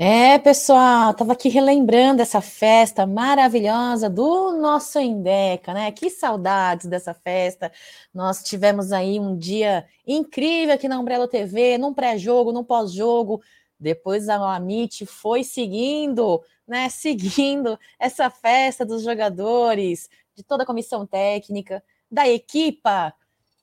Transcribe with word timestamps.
É, 0.00 0.38
pessoal, 0.38 1.10
estava 1.10 1.32
aqui 1.32 1.48
relembrando 1.48 2.22
essa 2.22 2.40
festa 2.40 3.04
maravilhosa 3.04 4.08
do 4.08 4.52
nosso 4.52 4.96
Endeca, 5.00 5.74
né? 5.74 5.90
Que 5.90 6.08
saudades 6.08 6.86
dessa 6.86 7.12
festa. 7.12 7.72
Nós 8.14 8.44
tivemos 8.44 8.92
aí 8.92 9.18
um 9.18 9.36
dia 9.36 9.84
incrível 10.06 10.72
aqui 10.76 10.86
na 10.86 11.00
Umbrella 11.00 11.26
TV, 11.26 11.78
num 11.78 11.92
pré-jogo, 11.92 12.52
num 12.52 12.62
pós-jogo. 12.62 13.42
Depois 13.78 14.28
a 14.28 14.36
Amit 14.54 15.04
foi 15.04 15.42
seguindo, 15.42 16.40
né? 16.66 16.88
Seguindo 16.90 17.76
essa 17.98 18.30
festa 18.30 18.86
dos 18.86 19.02
jogadores, 19.02 20.08
de 20.32 20.44
toda 20.44 20.62
a 20.62 20.66
comissão 20.66 21.04
técnica, 21.04 21.82
da 22.08 22.28
equipa 22.28 23.12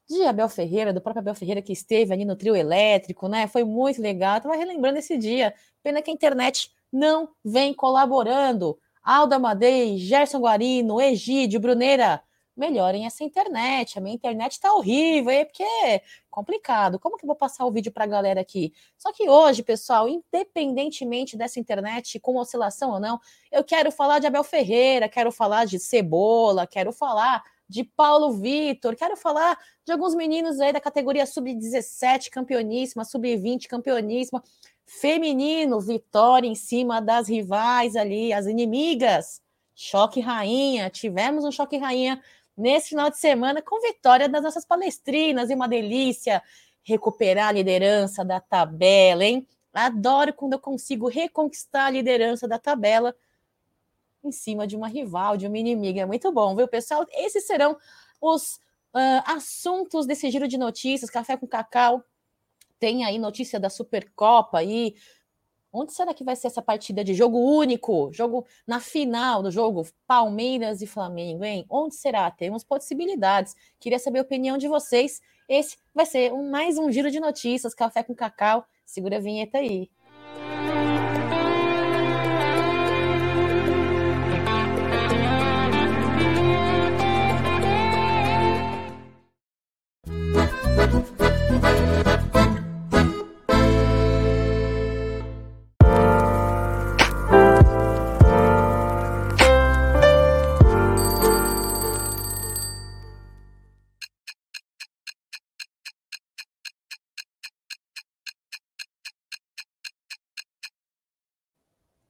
de 0.08 0.24
Abel 0.24 0.48
Ferreira, 0.50 0.94
do 0.94 1.02
próprio 1.02 1.22
Abel 1.22 1.36
Ferreira 1.36 1.62
que 1.62 1.74
esteve 1.74 2.14
ali 2.14 2.26
no 2.26 2.36
trio 2.36 2.56
elétrico, 2.56 3.28
né? 3.28 3.48
Foi 3.48 3.64
muito 3.64 4.02
legal. 4.02 4.38
Estava 4.38 4.56
relembrando 4.56 5.00
esse 5.00 5.18
dia. 5.18 5.54
Pena 5.82 6.02
que 6.02 6.12
a 6.12 6.14
internet 6.14 6.72
não 6.92 7.30
vem 7.44 7.74
colaborando. 7.74 8.78
Alda 9.04 9.38
Madei, 9.38 9.98
Gerson 9.98 10.40
Guarino, 10.40 11.00
Egídio, 11.00 11.60
Bruneira, 11.60 12.24
melhorem 12.56 13.06
essa 13.06 13.24
internet. 13.24 13.98
A 13.98 14.02
minha 14.02 14.16
internet 14.16 14.54
está 14.54 14.74
horrível, 14.74 15.30
é 15.30 15.46
porque 15.46 15.64
é 15.64 16.02
complicado. 16.30 17.00
Como 17.00 17.18
que 17.18 17.26
eu 17.26 17.28
vou 17.28 17.36
passar 17.36 17.66
o 17.66 17.72
vídeo 17.72 17.92
para 17.92 18.06
a 18.06 18.08
galera 18.08 18.42
aqui? 18.42 18.74
Só 18.98 19.12
que 19.12 19.30
hoje, 19.30 19.62
pessoal, 19.62 20.08
independentemente 20.08 21.38
dessa 21.38 21.60
internet, 21.60 22.20
com 22.20 22.38
oscilação 22.38 22.92
ou 22.92 23.00
não, 23.00 23.20
eu 23.52 23.64
quero 23.64 23.92
falar 23.92 24.20
de 24.20 24.28
Abel 24.28 24.44
Ferreira, 24.44 25.10
quero 25.10 25.32
falar 25.32 25.66
de 25.66 25.78
Cebola, 25.80 26.66
quero 26.66 26.92
falar 26.92 27.44
de 27.68 27.84
Paulo 27.84 28.34
Vitor, 28.34 28.96
quero 28.96 29.18
falar 29.18 29.58
de 29.86 29.92
alguns 29.92 30.14
meninos 30.14 30.60
aí 30.60 30.72
da 30.72 30.80
categoria 30.80 31.26
sub-17, 31.26 32.30
campeoníssima, 32.30 33.04
sub-20, 33.04 33.68
campeoníssima 33.68 34.44
feminino, 34.86 35.80
vitória 35.80 36.48
em 36.48 36.56
cima 36.56 37.02
das 37.02 37.28
rivais 37.28 37.96
ali, 37.96 38.32
as 38.32 38.46
inimigas. 38.46 39.42
Choque 39.76 40.22
rainha, 40.22 40.90
tivemos 40.90 41.44
um 41.44 41.52
choque 41.52 41.78
rainha 41.78 42.22
nesse 42.56 42.90
final 42.90 43.10
de 43.10 43.18
semana 43.18 43.62
com 43.62 43.82
vitória 43.82 44.30
das 44.30 44.44
nossas 44.44 44.66
palestrinas, 44.66 45.50
e 45.50 45.56
uma 45.56 45.68
delícia 45.68 46.42
recuperar 46.84 47.50
a 47.50 47.52
liderança 47.52 48.24
da 48.24 48.40
tabela, 48.40 49.26
hein? 49.26 49.46
Adoro 49.74 50.34
quando 50.34 50.54
eu 50.54 50.60
consigo 50.60 51.10
reconquistar 51.10 51.88
a 51.88 51.90
liderança 51.90 52.48
da 52.48 52.58
tabela 52.58 53.14
em 54.28 54.32
cima 54.32 54.66
de 54.66 54.76
uma 54.76 54.88
rival, 54.88 55.38
de 55.38 55.48
uma 55.48 55.58
inimiga. 55.58 56.02
É 56.02 56.06
muito 56.06 56.32
bom, 56.32 56.56
viu, 56.56 56.68
pessoal? 56.68 57.06
Esses 57.12 57.46
serão 57.46 57.78
os 58.22 58.56
uh, 58.94 59.24
assuntos 59.26 60.06
desse 60.06 60.30
giro 60.32 60.48
de 60.48 60.58
notícias, 60.58 61.10
Café 61.10 61.38
com 61.38 61.48
Cacau 61.48 62.04
tem 62.80 63.06
aí 63.06 63.18
notícia 63.18 63.60
da 63.60 63.70
Supercopa 63.70 64.60
aí. 64.60 64.96
Onde 65.72 65.94
será 65.94 66.14
que 66.14 66.24
vai 66.24 66.36
ser 66.36 66.48
essa 66.48 66.62
partida 66.62 67.04
de 67.04 67.14
jogo 67.14 67.38
único? 67.38 68.10
Jogo 68.14 68.46
na 68.66 68.80
final 68.80 69.44
do 69.44 69.52
jogo 69.52 69.86
Palmeiras 70.08 70.82
e 70.82 70.88
Flamengo, 70.88 71.44
hein? 71.44 71.66
Onde 71.70 71.96
será? 71.96 72.32
Temos 72.32 72.64
possibilidades. 72.64 73.56
Queria 73.80 74.00
saber 74.00 74.20
a 74.20 74.22
opinião 74.22 74.58
de 74.58 74.68
vocês. 74.68 75.22
Esse 75.50 75.78
vai 75.94 76.06
ser 76.06 76.32
um, 76.32 76.50
mais 76.50 76.78
um 76.78 76.90
giro 76.92 77.12
de 77.12 77.20
notícias, 77.20 77.74
café 77.74 78.04
com 78.04 78.16
cacau. 78.16 78.66
Segura 78.86 79.18
a 79.18 79.20
vinheta 79.20 79.58
aí. 79.58 79.90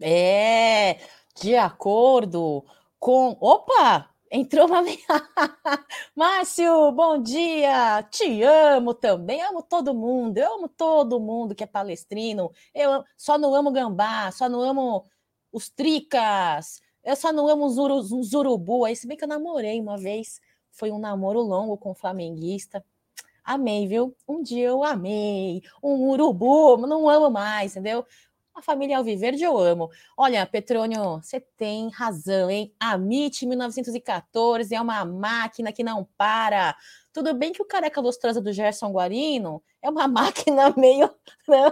É, 0.08 1.00
de 1.36 1.56
acordo 1.56 2.64
com. 3.00 3.36
Opa! 3.42 4.08
Entrou 4.30 4.68
uma. 4.68 4.84
Márcio, 6.16 6.92
bom 6.92 7.20
dia! 7.20 8.04
Te 8.12 8.44
amo 8.44 8.94
também, 8.94 9.42
amo 9.42 9.64
todo 9.64 9.96
mundo, 9.96 10.38
eu 10.38 10.54
amo 10.58 10.70
todo 10.70 11.20
mundo 11.20 11.56
que 11.56 11.64
é 11.64 11.68
palestrino. 11.68 12.52
Eu 12.72 13.04
só 13.18 13.36
não 13.40 13.56
amo 13.56 13.72
gambá, 13.72 14.32
só 14.32 14.48
não 14.48 14.62
amo 14.62 15.04
os 15.52 15.72
tricas, 15.72 16.84
eu 17.04 17.16
só 17.16 17.34
não 17.34 17.48
amo 17.48 17.66
os 17.66 18.32
urubu. 18.36 18.86
Aí, 18.86 18.96
se 18.96 19.08
bem 19.08 19.18
que 19.18 19.24
eu 19.24 19.28
namorei 19.28 19.82
uma 19.82 19.98
vez, 19.98 20.40
foi 20.70 20.92
um 20.92 21.00
namoro 21.00 21.42
longo 21.42 21.78
com 21.80 21.92
um 21.92 21.96
flamenguista. 21.96 22.86
Amei, 23.44 23.88
viu? 23.88 24.16
Um 24.28 24.44
dia 24.44 24.68
eu 24.68 24.84
amei. 24.84 25.64
Um 25.82 26.10
urubu, 26.10 26.78
não 26.78 27.10
amo 27.10 27.32
mais, 27.32 27.72
entendeu? 27.72 28.06
A 28.56 28.62
família 28.62 28.98
Alviverde 28.98 29.44
eu 29.44 29.58
amo. 29.58 29.92
Olha, 30.16 30.46
Petrônio, 30.46 31.18
você 31.22 31.42
tem 31.42 31.90
razão, 31.90 32.50
hein? 32.50 32.74
A 32.80 32.96
MIT 32.96 33.46
1914 33.46 34.74
é 34.74 34.80
uma 34.80 35.04
máquina 35.04 35.74
que 35.74 35.84
não 35.84 36.08
para. 36.18 36.74
Tudo 37.12 37.34
bem 37.34 37.52
que 37.52 37.62
o 37.62 37.66
careca 37.66 38.00
lustrosa 38.00 38.40
do 38.40 38.54
Gerson 38.54 38.92
Guarino 38.94 39.62
é 39.82 39.90
uma 39.90 40.08
máquina 40.08 40.74
meio. 40.78 41.14
Né? 41.46 41.70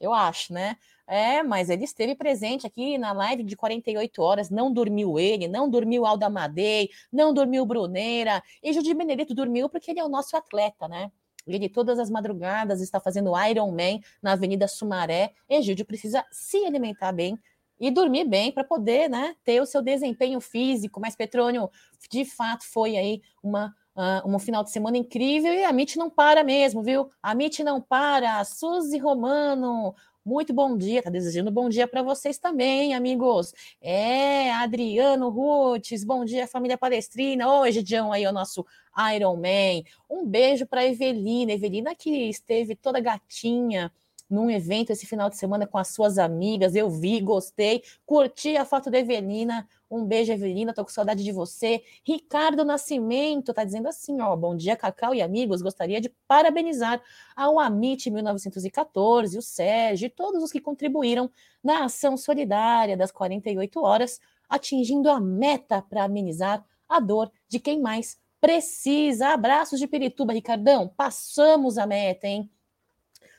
Eu 0.00 0.12
acho, 0.12 0.52
né? 0.52 0.76
É, 1.06 1.42
mas 1.42 1.70
ele 1.70 1.84
esteve 1.84 2.16
presente 2.16 2.66
aqui 2.66 2.98
na 2.98 3.12
live 3.12 3.44
de 3.44 3.54
48 3.54 4.22
horas, 4.22 4.50
não 4.50 4.72
dormiu 4.72 5.20
ele, 5.20 5.46
não 5.46 5.68
dormiu 5.70 6.04
Alda 6.04 6.28
Madei, 6.28 6.90
não 7.12 7.32
dormiu 7.32 7.64
Bruneira, 7.66 8.42
e 8.62 8.72
Judy 8.72 8.94
Benedito 8.94 9.34
dormiu 9.34 9.68
porque 9.68 9.90
ele 9.90 10.00
é 10.00 10.04
o 10.04 10.08
nosso 10.08 10.36
atleta, 10.36 10.88
né? 10.88 11.12
Ele 11.46 11.68
todas 11.68 11.98
as 11.98 12.10
madrugadas 12.10 12.80
está 12.80 13.00
fazendo 13.00 13.32
Iron 13.48 13.70
Man 13.70 14.00
na 14.22 14.32
Avenida 14.32 14.68
Sumaré. 14.68 15.32
Egídio 15.48 15.84
precisa 15.84 16.24
se 16.30 16.64
alimentar 16.64 17.12
bem 17.12 17.38
e 17.80 17.90
dormir 17.90 18.24
bem 18.24 18.52
para 18.52 18.62
poder, 18.62 19.08
né, 19.08 19.34
ter 19.42 19.60
o 19.60 19.66
seu 19.66 19.82
desempenho 19.82 20.40
físico. 20.40 21.00
Mas 21.00 21.16
Petrônio, 21.16 21.68
de 22.10 22.24
fato, 22.24 22.64
foi 22.64 22.96
aí 22.96 23.20
uma 23.42 23.74
uh, 23.96 24.28
um 24.28 24.38
final 24.38 24.62
de 24.62 24.70
semana 24.70 24.96
incrível 24.96 25.52
e 25.52 25.64
a 25.64 25.70
MIT 25.70 25.98
não 25.98 26.10
para 26.10 26.44
mesmo, 26.44 26.82
viu? 26.82 27.08
A 27.22 27.32
MIT 27.32 27.62
não 27.64 27.80
para. 27.80 28.44
Suzy 28.44 28.98
Romano, 28.98 29.94
muito 30.24 30.52
bom 30.52 30.76
dia, 30.76 31.02
tá 31.02 31.10
desejando 31.10 31.50
bom 31.50 31.68
dia 31.68 31.86
para 31.88 32.02
vocês 32.02 32.38
também, 32.38 32.94
amigos. 32.94 33.52
É, 33.80 34.52
Adriano 34.52 35.28
Rutes, 35.28 36.04
bom 36.04 36.24
dia, 36.24 36.46
família 36.46 36.78
palestrina. 36.78 37.52
Hoje, 37.52 37.82
Dião, 37.82 38.12
aí, 38.12 38.26
o 38.26 38.32
nosso 38.32 38.64
Iron 39.14 39.36
Man. 39.36 39.82
Um 40.08 40.24
beijo 40.24 40.66
para 40.66 40.86
Evelina, 40.86 41.52
Evelina 41.52 41.94
que 41.94 42.28
esteve 42.28 42.76
toda 42.76 43.00
gatinha 43.00 43.92
num 44.32 44.50
evento 44.50 44.90
esse 44.90 45.06
final 45.06 45.28
de 45.28 45.36
semana 45.36 45.66
com 45.66 45.76
as 45.76 45.88
suas 45.88 46.18
amigas. 46.18 46.74
Eu 46.74 46.88
vi, 46.88 47.20
gostei, 47.20 47.82
curti 48.06 48.56
a 48.56 48.64
foto 48.64 48.90
da 48.90 48.98
Evelina. 48.98 49.68
Um 49.90 50.06
beijo, 50.06 50.32
Evelina, 50.32 50.72
tô 50.72 50.82
com 50.82 50.90
saudade 50.90 51.22
de 51.22 51.30
você. 51.30 51.82
Ricardo 52.02 52.64
Nascimento 52.64 53.52
tá 53.52 53.62
dizendo 53.62 53.88
assim, 53.88 54.20
ó, 54.22 54.34
bom 54.34 54.56
dia, 54.56 54.74
Cacau 54.74 55.14
e 55.14 55.20
amigos. 55.20 55.60
Gostaria 55.60 56.00
de 56.00 56.08
parabenizar 56.26 57.02
ao 57.36 57.60
Amit 57.60 58.10
1914, 58.10 59.36
o 59.36 59.42
Sérgio 59.42 60.06
e 60.06 60.10
todos 60.10 60.42
os 60.42 60.50
que 60.50 60.60
contribuíram 60.60 61.30
na 61.62 61.84
ação 61.84 62.16
solidária 62.16 62.96
das 62.96 63.12
48 63.12 63.80
horas, 63.82 64.18
atingindo 64.48 65.10
a 65.10 65.20
meta 65.20 65.82
para 65.82 66.04
amenizar 66.04 66.64
a 66.88 66.98
dor 66.98 67.30
de 67.46 67.60
quem 67.60 67.80
mais 67.80 68.18
precisa. 68.40 69.28
Abraços 69.28 69.78
de 69.78 69.86
Pirituba, 69.86 70.32
Ricardão. 70.32 70.88
Passamos 70.88 71.76
a 71.76 71.86
meta, 71.86 72.26
hein? 72.26 72.50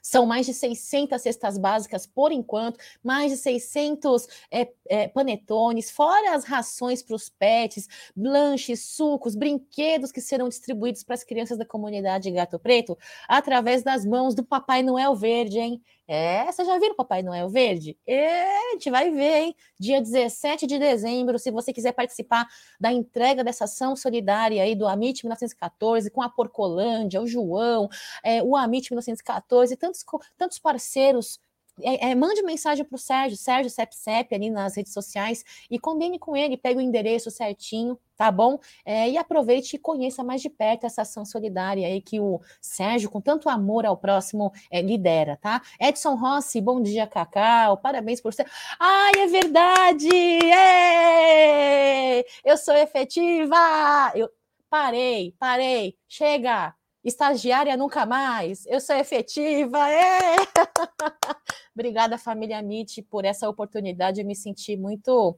São 0.06 0.26
mais 0.26 0.46
de 0.46 0.54
600 0.54 1.22
cestas 1.22 1.58
básicas 1.58 2.06
por 2.06 2.32
enquanto, 2.34 2.78
mais 3.02 3.32
de 3.32 3.38
600 3.38 4.28
é, 4.52 4.70
é, 4.90 5.08
panetones, 5.08 5.90
fora 5.90 6.36
as 6.36 6.44
rações 6.44 7.02
para 7.02 7.16
os 7.16 7.30
pets, 7.30 7.88
lanches, 8.16 8.84
sucos, 8.84 9.34
brinquedos 9.34 10.12
que 10.12 10.20
serão 10.20 10.50
distribuídos 10.50 11.04
para 11.04 11.16
as 11.16 11.24
crianças 11.24 11.58
da 11.58 11.66
comunidade 11.66 12.30
Gato 12.30 12.60
Preto 12.60 12.98
através 13.30 13.82
das 13.82 14.06
mãos 14.06 14.36
do 14.36 14.44
Papai 14.44 14.84
Noel 14.84 15.16
Verde, 15.16 15.58
hein? 15.58 15.82
É, 16.08 16.52
você 16.52 16.66
já 16.66 16.78
o 16.92 16.96
Papai 16.96 17.24
Noel 17.24 17.50
Verde? 17.50 17.98
É, 18.06 18.70
a 18.70 18.72
gente 18.74 18.92
vai 18.92 19.10
ver, 19.10 19.44
hein? 19.44 19.56
Dia 19.80 20.02
17 20.02 20.68
de 20.68 20.78
dezembro, 20.78 21.40
se 21.40 21.50
você 21.50 21.72
quiser 21.72 21.94
participar 21.94 22.46
da 22.80 22.92
entrega 22.92 23.44
dessa 23.44 23.64
ação 23.64 23.96
solidária 23.96 24.62
aí 24.62 24.76
do 24.76 24.86
Amit 24.86 25.24
1914, 25.24 26.12
com 26.12 26.22
a 26.22 26.30
Porcolândia, 26.30 27.22
o 27.22 27.28
João, 27.28 27.88
é, 28.22 28.44
o 28.44 28.56
Amit 28.56 28.92
1914, 28.92 29.78
tantos, 29.78 30.04
tantos 30.38 30.60
parceiros 30.60 31.40
é, 31.82 32.12
é, 32.12 32.16
mande 32.16 32.44
mensagem 32.44 32.86
para 32.86 32.96
o 32.96 33.00
Sérgio, 33.00 33.38
Sérgio 33.38 33.70
CepCep 33.70 34.34
ali 34.34 34.50
nas 34.50 34.76
redes 34.76 34.94
sociais 34.94 35.44
e 35.70 35.80
combine 35.80 36.20
com 36.20 36.36
ele, 36.36 36.56
pega 36.56 36.80
o 36.80 36.82
endereço 36.82 37.32
certinho, 37.32 37.98
tá 38.16 38.32
bom? 38.32 38.60
É, 38.86 39.10
e 39.10 39.18
aproveite 39.18 39.76
e 39.76 39.80
conheça 39.80 40.24
mais 40.24 40.42
de 40.42 40.50
perto 40.50 40.86
essa 40.86 41.02
ação 41.02 41.26
solidária 41.26 41.88
aí 41.88 42.02
que 42.02 42.20
o 42.20 42.40
Sérgio, 42.62 43.10
com 43.10 43.20
tanto 43.20 43.50
amor 43.50 43.86
ao 43.86 43.98
próximo, 43.98 44.52
é, 44.72 44.82
lidera, 44.82 45.38
tá? 45.38 45.62
Edson 45.80 46.16
Rossi, 46.16 46.62
bom 46.62 46.82
dia, 46.82 47.08
Cacau, 47.08 47.78
parabéns 47.78 48.22
por 48.22 48.34
ser. 48.34 48.46
Ai, 48.80 49.12
é 49.22 49.28
verdade! 49.28 50.10
É! 50.54 52.24
Eu 52.46 52.58
sou 52.58 52.76
efetiva! 52.76 54.12
Eu 54.16 54.30
parei, 54.70 55.36
parei, 55.40 55.98
chega! 56.08 56.76
Estagiária 57.04 57.76
nunca 57.76 58.06
mais, 58.06 58.66
eu 58.66 58.80
sou 58.80 58.96
efetiva! 58.96 59.78
É! 59.90 60.36
Obrigada, 61.76 62.18
família 62.18 62.60
MIT, 62.60 63.02
por 63.04 63.26
essa 63.26 63.50
oportunidade. 63.50 64.22
Eu 64.22 64.26
me 64.26 64.36
senti 64.36 64.78
muito 64.78 65.38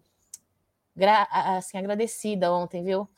assim, 1.32 1.78
agradecida 1.78 2.52
ontem, 2.54 2.84
viu? 2.84 3.10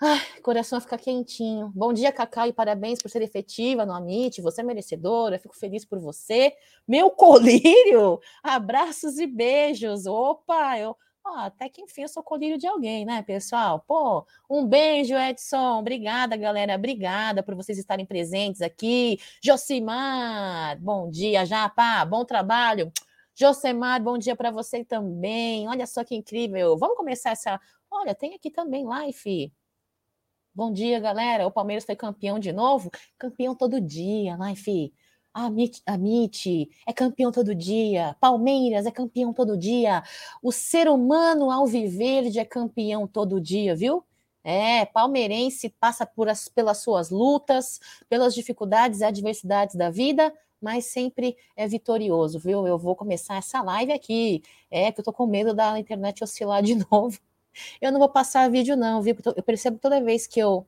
Ai, 0.00 0.20
coração 0.42 0.80
fica 0.80 0.98
quentinho. 0.98 1.72
Bom 1.74 1.92
dia, 1.92 2.12
Cacau, 2.12 2.46
e 2.48 2.52
parabéns 2.52 3.00
por 3.00 3.10
ser 3.10 3.22
efetiva 3.22 3.86
no 3.86 3.92
Amit. 3.94 4.42
Você 4.42 4.60
é 4.62 4.64
merecedora, 4.64 5.38
fico 5.38 5.56
feliz 5.56 5.84
por 5.84 6.00
você. 6.00 6.52
Meu 6.88 7.10
colírio! 7.10 8.20
Abraços 8.42 9.18
e 9.18 9.26
beijos. 9.26 10.06
Opa, 10.06 10.78
eu. 10.78 10.96
Oh, 11.24 11.36
até 11.38 11.68
que 11.68 11.80
enfim 11.82 12.02
eu 12.02 12.08
sou 12.08 12.22
colírio 12.22 12.58
de 12.58 12.66
alguém, 12.66 13.04
né, 13.04 13.22
pessoal? 13.22 13.80
Pô, 13.86 14.26
um 14.50 14.66
beijo, 14.66 15.14
Edson. 15.14 15.78
Obrigada, 15.78 16.36
galera. 16.36 16.74
Obrigada 16.74 17.42
por 17.44 17.54
vocês 17.54 17.78
estarem 17.78 18.04
presentes 18.04 18.60
aqui. 18.60 19.18
Josimar, 19.42 20.78
bom 20.80 21.08
dia, 21.08 21.46
Japa. 21.46 22.04
Bom 22.04 22.24
trabalho. 22.24 22.90
Josemar, 23.34 24.02
bom 24.02 24.18
dia 24.18 24.34
para 24.34 24.50
você 24.50 24.84
também. 24.84 25.68
Olha 25.68 25.86
só 25.86 26.02
que 26.04 26.14
incrível. 26.16 26.76
Vamos 26.76 26.96
começar 26.96 27.30
essa. 27.30 27.60
Olha, 27.90 28.14
tem 28.14 28.34
aqui 28.34 28.50
também 28.50 28.84
live. 28.84 29.52
Bom 30.54 30.72
dia, 30.72 30.98
galera. 31.00 31.46
O 31.46 31.52
Palmeiras 31.52 31.84
foi 31.84 31.96
campeão 31.96 32.38
de 32.38 32.52
novo? 32.52 32.90
Campeão 33.18 33.54
todo 33.54 33.80
dia, 33.80 34.36
live. 34.36 34.92
A 35.34 35.46
MIT 35.46 36.70
é 36.86 36.92
campeão 36.92 37.32
todo 37.32 37.54
dia. 37.54 38.16
Palmeiras 38.20 38.86
é 38.86 38.90
campeão 38.90 39.32
todo 39.32 39.56
dia. 39.56 40.02
O 40.42 40.52
ser 40.52 40.88
humano 40.88 41.50
alviverde 41.50 42.38
é 42.38 42.44
campeão 42.44 43.06
todo 43.06 43.40
dia, 43.40 43.74
viu? 43.74 44.04
É, 44.44 44.84
palmeirense 44.86 45.68
passa 45.68 46.04
por 46.04 46.28
as, 46.28 46.48
pelas 46.48 46.78
suas 46.78 47.10
lutas, 47.10 47.80
pelas 48.08 48.34
dificuldades 48.34 49.00
e 49.00 49.04
adversidades 49.04 49.76
da 49.76 49.88
vida, 49.88 50.34
mas 50.60 50.86
sempre 50.86 51.36
é 51.56 51.66
vitorioso, 51.66 52.38
viu? 52.38 52.66
Eu 52.66 52.76
vou 52.78 52.96
começar 52.96 53.36
essa 53.36 53.62
live 53.62 53.92
aqui. 53.92 54.42
É 54.70 54.90
que 54.92 55.00
eu 55.00 55.04
tô 55.04 55.12
com 55.12 55.26
medo 55.26 55.54
da 55.54 55.78
internet 55.78 56.22
oscilar 56.24 56.62
de 56.62 56.74
novo. 56.90 57.18
Eu 57.80 57.92
não 57.92 57.98
vou 58.00 58.08
passar 58.08 58.50
vídeo, 58.50 58.76
não, 58.76 59.02
viu? 59.02 59.16
Eu 59.36 59.42
percebo 59.42 59.78
toda 59.78 60.00
vez 60.02 60.26
que 60.26 60.40
eu 60.40 60.66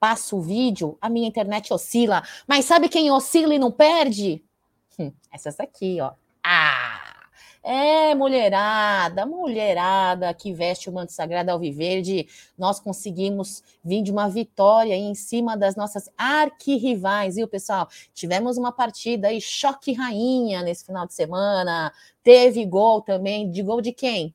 passo 0.00 0.38
o 0.38 0.40
vídeo, 0.40 0.96
a 1.00 1.10
minha 1.10 1.28
internet 1.28 1.72
oscila. 1.72 2.22
Mas 2.48 2.64
sabe 2.64 2.88
quem 2.88 3.10
oscila 3.10 3.54
e 3.54 3.58
não 3.58 3.70
perde? 3.70 4.42
Hum, 4.98 5.12
essas 5.30 5.60
aqui, 5.60 6.00
ó. 6.00 6.12
Ah! 6.42 7.10
É, 7.62 8.14
mulherada, 8.14 9.26
mulherada 9.26 10.32
que 10.32 10.50
veste 10.50 10.88
o 10.88 10.92
manto 10.92 11.12
sagrado 11.12 11.50
alviverde, 11.50 12.26
nós 12.56 12.80
conseguimos 12.80 13.62
vir 13.84 14.02
de 14.02 14.10
uma 14.10 14.30
vitória 14.30 14.94
em 14.94 15.14
cima 15.14 15.58
das 15.58 15.76
nossas 15.76 16.08
arquirrivais, 16.16 17.36
viu, 17.36 17.46
pessoal? 17.46 17.86
Tivemos 18.14 18.56
uma 18.56 18.72
partida 18.72 19.28
aí, 19.28 19.42
choque 19.42 19.92
rainha 19.92 20.62
nesse 20.62 20.86
final 20.86 21.06
de 21.06 21.12
semana, 21.12 21.92
teve 22.22 22.64
gol 22.64 23.02
também, 23.02 23.50
de 23.50 23.62
gol 23.62 23.82
de 23.82 23.92
quem? 23.92 24.34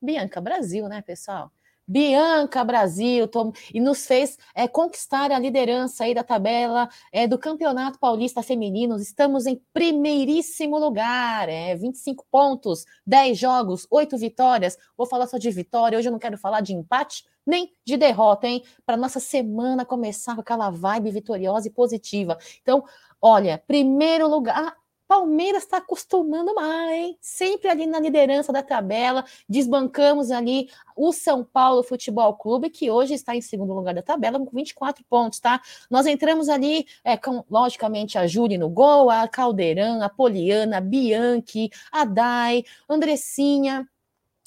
Bianca 0.00 0.40
Brasil, 0.40 0.88
né, 0.88 1.02
pessoal? 1.02 1.50
Bianca 1.86 2.64
Brasil 2.64 3.28
e 3.72 3.80
nos 3.80 4.06
fez 4.06 4.38
é, 4.54 4.68
conquistar 4.68 5.30
a 5.32 5.38
liderança 5.38 6.04
aí 6.04 6.14
da 6.14 6.22
tabela 6.22 6.88
é, 7.12 7.26
do 7.26 7.38
Campeonato 7.38 7.98
Paulista 7.98 8.42
Feminino. 8.42 8.96
Estamos 8.96 9.46
em 9.46 9.60
primeiríssimo 9.72 10.78
lugar, 10.78 11.48
é, 11.48 11.74
25 11.76 12.24
pontos, 12.30 12.84
10 13.06 13.38
jogos, 13.38 13.86
8 13.90 14.16
vitórias. 14.16 14.76
Vou 14.96 15.06
falar 15.06 15.26
só 15.26 15.38
de 15.38 15.50
vitória, 15.50 15.98
hoje 15.98 16.08
eu 16.08 16.12
não 16.12 16.18
quero 16.18 16.38
falar 16.38 16.60
de 16.60 16.72
empate 16.72 17.24
nem 17.46 17.72
de 17.84 17.96
derrota, 17.96 18.46
hein? 18.46 18.62
Para 18.86 18.96
nossa 18.96 19.20
semana 19.20 19.84
começar 19.84 20.34
com 20.34 20.40
aquela 20.40 20.70
vibe 20.70 21.10
vitoriosa 21.10 21.66
e 21.66 21.70
positiva. 21.70 22.38
Então, 22.62 22.84
olha, 23.20 23.62
primeiro 23.66 24.28
lugar, 24.28 24.76
Palmeiras 25.12 25.64
está 25.64 25.76
acostumando 25.76 26.54
mais, 26.54 27.14
sempre 27.20 27.68
ali 27.68 27.86
na 27.86 28.00
liderança 28.00 28.50
da 28.50 28.62
tabela. 28.62 29.26
Desbancamos 29.46 30.30
ali 30.30 30.70
o 30.96 31.12
São 31.12 31.44
Paulo 31.44 31.82
Futebol 31.82 32.32
Clube, 32.34 32.70
que 32.70 32.90
hoje 32.90 33.12
está 33.12 33.36
em 33.36 33.42
segundo 33.42 33.74
lugar 33.74 33.92
da 33.92 34.00
tabela, 34.00 34.38
com 34.38 34.56
24 34.56 35.04
pontos, 35.04 35.38
tá? 35.38 35.60
Nós 35.90 36.06
entramos 36.06 36.48
ali, 36.48 36.86
é, 37.04 37.14
com, 37.18 37.44
logicamente, 37.50 38.16
a 38.16 38.26
Júlia 38.26 38.56
no 38.56 38.70
gol, 38.70 39.10
a 39.10 39.28
Caldeirão, 39.28 40.00
a 40.00 40.08
Poliana, 40.08 40.78
a 40.78 40.80
Bianchi, 40.80 41.68
a 41.92 42.06
Dai, 42.06 42.64
Andressinha, 42.88 43.86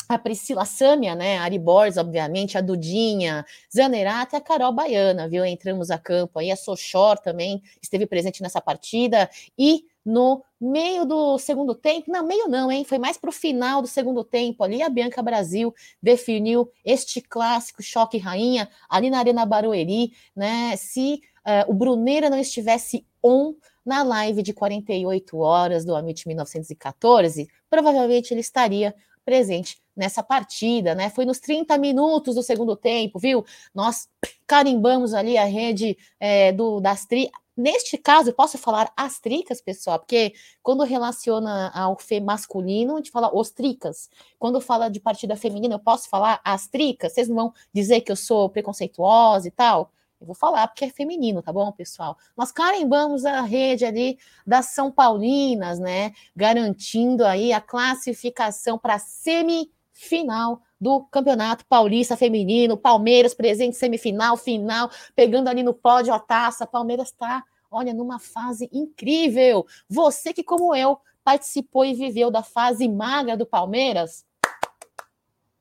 a 0.10 0.17
Priscila 0.17 0.65
Sâmia, 0.65 1.13
né? 1.13 1.38
A 1.38 1.43
Ari 1.43 1.60
Borges, 1.60 1.98
obviamente, 1.98 2.57
a 2.57 2.62
Dudinha, 2.62 3.45
Zanerata 3.72 4.36
e 4.36 4.39
a 4.39 4.41
Carol 4.41 4.74
Baiana, 4.74 5.29
viu? 5.29 5.45
Entramos 5.45 5.91
a 5.91 6.00
campo 6.00 6.39
aí, 6.39 6.50
a 6.50 6.55
Sochor 6.55 7.19
também 7.19 7.62
esteve 7.79 8.07
presente 8.07 8.41
nessa 8.41 8.60
partida 8.60 9.29
e 9.55 9.86
no 10.05 10.43
meio 10.62 11.03
do 11.05 11.38
segundo 11.39 11.74
tempo, 11.74 12.12
não, 12.12 12.25
meio 12.25 12.47
não, 12.47 12.71
hein? 12.71 12.85
Foi 12.85 13.00
mais 13.00 13.17
para 13.17 13.29
o 13.29 13.33
final 13.33 13.81
do 13.81 13.88
segundo 13.88 14.24
tempo 14.24 14.63
ali. 14.63 14.83
A 14.83 14.89
Bianca 14.89 15.21
Brasil 15.21 15.74
definiu 16.01 16.69
este 16.83 17.21
clássico 17.21 17.81
choque 17.81 18.17
rainha 18.17 18.69
ali 18.88 19.09
na 19.09 19.17
Arena 19.17 19.45
Barueri, 19.45 20.13
né? 20.35 20.75
Se 20.77 21.21
uh, 21.45 21.71
o 21.71 21.74
Bruneira 21.74 22.29
não 22.29 22.38
estivesse 22.38 23.05
on 23.24 23.55
na 23.83 24.03
live 24.03 24.41
de 24.41 24.53
48 24.53 25.38
horas 25.38 25.85
do 25.85 25.95
Amit 25.95 26.27
1914, 26.27 27.47
provavelmente 27.69 28.33
ele 28.33 28.41
estaria 28.41 28.95
presente 29.24 29.81
nessa 29.95 30.21
partida, 30.21 30.93
né? 30.93 31.09
Foi 31.09 31.25
nos 31.25 31.39
30 31.39 31.77
minutos 31.77 32.35
do 32.35 32.43
segundo 32.43 32.75
tempo, 32.75 33.17
viu? 33.17 33.43
Nós 33.74 34.07
carimbamos 34.45 35.13
ali 35.13 35.38
a 35.38 35.45
rede 35.45 35.97
é, 36.19 36.51
do, 36.51 36.79
das 36.79 37.05
tri 37.05 37.31
Neste 37.57 37.97
caso, 37.97 38.29
eu 38.29 38.33
posso 38.33 38.57
falar 38.57 38.91
as 38.97 39.19
tricas, 39.19 39.62
pessoal, 39.62 39.97
porque 40.00 40.33
quando 40.62 40.83
relaciona 40.83 41.71
ao 41.74 41.97
fê 41.97 42.19
masculino, 42.19 42.95
a 42.95 42.97
gente 42.97 43.12
fala 43.12 43.33
os 43.33 43.50
tricas. 43.50 44.09
Quando 44.38 44.59
fala 44.59 44.89
de 44.89 45.00
partida 45.00 45.38
feminina, 45.38 45.75
eu 45.75 45.79
posso 45.79 46.09
falar 46.09 46.41
as 46.43 46.67
tricas. 46.67 47.13
Vocês 47.13 47.29
não 47.29 47.35
vão 47.35 47.53
dizer 47.74 48.01
que 48.01 48.12
eu 48.12 48.15
sou 48.15 48.50
preconceituosa 48.50 49.47
e 49.47 49.51
tal? 49.51 49.91
Eu 50.19 50.27
vou 50.27 50.35
falar 50.35 50.67
porque 50.67 50.85
é 50.85 50.89
feminino, 50.89 51.41
tá 51.41 51.53
bom, 51.53 51.71
pessoal? 51.71 52.17
Nós 52.35 52.51
carimbamos 52.51 53.25
a 53.25 53.41
rede 53.41 53.85
ali 53.85 54.17
das 54.45 54.67
São 54.67 54.91
Paulinas, 54.91 55.79
né? 55.79 56.13
Garantindo 56.35 57.25
aí 57.25 57.53
a 57.53 57.62
classificação 57.62 58.77
para 58.77 59.00
semifinal 59.00 60.62
do 60.79 61.03
Campeonato 61.05 61.65
Paulista 61.65 62.17
Feminino, 62.17 62.77
Palmeiras 62.77 63.34
presente 63.34 63.75
semifinal, 63.75 64.38
final, 64.38 64.89
pegando 65.15 65.48
ali 65.48 65.63
no 65.63 65.74
pódio 65.74 66.13
a 66.13 66.20
taça. 66.20 66.67
Palmeiras 66.67 67.10
está, 67.10 67.44
olha, 67.72 67.94
numa 67.94 68.20
fase 68.20 68.70
incrível. 68.72 69.65
Você 69.89 70.34
que, 70.34 70.44
como 70.44 70.75
eu, 70.75 71.00
participou 71.24 71.86
e 71.86 71.94
viveu 71.94 72.29
da 72.29 72.44
fase 72.44 72.88
magra 72.88 73.36
do 73.36 73.46
Palmeiras, 73.46 74.25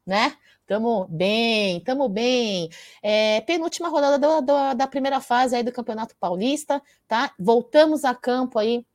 né? 0.06 0.36
Tamo 0.66 1.06
bem, 1.10 1.80
tamo 1.80 2.08
bem. 2.08 2.70
É, 3.02 3.42
penúltima 3.42 3.88
rodada 3.88 4.18
do, 4.18 4.40
do, 4.40 4.74
da 4.74 4.86
primeira 4.86 5.20
fase 5.20 5.54
aí 5.54 5.62
do 5.62 5.72
Campeonato 5.72 6.16
Paulista, 6.16 6.82
tá? 7.06 7.34
Voltamos 7.38 8.02
a 8.04 8.14
campo 8.14 8.58
aí 8.58 8.86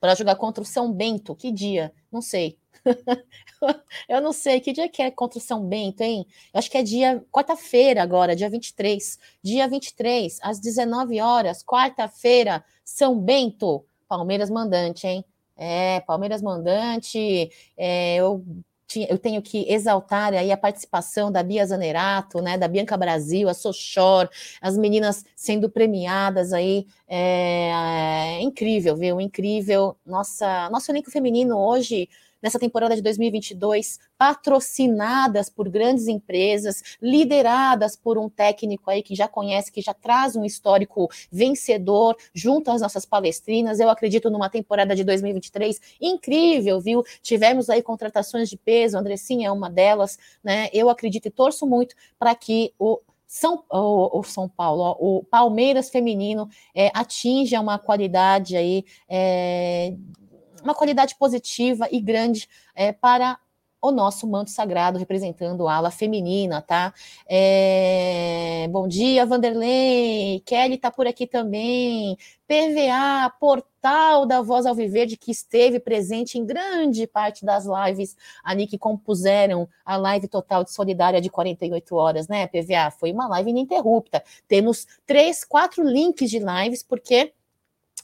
para 0.00 0.14
jogar 0.14 0.36
contra 0.36 0.62
o 0.62 0.66
São 0.66 0.92
Bento. 0.92 1.34
Que 1.34 1.50
dia? 1.50 1.92
Não 2.10 2.20
sei. 2.22 2.56
eu 4.08 4.20
não 4.20 4.32
sei 4.32 4.60
que 4.60 4.72
dia 4.72 4.88
que 4.88 5.02
é 5.02 5.10
contra 5.10 5.40
São 5.40 5.64
Bento, 5.64 6.00
hein? 6.02 6.26
Eu 6.52 6.58
acho 6.58 6.70
que 6.70 6.78
é 6.78 6.82
dia 6.82 7.24
quarta-feira 7.30 8.02
agora, 8.02 8.36
dia 8.36 8.50
23. 8.50 9.18
Dia 9.42 9.68
23, 9.68 10.38
às 10.42 10.58
19 10.58 11.20
horas, 11.20 11.62
quarta-feira, 11.64 12.64
São 12.84 13.18
Bento, 13.18 13.84
Palmeiras 14.08 14.50
mandante, 14.50 15.06
hein? 15.06 15.24
É, 15.56 16.00
Palmeiras 16.00 16.42
mandante. 16.42 17.50
É, 17.76 18.16
eu 18.16 18.44
eu 19.08 19.18
tenho 19.18 19.40
que 19.40 19.64
exaltar 19.72 20.34
aí 20.34 20.52
a 20.52 20.56
participação 20.56 21.32
da 21.32 21.42
Bia 21.42 21.64
Zanerato, 21.64 22.40
né, 22.42 22.58
da 22.58 22.68
Bianca 22.68 22.96
Brasil, 22.96 23.48
a 23.48 23.54
Sochor, 23.54 24.28
as 24.60 24.76
meninas 24.76 25.24
sendo 25.34 25.70
premiadas 25.70 26.52
aí, 26.52 26.86
é, 27.08 27.70
é 28.38 28.40
incrível, 28.42 28.96
viu? 28.96 29.20
Incrível. 29.20 29.96
Nossa, 30.04 30.68
nosso 30.70 30.90
elenco 30.90 31.10
feminino 31.10 31.56
hoje 31.56 32.08
nessa 32.42 32.58
temporada 32.58 32.96
de 32.96 33.02
2022, 33.02 33.98
patrocinadas 34.18 35.48
por 35.48 35.68
grandes 35.68 36.08
empresas, 36.08 36.82
lideradas 37.00 37.96
por 37.96 38.18
um 38.18 38.28
técnico 38.28 38.90
aí 38.90 39.02
que 39.02 39.14
já 39.14 39.28
conhece, 39.28 39.70
que 39.70 39.80
já 39.80 39.94
traz 39.94 40.36
um 40.36 40.44
histórico 40.44 41.08
vencedor 41.30 42.16
junto 42.34 42.70
às 42.70 42.80
nossas 42.80 43.06
palestrinas. 43.06 43.80
Eu 43.80 43.88
acredito 43.88 44.30
numa 44.30 44.50
temporada 44.50 44.94
de 44.94 45.04
2023 45.04 45.80
incrível, 46.00 46.80
viu? 46.80 47.04
Tivemos 47.22 47.70
aí 47.70 47.82
contratações 47.82 48.50
de 48.50 48.56
peso, 48.56 48.98
Andressinha 48.98 49.48
é 49.48 49.50
uma 49.50 49.70
delas, 49.70 50.18
né? 50.42 50.68
Eu 50.72 50.90
acredito 50.90 51.26
e 51.26 51.30
torço 51.30 51.66
muito 51.66 51.94
para 52.18 52.34
que 52.34 52.74
o 52.78 53.00
são, 53.26 53.64
o, 53.70 54.18
o 54.18 54.22
São 54.24 54.46
Paulo, 54.46 54.82
ó, 54.82 54.96
o 55.00 55.24
Palmeiras 55.24 55.88
feminino 55.88 56.50
é, 56.74 56.90
atinja 56.92 57.62
uma 57.62 57.78
qualidade 57.78 58.58
aí, 58.58 58.84
é, 59.08 59.94
uma 60.62 60.74
qualidade 60.74 61.16
positiva 61.16 61.88
e 61.90 62.00
grande 62.00 62.48
é, 62.74 62.92
para 62.92 63.38
o 63.82 63.90
nosso 63.90 64.28
manto 64.28 64.50
sagrado 64.50 64.96
representando 64.96 65.66
a 65.66 65.74
ala 65.74 65.90
feminina, 65.90 66.62
tá? 66.62 66.94
É... 67.28 68.68
Bom 68.70 68.86
dia, 68.86 69.26
Vanderlei. 69.26 70.40
Kelly 70.46 70.78
tá 70.78 70.88
por 70.88 71.04
aqui 71.08 71.26
também. 71.26 72.16
PVA, 72.46 73.28
portal 73.40 74.24
da 74.24 74.40
Voz 74.40 74.66
Alviverde, 74.66 75.16
que 75.16 75.32
esteve 75.32 75.80
presente 75.80 76.38
em 76.38 76.46
grande 76.46 77.08
parte 77.08 77.44
das 77.44 77.64
lives 77.66 78.16
ali 78.44 78.68
que 78.68 78.78
compuseram 78.78 79.68
a 79.84 79.96
live 79.96 80.28
total 80.28 80.62
de 80.62 80.70
solidária 80.72 81.20
de 81.20 81.28
48 81.28 81.96
horas, 81.96 82.28
né, 82.28 82.46
PVA? 82.46 82.92
Foi 82.92 83.10
uma 83.10 83.26
live 83.26 83.50
ininterrupta. 83.50 84.22
Temos 84.46 84.86
três, 85.04 85.44
quatro 85.44 85.82
links 85.82 86.30
de 86.30 86.38
lives, 86.38 86.84
porque 86.84 87.32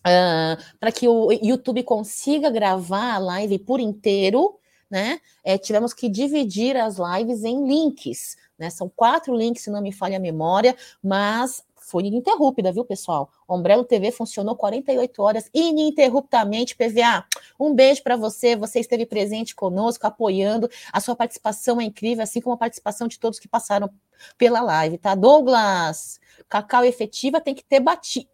Uh, 0.09 0.63
para 0.81 0.91
que 0.91 1.07
o 1.07 1.31
YouTube 1.33 1.83
consiga 1.83 2.51
gravar 2.51 3.15
a 3.15 3.19
live 3.19 3.59
por 3.59 3.81
inteiro, 3.81 4.59
né? 4.91 5.21
É, 5.45 5.59
tivemos 5.59 5.93
que 5.93 6.09
dividir 6.09 6.77
as 6.77 6.97
lives 6.97 7.45
em 7.45 7.67
links, 7.67 8.37
né? 8.59 8.71
São 8.71 8.89
quatro 8.89 9.37
links, 9.37 9.65
se 9.65 9.71
não 9.71 9.83
me 9.83 9.93
falha 9.93 10.17
a 10.17 10.21
memória, 10.21 10.75
mas 11.03 11.63
foi 11.89 12.05
ininterrupta, 12.05 12.71
viu, 12.71 12.85
pessoal? 12.85 13.31
Ombrello 13.49 13.83
TV 13.83 14.11
funcionou 14.11 14.55
48 14.55 15.23
horas 15.23 15.51
ininterruptamente. 15.55 16.77
PVA, 16.77 17.25
um 17.59 17.75
beijo 17.75 18.03
para 18.03 18.17
você. 18.17 18.55
Você 18.57 18.81
esteve 18.81 19.07
presente 19.07 19.55
conosco, 19.55 20.07
apoiando. 20.07 20.69
A 20.93 21.01
sua 21.01 21.17
participação 21.17 21.81
é 21.81 21.85
incrível, 21.85 22.23
assim 22.23 22.41
como 22.41 22.55
a 22.55 22.59
participação 22.59 23.09
de 23.09 23.19
todos 23.19 23.39
que 23.39 23.49
passaram 23.49 23.89
pela 24.37 24.61
live, 24.61 24.99
tá? 24.99 25.15
Douglas, 25.15 26.21
cacau 26.49 26.85
efetiva 26.85 27.41
tem 27.41 27.55
que 27.55 27.65
ter 27.65 27.81
batido. 27.81 28.29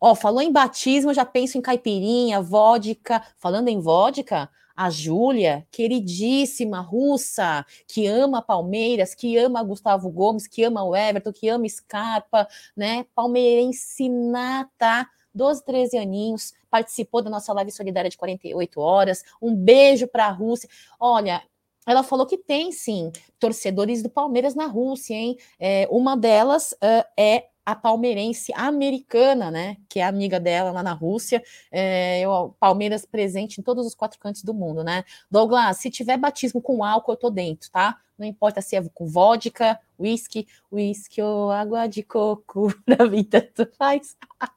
Ó, 0.00 0.14
falou 0.14 0.40
em 0.40 0.52
batismo, 0.52 1.14
já 1.14 1.24
penso 1.24 1.58
em 1.58 1.60
caipirinha, 1.60 2.40
vodka. 2.40 3.22
Falando 3.38 3.68
em 3.68 3.80
vodka, 3.80 4.50
a 4.76 4.90
Júlia, 4.90 5.66
queridíssima 5.70 6.80
russa, 6.80 7.64
que 7.88 8.06
ama 8.06 8.42
Palmeiras, 8.42 9.14
que 9.14 9.36
ama 9.38 9.62
Gustavo 9.62 10.10
Gomes, 10.10 10.46
que 10.46 10.62
ama 10.62 10.84
o 10.84 10.94
Everton, 10.94 11.32
que 11.32 11.48
ama 11.48 11.66
Scarpa, 11.68 12.46
né? 12.76 13.06
Palmeirense 13.14 14.08
nata, 14.08 15.08
12, 15.34 15.64
13 15.64 15.98
aninhos, 15.98 16.52
participou 16.70 17.22
da 17.22 17.30
nossa 17.30 17.52
live 17.54 17.70
solidária 17.70 18.10
de 18.10 18.18
48 18.18 18.80
horas. 18.80 19.22
Um 19.40 19.54
beijo 19.54 20.06
para 20.06 20.26
a 20.26 20.30
Rússia. 20.30 20.68
Olha, 21.00 21.42
ela 21.86 22.02
falou 22.02 22.26
que 22.26 22.36
tem 22.36 22.72
sim 22.72 23.10
torcedores 23.38 24.02
do 24.02 24.10
Palmeiras 24.10 24.54
na 24.54 24.66
Rússia, 24.66 25.14
hein? 25.14 25.38
É, 25.58 25.88
uma 25.90 26.16
delas 26.16 26.72
uh, 26.72 27.04
é 27.16 27.46
a 27.66 27.74
palmeirense 27.74 28.52
americana, 28.54 29.50
né, 29.50 29.76
que 29.88 29.98
é 29.98 30.04
amiga 30.04 30.38
dela 30.38 30.70
lá 30.70 30.84
na 30.84 30.92
Rússia, 30.92 31.42
é, 31.72 32.20
eu, 32.20 32.54
Palmeiras 32.60 33.04
presente 33.04 33.60
em 33.60 33.64
todos 33.64 33.84
os 33.84 33.94
quatro 33.94 34.20
cantos 34.20 34.44
do 34.44 34.54
mundo, 34.54 34.84
né? 34.84 35.04
Douglas, 35.28 35.78
se 35.78 35.90
tiver 35.90 36.16
batismo 36.16 36.62
com 36.62 36.84
álcool, 36.84 37.12
eu 37.12 37.16
tô 37.16 37.28
dentro, 37.28 37.68
tá? 37.72 37.98
Não 38.16 38.24
importa 38.24 38.62
se 38.62 38.76
é 38.76 38.88
com 38.94 39.08
vodka, 39.08 39.78
whisky, 39.98 40.46
whisky 40.70 41.20
ou 41.20 41.50
água 41.50 41.88
de 41.88 42.04
coco, 42.04 42.72
na 42.86 43.04
vida 43.04 43.42
tu 43.42 43.68
faz. 43.76 44.16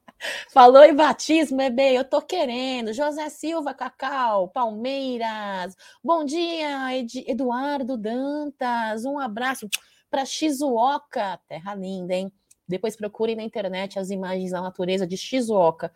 Falou 0.53 0.83
em 0.83 0.93
batismo, 0.93 1.57
bebê, 1.57 1.97
eu 1.97 2.03
tô 2.03 2.21
querendo. 2.21 2.93
José 2.93 3.27
Silva, 3.29 3.73
Cacau, 3.73 4.49
Palmeiras. 4.49 5.75
Bom 6.03 6.25
dia, 6.25 6.95
Ed, 6.95 7.23
Eduardo 7.25 7.97
Dantas. 7.97 9.03
Um 9.05 9.17
abraço 9.17 9.67
para 10.11 10.25
Shizuoka, 10.25 11.39
terra 11.47 11.73
linda, 11.73 12.13
hein? 12.13 12.31
Depois 12.69 12.95
procurem 12.95 13.35
na 13.35 13.43
internet 13.43 13.97
as 13.97 14.11
imagens 14.11 14.51
da 14.51 14.61
natureza 14.61 15.07
de 15.07 15.17
Shizuoka. 15.17 15.91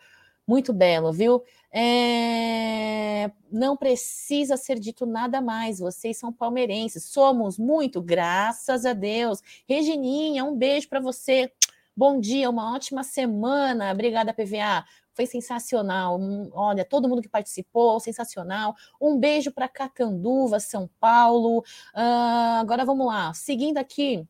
Muito 0.46 0.74
belo, 0.74 1.13
viu? 1.13 1.42
É... 1.72 3.32
Não 3.50 3.77
precisa 3.77 4.58
ser 4.58 4.80
dito 4.80 5.06
nada 5.06 5.39
mais. 5.39 5.80
Vocês 5.80 6.18
são 6.18 6.34
palmeirenses. 6.34 7.06
Somos 7.06 7.58
muito, 7.58 8.01
graças 8.01 8.86
a 8.86 8.94
Deus. 8.94 9.39
Regininha, 9.70 10.44
um 10.44 10.56
beijo 10.56 10.89
para 10.89 11.00
você. 11.00 11.51
Bom 11.96 12.20
dia, 12.20 12.50
uma 12.50 12.74
ótima 12.74 13.03
semana. 13.03 13.92
Obrigada, 13.92 14.34
PVA. 14.34 14.84
Foi 15.13 15.27
sensacional. 15.27 16.20
Olha, 16.53 16.84
todo 16.84 17.08
mundo 17.08 17.22
que 17.22 17.30
participou, 17.30 18.00
sensacional. 18.00 18.75
Um 19.00 19.20
beijo 19.20 19.51
para 19.51 19.70
Catanduva, 19.70 20.60
São 20.60 20.89
Paulo. 21.00 21.60
Uh, 21.60 22.60
agora 22.60 22.84
vamos 22.84 23.06
lá. 23.06 23.32
Seguindo 23.34 23.77
aqui 23.77 24.27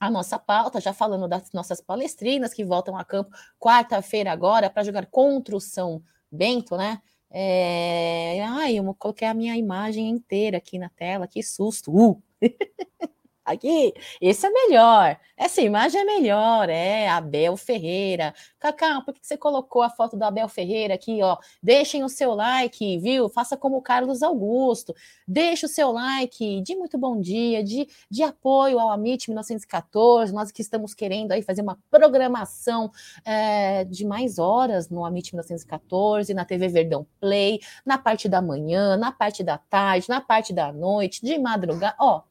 a 0.00 0.10
nossa 0.10 0.38
pauta, 0.38 0.80
já 0.80 0.92
falando 0.92 1.28
das 1.28 1.52
nossas 1.52 1.80
palestrinas 1.80 2.52
que 2.54 2.64
voltam 2.64 2.96
a 2.96 3.04
campo 3.04 3.30
quarta-feira 3.58 4.32
agora 4.32 4.70
para 4.70 4.84
jogar 4.84 5.06
contra 5.06 5.56
o 5.56 5.60
São 5.60 6.02
Bento, 6.30 6.76
né? 6.76 7.00
É... 7.30 8.42
Ai, 8.44 8.78
eu 8.78 8.94
coloquei 8.94 9.26
a 9.26 9.34
minha 9.34 9.56
imagem 9.56 10.08
inteira 10.08 10.58
aqui 10.58 10.78
na 10.78 10.88
tela, 10.88 11.26
que 11.26 11.42
susto! 11.42 11.90
Uh! 11.92 12.22
Aqui, 13.44 13.92
esse 14.22 14.46
é 14.46 14.50
melhor. 14.50 15.18
Essa 15.36 15.60
imagem 15.60 16.00
é 16.00 16.04
melhor, 16.04 16.70
é 16.70 17.08
Abel 17.08 17.58
Ferreira. 17.58 18.34
Cacá, 18.58 19.02
por 19.02 19.12
que 19.12 19.20
você 19.20 19.36
colocou 19.36 19.82
a 19.82 19.90
foto 19.90 20.16
do 20.16 20.22
Abel 20.22 20.48
Ferreira 20.48 20.94
aqui, 20.94 21.22
ó? 21.22 21.36
Deixem 21.62 22.02
o 22.02 22.08
seu 22.08 22.34
like, 22.34 22.98
viu? 22.98 23.28
Faça 23.28 23.54
como 23.54 23.76
o 23.76 23.82
Carlos 23.82 24.22
Augusto. 24.22 24.94
Deixe 25.28 25.66
o 25.66 25.68
seu 25.68 25.92
like 25.92 26.62
de 26.62 26.74
muito 26.74 26.96
bom 26.96 27.20
dia, 27.20 27.62
de, 27.62 27.86
de 28.10 28.22
apoio 28.22 28.78
ao 28.78 28.90
Amit 28.90 29.28
1914. 29.28 30.32
Nós 30.32 30.50
que 30.50 30.62
estamos 30.62 30.94
querendo 30.94 31.32
aí 31.32 31.42
fazer 31.42 31.60
uma 31.60 31.78
programação 31.90 32.90
é, 33.26 33.84
de 33.84 34.06
mais 34.06 34.38
horas 34.38 34.88
no 34.88 35.04
Amit 35.04 35.34
1914, 35.34 36.32
na 36.32 36.46
TV 36.46 36.68
Verdão 36.68 37.06
Play, 37.20 37.60
na 37.84 37.98
parte 37.98 38.26
da 38.26 38.40
manhã, 38.40 38.96
na 38.96 39.12
parte 39.12 39.42
da 39.44 39.58
tarde, 39.58 40.08
na 40.08 40.20
parte 40.22 40.50
da 40.50 40.72
noite, 40.72 41.22
de 41.22 41.38
madrugada. 41.38 41.94
Ó, 42.00 42.22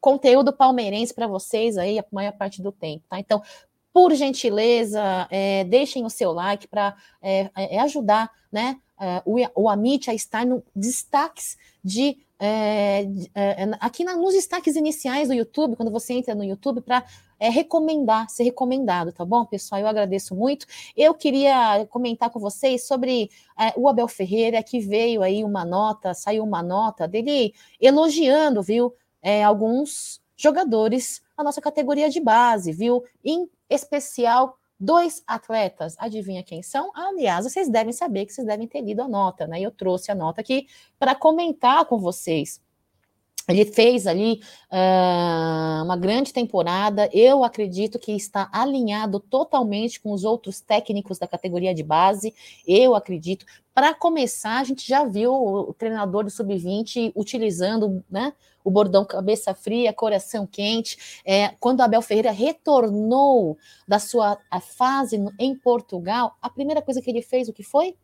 conteúdo 0.00 0.52
palmeirense 0.52 1.12
para 1.12 1.26
vocês 1.26 1.76
aí 1.76 1.98
a 1.98 2.04
maior 2.10 2.32
parte 2.32 2.62
do 2.62 2.72
tempo, 2.72 3.04
tá? 3.08 3.18
Então, 3.18 3.42
por 3.92 4.14
gentileza, 4.14 5.26
é, 5.30 5.64
deixem 5.64 6.04
o 6.04 6.10
seu 6.10 6.32
like 6.32 6.68
para 6.68 6.96
é, 7.20 7.50
é, 7.56 7.80
ajudar 7.80 8.30
né, 8.50 8.78
é, 9.00 9.22
o, 9.24 9.36
o 9.62 9.68
Amit 9.68 10.08
a 10.10 10.14
estar 10.14 10.46
no 10.46 10.62
destaques 10.74 11.56
de. 11.82 12.18
É, 12.42 13.02
é, 13.34 13.70
aqui 13.80 14.02
na, 14.02 14.16
nos 14.16 14.32
destaques 14.32 14.74
iniciais 14.74 15.28
do 15.28 15.34
YouTube, 15.34 15.76
quando 15.76 15.90
você 15.90 16.14
entra 16.14 16.34
no 16.34 16.42
YouTube, 16.42 16.80
para 16.80 17.04
recomendar, 17.38 18.30
ser 18.30 18.44
recomendado, 18.44 19.12
tá 19.12 19.24
bom, 19.24 19.44
pessoal? 19.44 19.80
Eu 19.80 19.86
agradeço 19.86 20.34
muito. 20.34 20.66
Eu 20.96 21.12
queria 21.12 21.86
comentar 21.90 22.30
com 22.30 22.38
vocês 22.38 22.86
sobre 22.86 23.30
o 23.76 23.88
Abel 23.88 24.08
Ferreira, 24.08 24.62
que 24.62 24.80
veio 24.80 25.22
aí 25.22 25.44
uma 25.44 25.64
nota, 25.64 26.14
saiu 26.14 26.42
uma 26.44 26.62
nota 26.62 27.06
dele 27.06 27.54
elogiando, 27.78 28.62
viu? 28.62 28.94
É, 29.22 29.42
alguns 29.44 30.20
jogadores 30.36 31.22
da 31.36 31.44
nossa 31.44 31.60
categoria 31.60 32.08
de 32.08 32.20
base, 32.20 32.72
viu? 32.72 33.04
Em 33.24 33.48
especial, 33.68 34.58
dois 34.78 35.22
atletas. 35.26 35.94
Adivinha 35.98 36.42
quem 36.42 36.62
são? 36.62 36.90
Aliás, 36.94 37.44
vocês 37.44 37.68
devem 37.68 37.92
saber 37.92 38.24
que 38.24 38.32
vocês 38.32 38.46
devem 38.46 38.66
ter 38.66 38.80
lido 38.80 39.02
a 39.02 39.08
nota, 39.08 39.46
né? 39.46 39.60
Eu 39.60 39.70
trouxe 39.70 40.10
a 40.10 40.14
nota 40.14 40.40
aqui 40.40 40.66
para 40.98 41.14
comentar 41.14 41.84
com 41.84 41.98
vocês. 41.98 42.60
Ele 43.48 43.64
fez 43.64 44.06
ali 44.06 44.40
uh, 44.70 45.84
uma 45.84 45.96
grande 45.96 46.32
temporada. 46.32 47.08
Eu 47.12 47.42
acredito 47.42 47.98
que 47.98 48.12
está 48.12 48.48
alinhado 48.52 49.18
totalmente 49.18 50.00
com 50.00 50.12
os 50.12 50.24
outros 50.24 50.60
técnicos 50.60 51.18
da 51.18 51.26
categoria 51.26 51.74
de 51.74 51.82
base. 51.82 52.34
Eu 52.66 52.94
acredito. 52.94 53.44
Para 53.74 53.92
começar, 53.94 54.60
a 54.60 54.64
gente 54.64 54.86
já 54.86 55.04
viu 55.04 55.32
o 55.32 55.74
treinador 55.74 56.24
do 56.24 56.30
sub-20 56.30 57.12
utilizando 57.16 58.04
né, 58.10 58.32
o 58.64 58.70
bordão 58.70 59.04
cabeça 59.04 59.54
fria, 59.54 59.92
coração 59.92 60.46
quente. 60.46 61.20
É, 61.24 61.48
quando 61.60 61.80
Abel 61.80 62.02
Ferreira 62.02 62.30
retornou 62.30 63.58
da 63.86 63.98
sua 63.98 64.38
fase 64.60 65.16
em 65.38 65.54
Portugal, 65.54 66.36
a 66.40 66.48
primeira 66.48 66.82
coisa 66.82 67.00
que 67.00 67.10
ele 67.10 67.22
fez, 67.22 67.48
o 67.48 67.52
que 67.52 67.62
foi? 67.62 67.96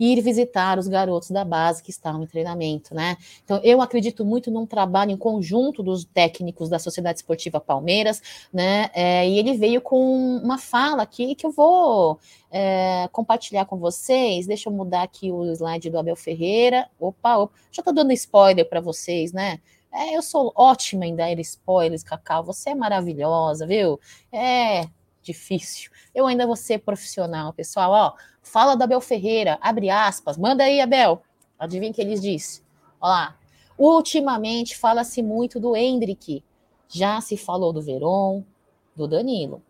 Ir 0.00 0.22
visitar 0.22 0.78
os 0.78 0.88
garotos 0.88 1.30
da 1.30 1.44
base 1.44 1.82
que 1.82 1.90
estavam 1.90 2.22
em 2.22 2.26
treinamento, 2.26 2.94
né? 2.94 3.18
Então, 3.44 3.60
eu 3.62 3.82
acredito 3.82 4.24
muito 4.24 4.50
num 4.50 4.64
trabalho 4.64 5.10
em 5.10 5.16
conjunto 5.16 5.82
dos 5.82 6.06
técnicos 6.06 6.70
da 6.70 6.78
Sociedade 6.78 7.18
Esportiva 7.18 7.60
Palmeiras, 7.60 8.22
né? 8.50 8.88
É, 8.94 9.28
e 9.28 9.38
ele 9.38 9.52
veio 9.58 9.82
com 9.82 10.38
uma 10.38 10.56
fala 10.56 11.02
aqui 11.02 11.34
que 11.34 11.44
eu 11.44 11.50
vou 11.52 12.18
é, 12.50 13.08
compartilhar 13.12 13.66
com 13.66 13.76
vocês. 13.76 14.46
Deixa 14.46 14.70
eu 14.70 14.72
mudar 14.72 15.02
aqui 15.02 15.30
o 15.30 15.44
slide 15.52 15.90
do 15.90 15.98
Abel 15.98 16.16
Ferreira. 16.16 16.88
Opa, 16.98 17.36
opa. 17.36 17.54
já 17.70 17.82
tô 17.82 17.92
dando 17.92 18.12
spoiler 18.12 18.66
para 18.66 18.80
vocês, 18.80 19.34
né? 19.34 19.60
É, 19.92 20.16
eu 20.16 20.22
sou 20.22 20.50
ótima 20.54 21.04
em 21.04 21.14
dar 21.14 21.38
spoilers, 21.40 22.02
Cacau. 22.02 22.42
Você 22.44 22.70
é 22.70 22.74
maravilhosa, 22.74 23.66
viu? 23.66 24.00
É 24.32 24.88
difícil. 25.22 25.90
Eu 26.14 26.26
ainda 26.26 26.46
vou 26.46 26.56
ser 26.56 26.78
profissional, 26.78 27.52
pessoal. 27.52 27.90
Ó, 27.92 28.12
fala 28.42 28.74
da 28.74 28.84
Abel 28.84 29.00
Ferreira, 29.00 29.58
abre 29.60 29.90
aspas. 29.90 30.36
Manda 30.36 30.64
aí, 30.64 30.80
Abel. 30.80 31.22
Adivinha 31.58 31.90
o 31.90 31.94
que 31.94 32.00
eles 32.00 32.20
dizem? 32.20 32.62
Olha 33.00 33.10
lá. 33.10 33.36
Ultimamente 33.78 34.76
fala-se 34.76 35.22
muito 35.22 35.58
do 35.58 35.76
Hendrick. 35.76 36.44
Já 36.88 37.20
se 37.20 37.36
falou 37.36 37.72
do 37.72 37.80
Veron, 37.80 38.44
do 38.94 39.06
Danilo. 39.08 39.62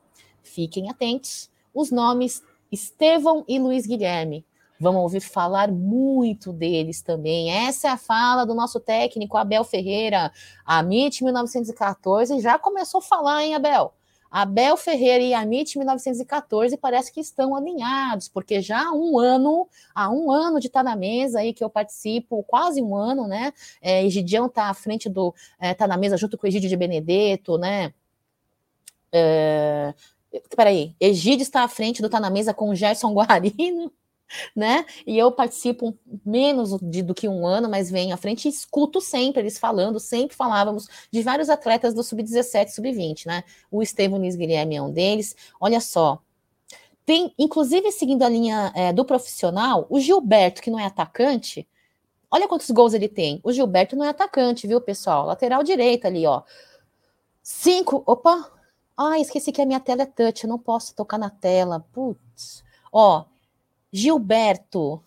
Fiquem 0.42 0.90
atentos. 0.90 1.50
Os 1.72 1.90
nomes 1.90 2.42
Estevão 2.72 3.44
e 3.46 3.58
Luiz 3.58 3.86
Guilherme 3.86 4.44
Vamos 4.80 5.02
ouvir 5.02 5.20
falar 5.20 5.70
muito 5.70 6.54
deles 6.54 7.02
também. 7.02 7.52
Essa 7.52 7.88
é 7.88 7.90
a 7.90 7.98
fala 7.98 8.46
do 8.46 8.54
nosso 8.54 8.80
técnico 8.80 9.36
Abel 9.36 9.62
Ferreira. 9.62 10.32
A 10.64 10.80
MIT 10.80 11.22
1914 11.22 12.40
já 12.40 12.58
começou 12.58 13.00
a 13.00 13.02
falar, 13.02 13.44
hein, 13.44 13.54
Abel? 13.54 13.92
Abel 14.30 14.76
Ferreira 14.76 15.24
e 15.24 15.34
a 15.34 15.42
MIT 15.42 15.76
1914 15.78 16.76
parece 16.76 17.12
que 17.12 17.20
estão 17.20 17.56
alinhados, 17.56 18.28
porque 18.28 18.62
já 18.62 18.86
há 18.86 18.92
um 18.92 19.18
ano, 19.18 19.68
há 19.94 20.10
um 20.10 20.30
ano 20.30 20.60
de 20.60 20.68
estar 20.68 20.84
tá 20.84 20.90
na 20.90 20.96
mesa 20.96 21.40
aí 21.40 21.52
que 21.52 21.64
eu 21.64 21.70
participo, 21.70 22.44
quase 22.44 22.80
um 22.80 22.94
ano, 22.94 23.26
né? 23.26 23.52
É, 23.82 24.04
Egidião 24.04 24.46
está 24.46 24.68
à 24.70 24.74
frente 24.74 25.08
do. 25.08 25.34
É, 25.58 25.74
tá 25.74 25.86
na 25.86 25.96
mesa 25.96 26.16
junto 26.16 26.38
com 26.38 26.46
o 26.46 26.48
Egídio 26.48 26.68
de 26.68 26.76
Benedetto, 26.76 27.58
né? 27.58 27.92
É, 29.12 29.92
peraí, 30.56 30.94
Egídio 31.00 31.42
está 31.42 31.64
à 31.64 31.68
frente 31.68 32.00
do 32.00 32.08
Tá 32.08 32.20
na 32.20 32.30
Mesa 32.30 32.54
com 32.54 32.70
o 32.70 32.74
Gerson 32.74 33.12
Guarino, 33.12 33.92
né? 34.54 34.84
E 35.06 35.18
eu 35.18 35.32
participo 35.32 35.96
menos 36.24 36.76
de, 36.80 37.02
do 37.02 37.14
que 37.14 37.28
um 37.28 37.46
ano, 37.46 37.68
mas 37.68 37.90
venho 37.90 38.14
à 38.14 38.16
frente 38.16 38.46
e 38.46 38.48
escuto 38.48 39.00
sempre 39.00 39.42
eles 39.42 39.58
falando, 39.58 39.98
sempre 39.98 40.36
falávamos 40.36 40.88
de 41.10 41.22
vários 41.22 41.48
atletas 41.48 41.94
do 41.94 42.02
sub-17, 42.02 42.68
sub-20, 42.68 43.26
né? 43.26 43.44
O 43.70 43.82
Estevam 43.82 44.18
Nis 44.18 44.36
Guilherme 44.36 44.76
é 44.76 44.82
um 44.82 44.90
deles. 44.90 45.36
Olha 45.60 45.80
só. 45.80 46.20
Tem, 47.04 47.34
inclusive, 47.38 47.90
seguindo 47.90 48.22
a 48.22 48.28
linha 48.28 48.72
é, 48.74 48.92
do 48.92 49.04
profissional, 49.04 49.86
o 49.88 49.98
Gilberto, 49.98 50.62
que 50.62 50.70
não 50.70 50.78
é 50.78 50.84
atacante, 50.84 51.66
olha 52.30 52.46
quantos 52.46 52.70
gols 52.70 52.94
ele 52.94 53.08
tem. 53.08 53.40
O 53.42 53.52
Gilberto 53.52 53.96
não 53.96 54.04
é 54.04 54.10
atacante, 54.10 54.66
viu, 54.66 54.80
pessoal? 54.80 55.26
Lateral 55.26 55.62
direita 55.64 56.08
ali, 56.08 56.26
ó. 56.26 56.42
Cinco. 57.42 58.02
Opa! 58.06 58.52
Ah, 58.96 59.18
esqueci 59.18 59.50
que 59.50 59.62
a 59.62 59.66
minha 59.66 59.80
tela 59.80 60.02
é 60.02 60.06
touch, 60.06 60.44
eu 60.44 60.50
não 60.50 60.58
posso 60.58 60.94
tocar 60.94 61.18
na 61.18 61.30
tela. 61.30 61.84
Putz. 61.92 62.62
Ó, 62.92 63.24
Gilberto, 63.92 65.02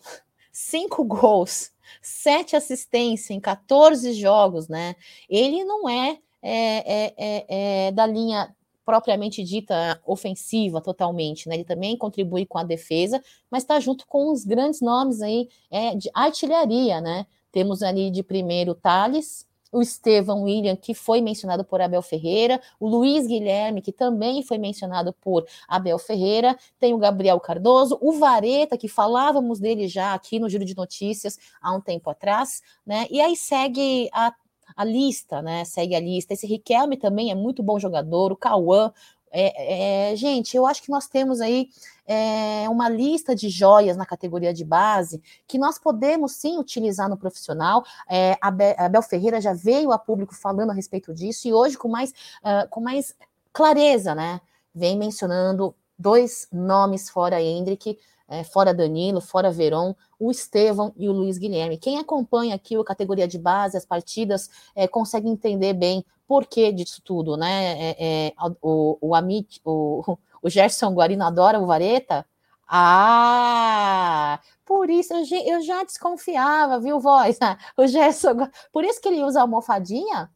cinco 0.52 1.04
gols, 1.04 1.72
sete 2.00 2.56
assistências 2.56 3.30
em 3.30 3.40
14 3.40 4.12
jogos, 4.14 4.68
né? 4.68 4.94
Ele 5.28 5.64
não 5.64 5.88
é, 5.88 6.18
é, 6.42 7.06
é, 7.06 7.14
é, 7.16 7.86
é 7.88 7.92
da 7.92 8.06
linha 8.06 8.54
propriamente 8.84 9.42
dita 9.42 10.00
ofensiva 10.04 10.80
totalmente, 10.80 11.48
né? 11.48 11.54
Ele 11.54 11.64
também 11.64 11.96
contribui 11.96 12.44
com 12.44 12.58
a 12.58 12.64
defesa, 12.64 13.22
mas 13.50 13.62
está 13.62 13.80
junto 13.80 14.06
com 14.06 14.30
os 14.30 14.44
grandes 14.44 14.80
nomes 14.80 15.22
aí 15.22 15.48
é, 15.70 15.94
de 15.94 16.10
artilharia, 16.12 17.00
né? 17.00 17.26
Temos 17.50 17.82
ali 17.82 18.10
de 18.10 18.22
primeiro 18.22 18.74
Thales, 18.74 19.46
o 19.74 19.82
Estevão 19.82 20.44
William, 20.44 20.76
que 20.76 20.94
foi 20.94 21.20
mencionado 21.20 21.64
por 21.64 21.80
Abel 21.80 22.00
Ferreira, 22.00 22.60
o 22.78 22.88
Luiz 22.88 23.26
Guilherme, 23.26 23.82
que 23.82 23.92
também 23.92 24.42
foi 24.42 24.56
mencionado 24.56 25.12
por 25.12 25.44
Abel 25.66 25.98
Ferreira, 25.98 26.56
tem 26.78 26.94
o 26.94 26.98
Gabriel 26.98 27.40
Cardoso, 27.40 27.98
o 28.00 28.12
Vareta, 28.12 28.78
que 28.78 28.86
falávamos 28.88 29.58
dele 29.58 29.88
já 29.88 30.14
aqui 30.14 30.38
no 30.38 30.48
Giro 30.48 30.64
de 30.64 30.76
Notícias 30.76 31.38
há 31.60 31.74
um 31.74 31.80
tempo 31.80 32.08
atrás, 32.08 32.62
né? 32.86 33.06
E 33.10 33.20
aí 33.20 33.36
segue 33.36 34.08
a 34.12 34.32
a 34.76 34.84
lista, 34.84 35.42
né? 35.42 35.64
Segue 35.64 35.94
a 35.94 36.00
lista. 36.00 36.32
Esse 36.32 36.46
Riquelme 36.46 36.96
também 36.96 37.30
é 37.30 37.34
muito 37.34 37.62
bom 37.62 37.78
jogador, 37.78 38.32
o 38.32 38.36
Cauã, 38.36 38.92
é, 39.34 40.12
é, 40.12 40.16
gente, 40.16 40.56
eu 40.56 40.64
acho 40.64 40.82
que 40.82 40.90
nós 40.90 41.08
temos 41.08 41.40
aí 41.40 41.68
é, 42.06 42.68
uma 42.68 42.88
lista 42.88 43.34
de 43.34 43.48
joias 43.48 43.96
na 43.96 44.06
categoria 44.06 44.54
de 44.54 44.64
base 44.64 45.20
que 45.46 45.58
nós 45.58 45.78
podemos 45.78 46.32
sim 46.32 46.58
utilizar 46.58 47.08
no 47.08 47.16
profissional. 47.16 47.84
É, 48.08 48.38
a, 48.40 48.50
Be 48.50 48.74
a 48.78 48.88
Bel 48.88 49.02
Ferreira 49.02 49.40
já 49.40 49.52
veio 49.52 49.90
a 49.90 49.98
público 49.98 50.34
falando 50.34 50.70
a 50.70 50.74
respeito 50.74 51.12
disso 51.12 51.48
e 51.48 51.52
hoje 51.52 51.76
com 51.76 51.88
mais, 51.88 52.10
uh, 52.10 52.68
com 52.70 52.80
mais 52.80 53.14
clareza, 53.52 54.14
né? 54.14 54.40
Vem 54.74 54.96
mencionando 54.96 55.74
dois 55.98 56.46
nomes 56.52 57.08
fora 57.08 57.40
Hendrick, 57.40 57.98
é, 58.28 58.42
fora 58.42 58.72
Danilo, 58.72 59.20
fora 59.20 59.50
Veron, 59.50 59.94
o 60.18 60.30
Estevão 60.30 60.92
e 60.96 61.08
o 61.08 61.12
Luiz 61.12 61.38
Guilherme. 61.38 61.78
Quem 61.78 61.98
acompanha 61.98 62.54
aqui 62.54 62.76
a 62.76 62.84
categoria 62.84 63.28
de 63.28 63.38
base, 63.38 63.76
as 63.76 63.84
partidas, 63.84 64.48
é, 64.74 64.88
consegue 64.88 65.28
entender 65.28 65.74
bem 65.74 66.04
por 66.26 66.46
que 66.46 66.72
disso 66.72 67.02
tudo, 67.02 67.36
né? 67.36 67.94
É, 67.98 68.28
é 68.28 68.32
o, 68.62 68.98
o 69.00 69.14
Amit, 69.14 69.60
o, 69.64 70.16
o 70.42 70.48
Gerson 70.48 70.92
Guarino 70.94 71.24
adora 71.24 71.60
o 71.60 71.66
Vareta. 71.66 72.26
Ah, 72.66 74.40
por 74.64 74.88
isso 74.88 75.12
eu, 75.12 75.24
eu 75.44 75.62
já 75.62 75.84
desconfiava, 75.84 76.80
viu, 76.80 76.98
voz? 76.98 77.38
O 77.76 77.86
Gerson, 77.86 78.48
por 78.72 78.84
isso 78.84 79.00
que 79.00 79.08
ele 79.08 79.22
usa 79.22 79.40
a 79.40 79.42
almofadinha 79.42 80.30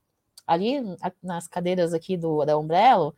ali 0.46 0.82
nas 1.22 1.46
cadeiras 1.46 1.92
aqui 1.92 2.16
do 2.16 2.44
da 2.44 2.56
Umbrello, 2.56 3.14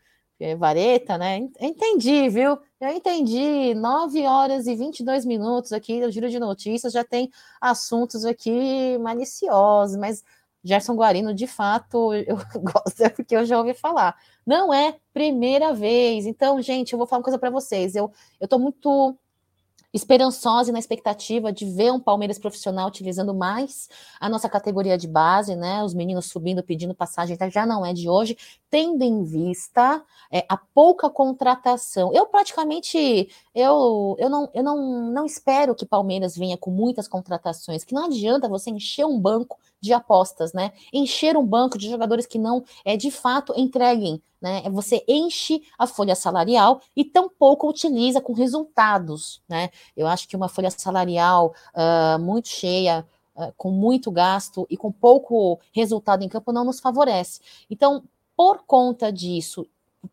vareta, 0.59 1.19
né? 1.19 1.49
Entendi, 1.61 2.29
viu? 2.29 2.59
Eu 2.81 2.89
entendi. 2.89 3.75
9 3.75 4.27
horas 4.27 4.67
e 4.67 4.75
22 4.75 5.25
minutos 5.25 5.73
aqui 5.73 6.01
no 6.01 6.11
Giro 6.11 6.31
de 6.31 6.39
Notícias, 6.39 6.93
já 6.93 7.05
tem 7.05 7.31
assuntos 7.61 8.25
aqui 8.25 8.99
maliciosos, 8.99 9.97
mas 9.97 10.25
Gerson 10.63 10.95
Guarino, 10.95 11.35
de 11.35 11.47
fato, 11.47 12.13
eu 12.27 12.37
gosto, 12.63 13.03
é 13.03 13.09
porque 13.09 13.37
eu 13.37 13.45
já 13.45 13.59
ouvi 13.59 13.75
falar. 13.75 14.17
Não 14.47 14.73
é 14.73 14.97
primeira 15.13 15.73
vez. 15.73 16.27
Então, 16.27 16.61
gente, 16.61 16.93
eu 16.93 16.99
vou 16.99 17.07
falar 17.07 17.19
uma 17.19 17.25
coisa 17.25 17.39
para 17.39 17.51
vocês. 17.51 17.95
Eu, 17.95 18.11
eu 18.41 18.49
tô 18.49 18.59
muito 18.59 19.17
esperançosa 19.93 20.71
e 20.71 20.73
na 20.73 20.79
expectativa 20.79 21.53
de 21.53 21.65
ver 21.65 21.93
um 21.93 22.01
Palmeiras 22.01 22.39
profissional 22.39 22.89
utilizando 22.89 23.35
mais 23.35 23.89
a 24.21 24.29
nossa 24.29 24.49
categoria 24.49 24.97
de 24.97 25.09
base, 25.09 25.57
né? 25.57 25.83
Os 25.83 25.95
meninos 25.95 26.27
subindo, 26.27 26.63
pedindo 26.63 26.95
passagem, 26.95 27.37
tá? 27.37 27.49
já 27.49 27.67
não 27.67 27.85
é 27.85 27.93
de 27.93 28.09
hoje, 28.09 28.37
tendo 28.71 29.03
em 29.03 29.25
vista 29.25 30.03
é, 30.31 30.45
a 30.49 30.57
pouca 30.57 31.11
contratação. 31.11 32.13
Eu 32.15 32.27
praticamente 32.27 33.29
eu, 33.55 34.17
eu, 34.19 34.31
não, 34.31 34.49
eu 34.55 34.63
não, 34.63 35.11
não 35.11 35.27
espero 35.27 35.75
que 35.75 35.85
Palmeiras 35.85 36.37
venha 36.37 36.57
com 36.57 36.71
muitas 36.71 37.09
contratações, 37.09 37.85
que 37.85 37.95
não 37.95 38.07
adianta 38.07 38.49
você 38.49 38.71
encher 38.71 39.05
um 39.05 39.19
banco 39.19 39.59
de 39.81 39.93
apostas, 39.93 40.53
né? 40.53 40.73
Encher 40.93 41.37
um 41.37 41.47
banco 41.47 41.79
de 41.79 41.89
jogadores 41.89 42.27
que 42.27 42.39
não 42.39 42.65
é 42.85 42.97
de 42.97 43.11
fato 43.11 43.55
entreguem, 43.57 44.23
né? 44.41 44.63
Você 44.71 45.05
enche 45.09 45.63
a 45.79 45.87
folha 45.87 46.15
salarial 46.15 46.81
e 46.97 47.05
tampouco 47.05 47.69
utiliza 47.69 48.21
com 48.21 48.33
resultados, 48.33 49.43
né? 49.49 49.71
Eu 49.97 50.07
acho 50.07 50.29
que 50.29 50.37
uma 50.37 50.49
folha 50.49 50.71
salarial 50.71 51.55
uh, 51.75 52.19
muito 52.19 52.49
cheia, 52.49 53.07
uh, 53.35 53.53
com 53.57 53.71
muito 53.71 54.11
gasto 54.11 54.67
e 54.71 54.77
com 54.77 54.93
pouco 54.93 55.59
resultado 55.73 56.23
em 56.23 56.29
campo 56.29 56.53
não 56.53 56.65
nos 56.65 56.81
favorece. 56.81 57.41
Então, 57.71 58.03
por 58.37 58.65
conta 58.67 59.13
disso 59.13 59.67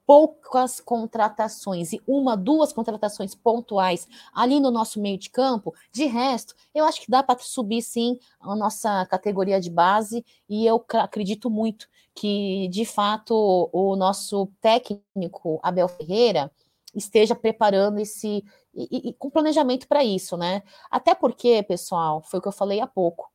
poucas 0.06 0.80
contratações 0.80 1.93
e 1.93 2.02
uma, 2.08 2.36
duas 2.36 2.73
contratações 2.73 3.34
pontuais 3.34 4.08
ali 4.34 4.60
no 4.60 4.71
nosso 4.71 5.00
meio 5.00 5.17
de 5.17 5.30
campo, 5.30 5.73
de 5.91 6.06
resto, 6.06 6.54
eu 6.73 6.86
acho 6.86 7.02
que 7.02 7.12
dá 7.12 7.23
para 7.23 7.39
subir 7.39 7.82
sim 7.82 8.19
a 8.39 8.56
nossa 8.56 9.06
categoria 9.06 9.60
de 9.60 9.69
base 9.69 10.26
e 10.50 10.65
eu 10.65 10.84
acredito 10.93 11.50
muito 11.50 11.88
que, 12.13 12.67
de 12.69 12.84
fato, 12.84 13.69
o 13.71 13.95
nosso 13.95 14.47
técnico 14.60 15.60
Abel 15.62 15.88
Ferreira 15.88 16.52
esteja 16.95 17.36
preparando 17.36 18.00
esse 18.00 18.43
e, 18.73 19.10
e 19.10 19.13
com 19.13 19.30
planejamento 19.30 19.88
para 19.88 20.04
isso, 20.04 20.38
né? 20.38 20.62
Até 20.89 21.15
porque, 21.15 21.63
pessoal, 21.63 22.21
foi 22.21 22.39
o 22.39 22.41
que 22.41 22.47
eu 22.47 22.52
falei 22.52 22.80
há 22.80 22.88
pouco 22.88 23.32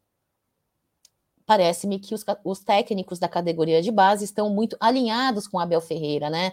parece-me 1.53 1.99
que 1.99 2.15
os, 2.15 2.25
os, 2.43 2.61
técnicos 2.61 3.19
da 3.19 3.29
categoria 3.29 3.83
de 3.83 3.91
base 3.91 4.25
estão 4.25 4.49
muito 4.49 4.75
alinhados 4.81 5.47
com 5.47 5.59
Abel 5.59 5.83
Ferreira, 5.83 6.31
né? 6.31 6.53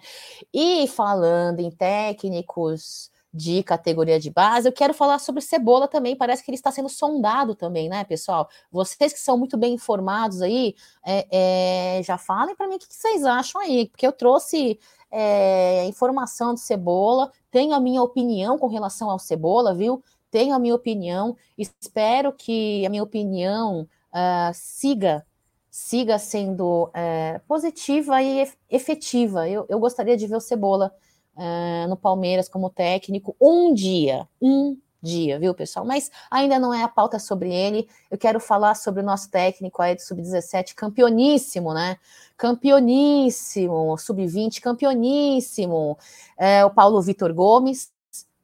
E 0.54 0.88
falando 0.88 1.62
em 1.62 1.72
técnicos 1.72 3.10
de 3.34 3.64
categoria 3.64 4.20
de 4.20 4.30
base, 4.30 4.68
eu 4.68 4.74
quero 4.74 4.94
falar 4.94 5.20
sobre 5.20 5.42
Cebola 5.42 5.88
também. 5.88 6.18
Parece 6.18 6.44
que 6.44 6.52
ele 6.52 6.58
está 6.58 6.70
sendo 6.70 6.90
sondado 6.90 7.56
também, 7.56 7.88
né, 7.88 8.04
pessoal? 8.04 8.50
Vocês 8.70 9.14
que 9.14 9.20
são 9.20 9.38
muito 9.38 9.56
bem 9.56 9.76
informados 9.76 10.42
aí, 10.42 10.76
é, 11.06 12.00
é, 12.00 12.04
já 12.04 12.18
falem 12.18 12.54
para 12.54 12.68
mim 12.68 12.76
o 12.76 12.80
que 12.80 12.88
vocês 12.90 13.24
acham 13.24 13.62
aí, 13.62 13.88
porque 13.88 14.06
eu 14.06 14.12
trouxe 14.12 14.78
é, 15.10 15.86
informação 15.86 16.54
de 16.54 16.60
Cebola, 16.60 17.32
tenho 17.50 17.74
a 17.74 17.80
minha 17.80 18.02
opinião 18.02 18.58
com 18.58 18.68
relação 18.68 19.10
ao 19.10 19.20
Cebola, 19.20 19.74
viu? 19.74 20.04
tenho 20.32 20.54
a 20.54 20.60
minha 20.60 20.76
opinião, 20.76 21.36
espero 21.58 22.32
que 22.32 22.86
a 22.86 22.90
minha 22.90 23.04
opinião 23.04 23.88
uh, 24.14 24.52
siga 24.54 25.26
siga 25.70 26.18
sendo 26.18 26.86
uh, 26.86 27.40
positiva 27.48 28.22
e 28.22 28.48
efetiva. 28.70 29.48
Eu, 29.48 29.66
eu, 29.70 29.80
gostaria 29.80 30.18
de 30.18 30.28
ver 30.28 30.36
o 30.36 30.42
Cebola 30.42 30.92
uh, 31.36 31.88
no 31.88 31.96
Palmeiras 31.96 32.50
como 32.50 32.70
técnico 32.70 33.36
um 33.40 33.74
dia, 33.74 34.28
um 34.42 34.78
dia, 35.02 35.40
viu, 35.40 35.54
pessoal? 35.54 35.86
Mas 35.86 36.12
ainda 36.30 36.60
não 36.60 36.74
é 36.74 36.84
a 36.84 36.88
pauta 36.88 37.20
sobre 37.20 37.54
ele. 37.54 37.88
Eu 38.12 38.18
quero 38.18 38.40
falar 38.40 38.76
sobre 38.76 39.02
o 39.02 39.06
nosso 39.06 39.30
técnico 39.30 39.82
aí 39.82 39.96
do 39.96 40.02
Sub-17, 40.02 40.74
campeoníssimo, 40.76 41.74
né? 41.74 41.98
Campeoníssimo, 42.36 43.98
Sub-20, 43.98 44.60
campeoníssimo. 44.60 45.98
É, 46.38 46.66
o 46.66 46.72
Paulo 46.72 47.02
Vitor 47.02 47.34
Gomes, 47.34 47.92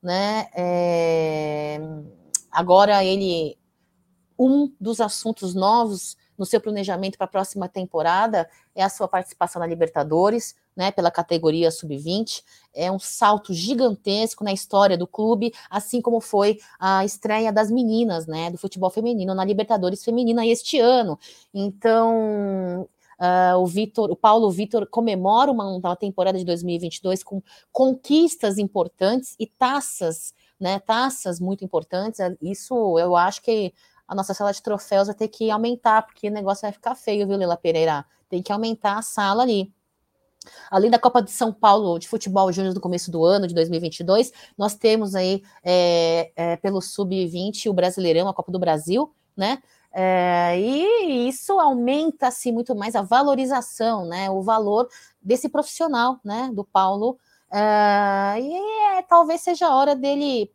né? 0.01 0.47
Agora 2.51 3.03
ele. 3.03 3.57
Um 4.37 4.71
dos 4.79 4.99
assuntos 4.99 5.53
novos 5.53 6.17
no 6.37 6.45
seu 6.45 6.59
planejamento 6.59 7.17
para 7.17 7.25
a 7.25 7.29
próxima 7.29 7.67
temporada 7.67 8.49
é 8.75 8.83
a 8.83 8.89
sua 8.89 9.07
participação 9.07 9.59
na 9.59 9.65
Libertadores 9.65 10.55
né, 10.75 10.91
pela 10.91 11.09
categoria 11.09 11.71
sub-20. 11.71 12.43
É 12.73 12.91
um 12.91 12.99
salto 12.99 13.53
gigantesco 13.53 14.43
na 14.43 14.51
história 14.51 14.97
do 14.97 15.07
clube, 15.07 15.53
assim 15.69 16.01
como 16.01 16.19
foi 16.19 16.59
a 16.79 17.05
estreia 17.05 17.51
das 17.51 17.71
meninas, 17.71 18.27
né, 18.27 18.51
do 18.51 18.57
futebol 18.57 18.89
feminino 18.89 19.33
na 19.33 19.45
Libertadores 19.45 20.03
Feminina 20.03 20.45
este 20.45 20.79
ano. 20.79 21.17
Então, 21.53 22.87
Uh, 23.17 23.57
o 23.57 23.65
Vitor, 23.65 24.11
o 24.11 24.15
Paulo 24.15 24.51
Vitor 24.51 24.85
comemora 24.87 25.49
uma, 25.49 25.65
uma, 25.65 25.95
temporada 25.95 26.37
de 26.37 26.43
2022 26.43 27.23
com 27.23 27.41
conquistas 27.71 28.57
importantes 28.57 29.37
e 29.39 29.47
taças, 29.47 30.33
né? 30.59 30.79
Taças 30.79 31.39
muito 31.39 31.63
importantes. 31.63 32.19
Isso 32.41 32.99
eu 32.99 33.15
acho 33.15 33.41
que 33.41 33.73
a 34.07 34.15
nossa 34.15 34.33
sala 34.33 34.51
de 34.51 34.61
troféus 34.61 35.07
vai 35.07 35.15
ter 35.15 35.27
que 35.27 35.49
aumentar, 35.49 36.03
porque 36.03 36.27
o 36.27 36.31
negócio 36.31 36.61
vai 36.61 36.71
ficar 36.71 36.95
feio, 36.95 37.27
viu, 37.27 37.37
Leila 37.37 37.57
Pereira? 37.57 38.05
Tem 38.29 38.41
que 38.41 38.51
aumentar 38.51 38.97
a 38.97 39.01
sala 39.01 39.43
ali. 39.43 39.73
Além 40.69 40.91
da 40.91 40.99
Copa 40.99 41.21
de 41.21 41.31
São 41.31 41.51
Paulo 41.51 41.97
de 41.97 42.07
Futebol 42.07 42.51
Júnior 42.51 42.73
do 42.73 42.81
começo 42.81 43.09
do 43.09 43.23
ano, 43.25 43.47
de 43.47 43.55
2022, 43.55 44.31
nós 44.57 44.75
temos 44.75 45.15
aí 45.15 45.43
é, 45.63 46.31
é, 46.35 46.57
pelo 46.57 46.81
Sub-20 46.81 47.69
o 47.69 47.73
Brasileirão, 47.73 48.27
a 48.27 48.33
Copa 48.33 48.51
do 48.51 48.59
Brasil, 48.59 49.13
né? 49.35 49.61
É, 49.91 50.59
e 50.59 51.27
isso 51.29 51.57
aumenta 51.59 52.27
assim 52.27 52.51
muito 52.51 52.75
mais 52.75 52.95
a 52.95 53.01
valorização, 53.01 54.05
né? 54.05 54.29
O 54.29 54.41
valor 54.41 54.89
desse 55.21 55.47
profissional, 55.49 56.19
né? 56.23 56.51
Do 56.53 56.63
Paulo. 56.63 57.17
É, 57.51 58.39
e 58.39 58.97
é, 58.97 59.01
talvez 59.03 59.41
seja 59.41 59.67
a 59.67 59.75
hora 59.75 59.95
dele 59.95 60.51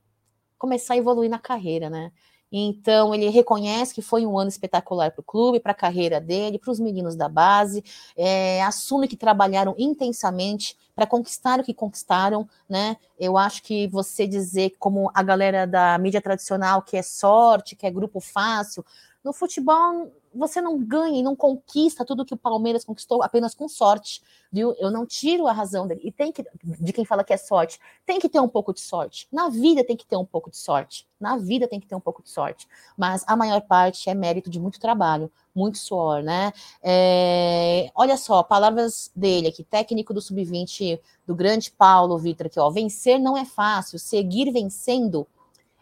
começar 0.58 0.94
a 0.94 0.96
evoluir 0.98 1.30
na 1.30 1.38
carreira, 1.38 1.88
né? 1.88 2.12
Então, 2.52 3.14
ele 3.14 3.28
reconhece 3.28 3.94
que 3.94 4.02
foi 4.02 4.26
um 4.26 4.38
ano 4.38 4.48
espetacular 4.48 5.12
para 5.12 5.20
o 5.20 5.24
clube, 5.24 5.60
para 5.60 5.72
a 5.72 5.74
carreira 5.74 6.20
dele, 6.20 6.58
para 6.58 6.70
os 6.70 6.80
meninos 6.80 7.14
da 7.14 7.28
base, 7.28 7.84
é, 8.16 8.62
assume 8.62 9.06
que 9.06 9.16
trabalharam 9.16 9.74
intensamente 9.78 10.76
para 10.94 11.06
conquistar 11.06 11.60
o 11.60 11.64
que 11.64 11.72
conquistaram, 11.72 12.48
né? 12.68 12.96
Eu 13.18 13.38
acho 13.38 13.62
que 13.62 13.86
você 13.88 14.26
dizer, 14.26 14.74
como 14.78 15.10
a 15.14 15.22
galera 15.22 15.66
da 15.66 15.96
mídia 15.98 16.20
tradicional, 16.20 16.82
que 16.82 16.96
é 16.96 17.02
sorte, 17.02 17.76
que 17.76 17.86
é 17.86 17.90
grupo 17.90 18.20
fácil, 18.20 18.84
no 19.22 19.32
futebol 19.32 20.10
você 20.34 20.60
não 20.60 20.78
ganha 20.78 21.18
e 21.18 21.22
não 21.22 21.34
conquista 21.34 22.04
tudo 22.04 22.24
que 22.24 22.34
o 22.34 22.36
Palmeiras 22.36 22.84
conquistou 22.84 23.22
apenas 23.22 23.54
com 23.54 23.68
sorte, 23.68 24.22
viu? 24.50 24.74
Eu 24.78 24.90
não 24.90 25.04
tiro 25.04 25.46
a 25.46 25.52
razão 25.52 25.86
dele. 25.86 26.00
E 26.04 26.12
tem 26.12 26.30
que, 26.30 26.44
de 26.62 26.92
quem 26.92 27.04
fala 27.04 27.24
que 27.24 27.32
é 27.32 27.36
sorte, 27.36 27.78
tem 28.06 28.20
que 28.20 28.28
ter 28.28 28.40
um 28.40 28.48
pouco 28.48 28.72
de 28.72 28.80
sorte. 28.80 29.26
Na 29.32 29.48
vida 29.48 29.84
tem 29.84 29.96
que 29.96 30.06
ter 30.06 30.16
um 30.16 30.24
pouco 30.24 30.50
de 30.50 30.56
sorte. 30.56 31.06
Na 31.18 31.36
vida 31.36 31.66
tem 31.66 31.80
que 31.80 31.86
ter 31.86 31.94
um 31.94 32.00
pouco 32.00 32.22
de 32.22 32.30
sorte. 32.30 32.66
Mas 32.96 33.24
a 33.26 33.36
maior 33.36 33.60
parte 33.62 34.08
é 34.08 34.14
mérito 34.14 34.48
de 34.48 34.60
muito 34.60 34.78
trabalho, 34.78 35.30
muito 35.54 35.78
suor, 35.78 36.22
né? 36.22 36.52
É, 36.82 37.90
olha 37.94 38.16
só, 38.16 38.42
palavras 38.42 39.10
dele 39.14 39.48
aqui, 39.48 39.64
técnico 39.64 40.14
do 40.14 40.20
Sub-20, 40.20 41.00
do 41.26 41.34
grande 41.34 41.70
Paulo 41.70 42.16
Vitor, 42.18 42.46
aqui, 42.46 42.60
ó. 42.60 42.70
Vencer 42.70 43.18
não 43.18 43.36
é 43.36 43.44
fácil, 43.44 43.98
seguir 43.98 44.50
vencendo 44.52 45.26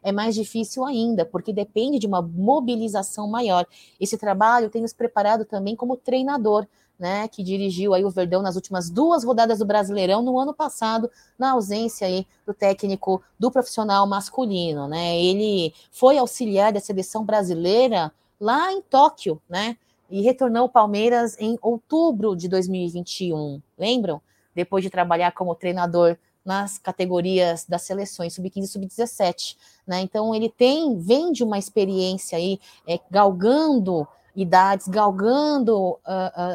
é 0.02 0.12
mais 0.12 0.34
difícil 0.34 0.84
ainda, 0.84 1.24
porque 1.24 1.52
depende 1.52 1.98
de 1.98 2.06
uma 2.06 2.22
mobilização 2.22 3.28
maior. 3.28 3.66
Esse 4.00 4.16
trabalho 4.16 4.70
tem 4.70 4.82
nos 4.82 4.92
preparado 4.92 5.44
também 5.44 5.74
como 5.76 5.96
treinador, 5.96 6.66
né, 6.98 7.28
que 7.28 7.44
dirigiu 7.44 7.94
aí 7.94 8.04
o 8.04 8.10
Verdão 8.10 8.42
nas 8.42 8.56
últimas 8.56 8.90
duas 8.90 9.22
rodadas 9.22 9.60
do 9.60 9.64
Brasileirão 9.64 10.20
no 10.20 10.38
ano 10.38 10.52
passado, 10.52 11.08
na 11.38 11.52
ausência 11.52 12.06
aí 12.06 12.26
do 12.44 12.52
técnico 12.52 13.22
do 13.38 13.50
profissional 13.52 14.04
masculino, 14.06 14.88
né? 14.88 15.16
Ele 15.16 15.72
foi 15.92 16.18
auxiliar 16.18 16.72
da 16.72 16.80
seleção 16.80 17.24
brasileira 17.24 18.12
lá 18.40 18.72
em 18.72 18.82
Tóquio, 18.82 19.40
né? 19.48 19.76
E 20.10 20.22
retornou 20.22 20.62
ao 20.62 20.68
Palmeiras 20.68 21.36
em 21.38 21.56
outubro 21.62 22.34
de 22.34 22.48
2021. 22.48 23.62
Lembram? 23.78 24.20
Depois 24.54 24.82
de 24.82 24.90
trabalhar 24.90 25.30
como 25.32 25.54
treinador 25.54 26.16
nas 26.48 26.78
categorias 26.78 27.66
das 27.66 27.82
seleções 27.82 28.32
sub-15 28.32 28.62
e 28.62 28.66
sub-17, 28.66 29.56
né? 29.86 30.00
Então 30.00 30.34
ele 30.34 30.48
tem, 30.48 30.98
vem 30.98 31.30
de 31.30 31.44
uma 31.44 31.58
experiência 31.58 32.38
aí 32.38 32.58
é, 32.86 32.98
galgando 33.10 34.08
idades, 34.34 34.88
galgando 34.88 35.76
uh, 35.76 35.98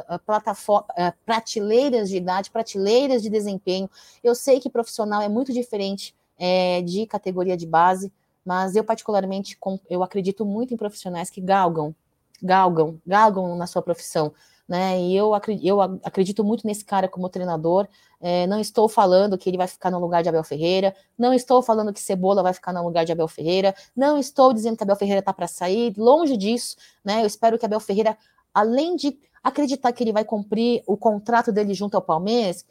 uh, 0.10 0.16
uh, 0.16 1.14
prateleiras 1.24 2.10
de 2.10 2.18
idade, 2.18 2.50
prateleiras 2.50 3.22
de 3.22 3.30
desempenho. 3.30 3.88
Eu 4.24 4.34
sei 4.34 4.60
que 4.60 4.68
profissional 4.68 5.22
é 5.22 5.30
muito 5.30 5.54
diferente 5.54 6.16
é, 6.40 6.82
de 6.82 7.06
categoria 7.06 7.56
de 7.56 7.68
base, 7.68 8.12
mas 8.44 8.76
eu 8.76 8.84
particularmente 8.84 9.56
eu 9.88 10.02
acredito 10.02 10.44
muito 10.44 10.74
em 10.74 10.78
profissionais 10.78 11.30
que 11.30 11.40
galgam, 11.40 11.94
galgam, 12.42 13.00
galgam 13.06 13.56
na 13.56 13.68
sua 13.68 13.84
profissão 13.84 14.34
né? 14.68 15.00
E 15.00 15.16
eu, 15.16 15.34
acredito, 15.34 15.66
eu 15.66 15.82
acredito 15.82 16.44
muito 16.44 16.66
nesse 16.66 16.86
cara 16.86 17.08
como 17.08 17.30
treinador. 17.30 17.88
É, 18.20 18.48
não 18.48 18.60
estou 18.60 18.88
falando 18.88 19.38
que 19.38 19.50
ele 19.50 19.58
vai 19.58 19.68
ficar 19.68 19.92
no 19.92 20.00
lugar 20.00 20.24
de 20.24 20.30
Abel 20.30 20.44
Ferreira, 20.44 20.96
não 21.18 21.34
estou 21.34 21.62
falando 21.62 21.92
que 21.92 22.02
Cebola 22.02 22.42
vai 22.42 22.54
ficar 22.54 22.72
no 22.72 22.84
lugar 22.84 23.06
de 23.06 23.12
Abel 23.12 23.28
Ferreira, 23.28 23.76
não 23.96 24.18
estou 24.18 24.54
dizendo 24.54 24.78
que 24.78 24.84
Abel 24.84 24.96
Ferreira 24.96 25.20
está 25.20 25.34
para 25.34 25.48
sair, 25.48 25.94
longe 25.98 26.38
disso, 26.38 26.78
né? 27.04 27.22
Eu 27.22 27.28
espero 27.28 27.60
que 27.60 27.66
Abel 27.66 27.80
Ferreira, 27.80 28.18
além 28.54 28.96
de 28.96 29.18
acreditar 29.44 29.92
que 29.92 30.04
ele 30.04 30.14
vai 30.14 30.24
cumprir 30.24 30.82
o 30.88 30.96
contrato 30.96 31.52
dele 31.52 31.74
junto 31.74 31.96
ao 31.96 32.02
Palmeiras, 32.02 32.66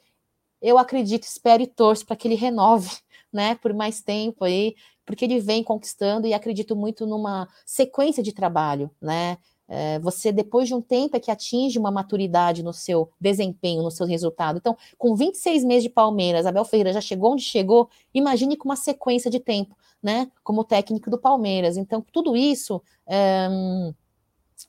eu 0.61 0.78
acredito, 0.78 1.24
espero 1.24 1.62
e 1.62 1.66
torço 1.66 2.07
para 2.07 2.16
que 2.16 2.26
ele 2.26 2.35
renove, 2.35 2.90
né, 3.33 3.55
por 3.57 3.74
mais 3.74 4.00
tempo 4.00 4.44
aí, 4.44 4.74
porque 5.05 5.24
ele 5.24 5.40
vem 5.40 5.62
conquistando 5.64 6.26
e 6.26 6.33
acredito 6.33 6.76
muito 6.76 7.07
numa 7.07 7.48
sequência 7.66 8.22
de 8.22 8.33
trabalho, 8.33 8.90
né? 9.00 9.37
É, 9.68 9.98
você, 10.01 10.31
depois 10.31 10.68
de 10.68 10.75
um 10.75 10.81
tempo, 10.81 11.16
é 11.16 11.20
que 11.20 11.31
atinge 11.31 11.79
uma 11.79 11.90
maturidade 11.90 12.62
no 12.62 12.72
seu 12.72 13.11
desempenho, 13.20 13.83
no 13.83 13.90
seu 13.90 14.07
resultado. 14.07 14.59
Então, 14.59 14.77
com 14.98 15.14
26 15.14 15.64
meses 15.64 15.85
de 15.85 15.90
Palmeiras, 15.90 16.44
Abel 16.46 16.64
Ferreira 16.64 16.92
já 16.92 17.01
chegou 17.01 17.33
onde 17.33 17.42
chegou, 17.42 17.88
imagine 18.12 18.57
com 18.57 18.68
uma 18.68 18.77
sequência 18.77 19.31
de 19.31 19.40
tempo, 19.40 19.77
né? 20.03 20.31
Como 20.44 20.64
técnico 20.64 21.11
do 21.11 21.18
Palmeiras. 21.18 21.77
Então, 21.77 22.05
tudo 22.12 22.37
isso. 22.37 22.83
É, 23.07 23.48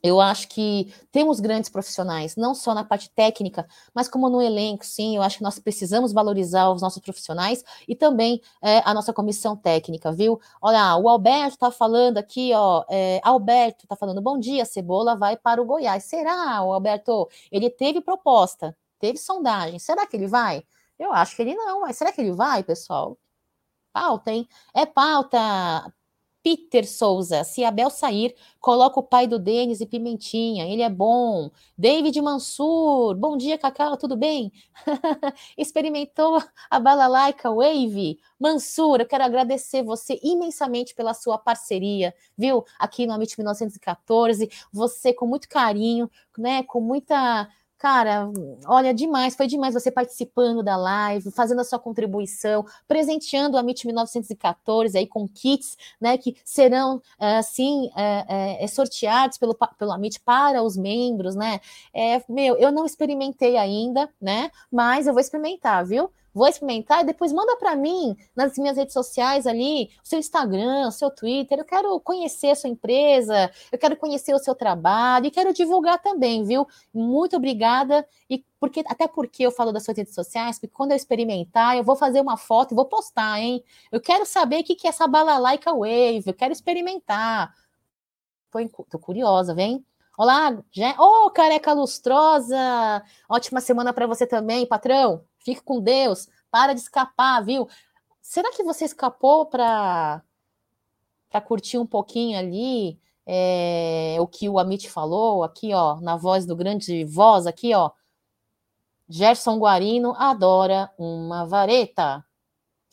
eu 0.02 0.20
acho 0.20 0.48
que 0.48 0.92
temos 1.10 1.40
grandes 1.40 1.70
profissionais, 1.70 2.36
não 2.36 2.54
só 2.54 2.74
na 2.74 2.84
parte 2.84 3.10
técnica, 3.10 3.66
mas 3.94 4.08
como 4.08 4.28
no 4.28 4.40
elenco, 4.40 4.84
sim. 4.84 5.16
Eu 5.16 5.22
acho 5.22 5.38
que 5.38 5.42
nós 5.42 5.58
precisamos 5.58 6.12
valorizar 6.12 6.70
os 6.70 6.82
nossos 6.82 7.00
profissionais 7.00 7.64
e 7.88 7.94
também 7.94 8.40
é, 8.62 8.78
a 8.84 8.92
nossa 8.94 9.12
comissão 9.12 9.56
técnica, 9.56 10.12
viu? 10.12 10.40
Olha, 10.60 10.96
o 10.96 11.08
Alberto 11.08 11.54
está 11.54 11.70
falando 11.70 12.18
aqui, 12.18 12.52
ó. 12.54 12.84
É, 12.90 13.20
Alberto 13.22 13.84
está 13.84 13.96
falando: 13.96 14.20
bom 14.20 14.38
dia, 14.38 14.64
Cebola 14.64 15.16
vai 15.16 15.36
para 15.36 15.60
o 15.60 15.64
Goiás. 15.64 16.04
Será, 16.04 16.62
o 16.62 16.72
Alberto? 16.72 17.28
Ele 17.50 17.70
teve 17.70 18.00
proposta, 18.00 18.76
teve 18.98 19.18
sondagem. 19.18 19.78
Será 19.78 20.06
que 20.06 20.16
ele 20.16 20.26
vai? 20.26 20.64
Eu 20.98 21.12
acho 21.12 21.36
que 21.36 21.42
ele 21.42 21.54
não, 21.54 21.80
mas 21.82 21.96
será 21.96 22.12
que 22.12 22.20
ele 22.20 22.32
vai, 22.32 22.62
pessoal? 22.62 23.18
Pauta, 23.92 24.32
hein? 24.32 24.48
É 24.74 24.86
pauta 24.86 25.38
Peter 26.44 26.86
Souza, 26.86 27.42
se 27.42 27.64
Abel 27.64 27.88
sair, 27.88 28.34
coloca 28.60 29.00
o 29.00 29.02
pai 29.02 29.26
do 29.26 29.38
Denis 29.38 29.80
e 29.80 29.86
Pimentinha, 29.86 30.66
ele 30.66 30.82
é 30.82 30.90
bom. 30.90 31.50
David 31.76 32.20
Mansur, 32.20 33.16
bom 33.16 33.34
dia, 33.34 33.56
Cacau, 33.56 33.96
tudo 33.96 34.14
bem? 34.14 34.52
Experimentou 35.56 36.42
a 36.68 36.78
balalaica 36.78 37.50
Wave? 37.50 38.20
Mansur, 38.38 39.00
eu 39.00 39.06
quero 39.06 39.24
agradecer 39.24 39.82
você 39.82 40.20
imensamente 40.22 40.94
pela 40.94 41.14
sua 41.14 41.38
parceria, 41.38 42.14
viu? 42.36 42.62
Aqui 42.78 43.06
no 43.06 43.14
Amit 43.14 43.38
1914, 43.38 44.50
você 44.70 45.14
com 45.14 45.26
muito 45.26 45.48
carinho, 45.48 46.10
né, 46.36 46.62
com 46.64 46.78
muita 46.78 47.48
Cara, 47.84 48.30
olha, 48.66 48.94
demais, 48.94 49.36
foi 49.36 49.46
demais 49.46 49.74
você 49.74 49.90
participando 49.90 50.62
da 50.62 50.74
live, 50.74 51.30
fazendo 51.30 51.60
a 51.60 51.64
sua 51.64 51.78
contribuição, 51.78 52.64
presenteando 52.88 53.58
a 53.58 53.60
MIT 53.60 53.86
1914 53.86 54.96
aí 54.96 55.06
com 55.06 55.28
kits, 55.28 55.76
né, 56.00 56.16
que 56.16 56.34
serão, 56.46 57.02
assim, 57.18 57.90
sorteados 58.70 59.36
pelo, 59.36 59.54
pelo 59.78 59.92
Amit 59.92 60.18
para 60.20 60.62
os 60.62 60.78
membros, 60.78 61.34
né? 61.34 61.60
É, 61.92 62.22
meu, 62.26 62.56
eu 62.56 62.72
não 62.72 62.86
experimentei 62.86 63.58
ainda, 63.58 64.08
né, 64.18 64.50
mas 64.72 65.06
eu 65.06 65.12
vou 65.12 65.20
experimentar, 65.20 65.84
viu? 65.84 66.10
Vou 66.34 66.48
experimentar 66.48 67.02
e 67.02 67.06
depois 67.06 67.32
manda 67.32 67.56
para 67.56 67.76
mim 67.76 68.16
nas 68.34 68.58
minhas 68.58 68.76
redes 68.76 68.92
sociais 68.92 69.46
ali, 69.46 69.90
o 70.02 70.06
seu 70.06 70.18
Instagram, 70.18 70.88
o 70.88 70.90
seu 70.90 71.10
Twitter. 71.10 71.58
Eu 71.58 71.64
quero 71.64 72.00
conhecer 72.00 72.50
a 72.50 72.56
sua 72.56 72.68
empresa, 72.68 73.50
eu 73.70 73.78
quero 73.78 73.96
conhecer 73.96 74.34
o 74.34 74.38
seu 74.38 74.54
trabalho 74.54 75.26
e 75.26 75.30
quero 75.30 75.54
divulgar 75.54 76.02
também, 76.02 76.44
viu? 76.44 76.66
Muito 76.92 77.36
obrigada 77.36 78.06
e 78.28 78.44
porque 78.58 78.82
até 78.86 79.06
porque 79.06 79.44
eu 79.44 79.50
falo 79.52 79.72
das 79.72 79.84
suas 79.84 79.96
redes 79.96 80.14
sociais, 80.14 80.58
porque 80.58 80.74
quando 80.74 80.90
eu 80.90 80.96
experimentar, 80.96 81.76
eu 81.76 81.84
vou 81.84 81.96
fazer 81.96 82.20
uma 82.20 82.36
foto 82.36 82.72
e 82.72 82.74
vou 82.74 82.86
postar, 82.86 83.38
hein? 83.40 83.62
Eu 83.92 84.00
quero 84.00 84.26
saber 84.26 84.60
o 84.60 84.64
que 84.64 84.86
é 84.86 84.90
essa 84.90 85.06
balalaica 85.06 85.72
wave, 85.72 86.24
eu 86.26 86.34
quero 86.34 86.52
experimentar. 86.52 87.54
Tô, 88.50 88.84
tô 88.84 88.98
curiosa, 88.98 89.54
vem? 89.54 89.84
Olá, 90.16 90.62
já... 90.70 90.94
oh, 90.96 91.28
careca 91.30 91.72
lustrosa! 91.72 92.56
Ótima 93.28 93.60
semana 93.60 93.92
para 93.92 94.06
você 94.06 94.24
também, 94.24 94.64
patrão. 94.64 95.24
Fique 95.40 95.60
com 95.60 95.80
Deus. 95.80 96.28
Para 96.52 96.72
de 96.72 96.78
escapar, 96.80 97.44
viu? 97.44 97.68
Será 98.22 98.52
que 98.52 98.62
você 98.62 98.84
escapou 98.84 99.46
para 99.46 100.22
para 101.28 101.40
curtir 101.40 101.78
um 101.78 101.86
pouquinho 101.86 102.38
ali 102.38 102.96
é, 103.26 104.16
o 104.20 104.26
que 104.28 104.48
o 104.48 104.56
Amit 104.56 104.88
falou 104.88 105.42
aqui, 105.42 105.74
ó, 105.74 106.00
na 106.00 106.16
voz 106.16 106.46
do 106.46 106.54
grande 106.54 107.04
voz 107.04 107.44
aqui, 107.44 107.74
ó. 107.74 107.90
Gerson 109.08 109.58
Guarino 109.58 110.14
adora 110.16 110.92
uma 110.96 111.44
vareta. 111.44 112.24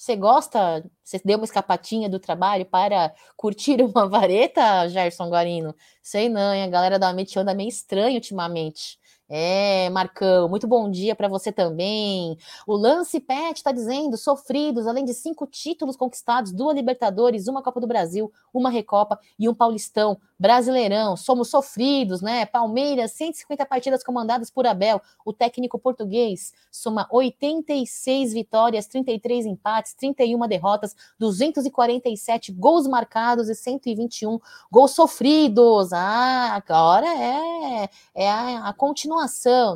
Você 0.02 0.16
gosta? 0.16 0.84
Você 1.04 1.22
deu 1.24 1.38
uma 1.38 1.46
escapatinha 1.46 2.10
do 2.10 2.20
trabalho 2.20 2.66
para 2.66 3.14
curtir 3.38 3.84
uma 3.84 4.10
vareta, 4.10 4.90
Gerson 4.90 5.30
Guarino? 5.30 5.76
Sei 6.02 6.28
não, 6.28 6.56
hein? 6.56 6.64
A 6.64 6.68
galera 6.68 6.98
da 6.98 7.10
Amit 7.10 7.38
anda 7.38 7.54
meio 7.54 7.70
estranho 7.70 8.16
ultimamente. 8.16 8.98
É, 9.34 9.90
Marcão, 9.92 10.50
muito 10.50 10.68
bom 10.68 10.92
dia 10.92 11.16
para 11.16 11.30
você 11.30 11.54
também. 11.54 12.38
O 12.68 12.76
Lance 12.76 13.18
Pet 13.18 13.56
está 13.56 13.72
dizendo: 13.72 14.18
sofridos, 14.18 14.86
além 14.86 15.06
de 15.06 15.14
cinco 15.14 15.48
títulos 15.48 15.96
conquistados, 15.96 16.52
duas 16.52 16.76
Libertadores, 16.76 17.48
uma 17.48 17.64
Copa 17.64 17.80
do 17.80 17.88
Brasil, 17.88 18.30
uma 18.54 18.70
Recopa 18.70 19.18
e 19.40 19.48
um 19.48 19.54
Paulistão. 19.54 20.20
Brasileirão, 20.38 21.16
somos 21.16 21.50
sofridos, 21.50 22.20
né? 22.20 22.48
Palmeiras, 22.48 23.12
150 23.12 23.64
partidas 23.64 24.04
comandadas 24.04 24.50
por 24.50 24.66
Abel, 24.66 25.00
o 25.24 25.32
técnico 25.32 25.78
português, 25.78 26.52
soma 26.72 27.08
86 27.12 28.34
vitórias, 28.34 28.88
33 28.88 29.46
empates, 29.46 29.94
31 29.94 30.48
derrotas, 30.48 30.96
247 31.20 32.52
gols 32.54 32.88
marcados 32.88 33.50
e 33.50 33.56
121 33.56 34.40
gols 34.72 34.92
sofridos. 34.92 35.94
Ah, 35.94 36.56
agora 36.56 37.08
é, 37.08 37.90
é 38.16 38.30
a, 38.30 38.70
a 38.70 38.74
continuação, 38.74 39.21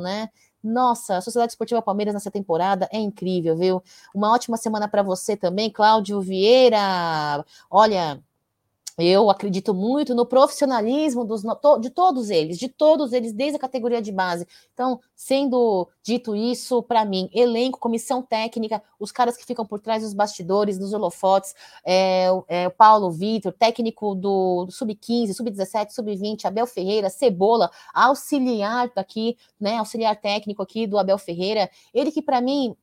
né? 0.00 0.28
Nossa, 0.62 1.18
a 1.18 1.20
Sociedade 1.20 1.52
Esportiva 1.52 1.80
Palmeiras 1.80 2.12
nessa 2.14 2.30
temporada 2.30 2.88
é 2.92 2.98
incrível, 2.98 3.56
viu? 3.56 3.82
Uma 4.14 4.32
ótima 4.32 4.56
semana 4.56 4.88
para 4.88 5.02
você 5.02 5.36
também, 5.36 5.70
Cláudio 5.70 6.20
Vieira. 6.20 7.44
Olha, 7.70 8.20
eu 8.98 9.28
acredito 9.28 9.74
muito 9.74 10.14
no 10.14 10.24
profissionalismo 10.24 11.24
dos, 11.24 11.42
de 11.80 11.90
todos 11.90 12.30
eles, 12.30 12.58
de 12.58 12.68
todos 12.68 13.12
eles, 13.12 13.32
desde 13.32 13.56
a 13.56 13.60
categoria 13.60 14.00
de 14.00 14.10
base. 14.10 14.46
Então, 14.72 15.00
sendo 15.14 15.88
dito 16.02 16.34
isso, 16.34 16.82
para 16.82 17.04
mim, 17.04 17.28
elenco, 17.34 17.78
comissão 17.78 18.22
técnica, 18.22 18.82
os 18.98 19.12
caras 19.12 19.36
que 19.36 19.44
ficam 19.44 19.66
por 19.66 19.80
trás 19.80 20.02
dos 20.02 20.14
bastidores, 20.14 20.78
dos 20.78 20.94
holofotes, 20.94 21.54
é, 21.84 22.28
é, 22.48 22.68
o 22.68 22.70
Paulo 22.70 23.10
Vitor, 23.10 23.52
técnico 23.52 24.14
do, 24.14 24.64
do 24.64 24.72
Sub-15, 24.72 25.34
Sub-17, 25.34 25.90
Sub-20, 25.90 26.46
Abel 26.46 26.66
Ferreira, 26.66 27.10
Cebola, 27.10 27.70
auxiliar 27.92 28.90
aqui, 28.96 29.36
né, 29.60 29.76
auxiliar 29.76 30.16
técnico 30.16 30.62
aqui 30.62 30.86
do 30.86 30.98
Abel 30.98 31.18
Ferreira, 31.18 31.70
ele 31.92 32.10
que 32.10 32.22
para 32.22 32.40
mim, 32.40 32.74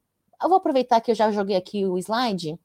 eu 0.41 0.49
vou 0.49 0.57
aproveitar 0.57 1.01
que 1.01 1.09
eu 1.09 1.15
já 1.15 1.31
joguei 1.31 1.55
aqui 1.55 1.85
o 1.85 1.97
slide, 1.97 2.59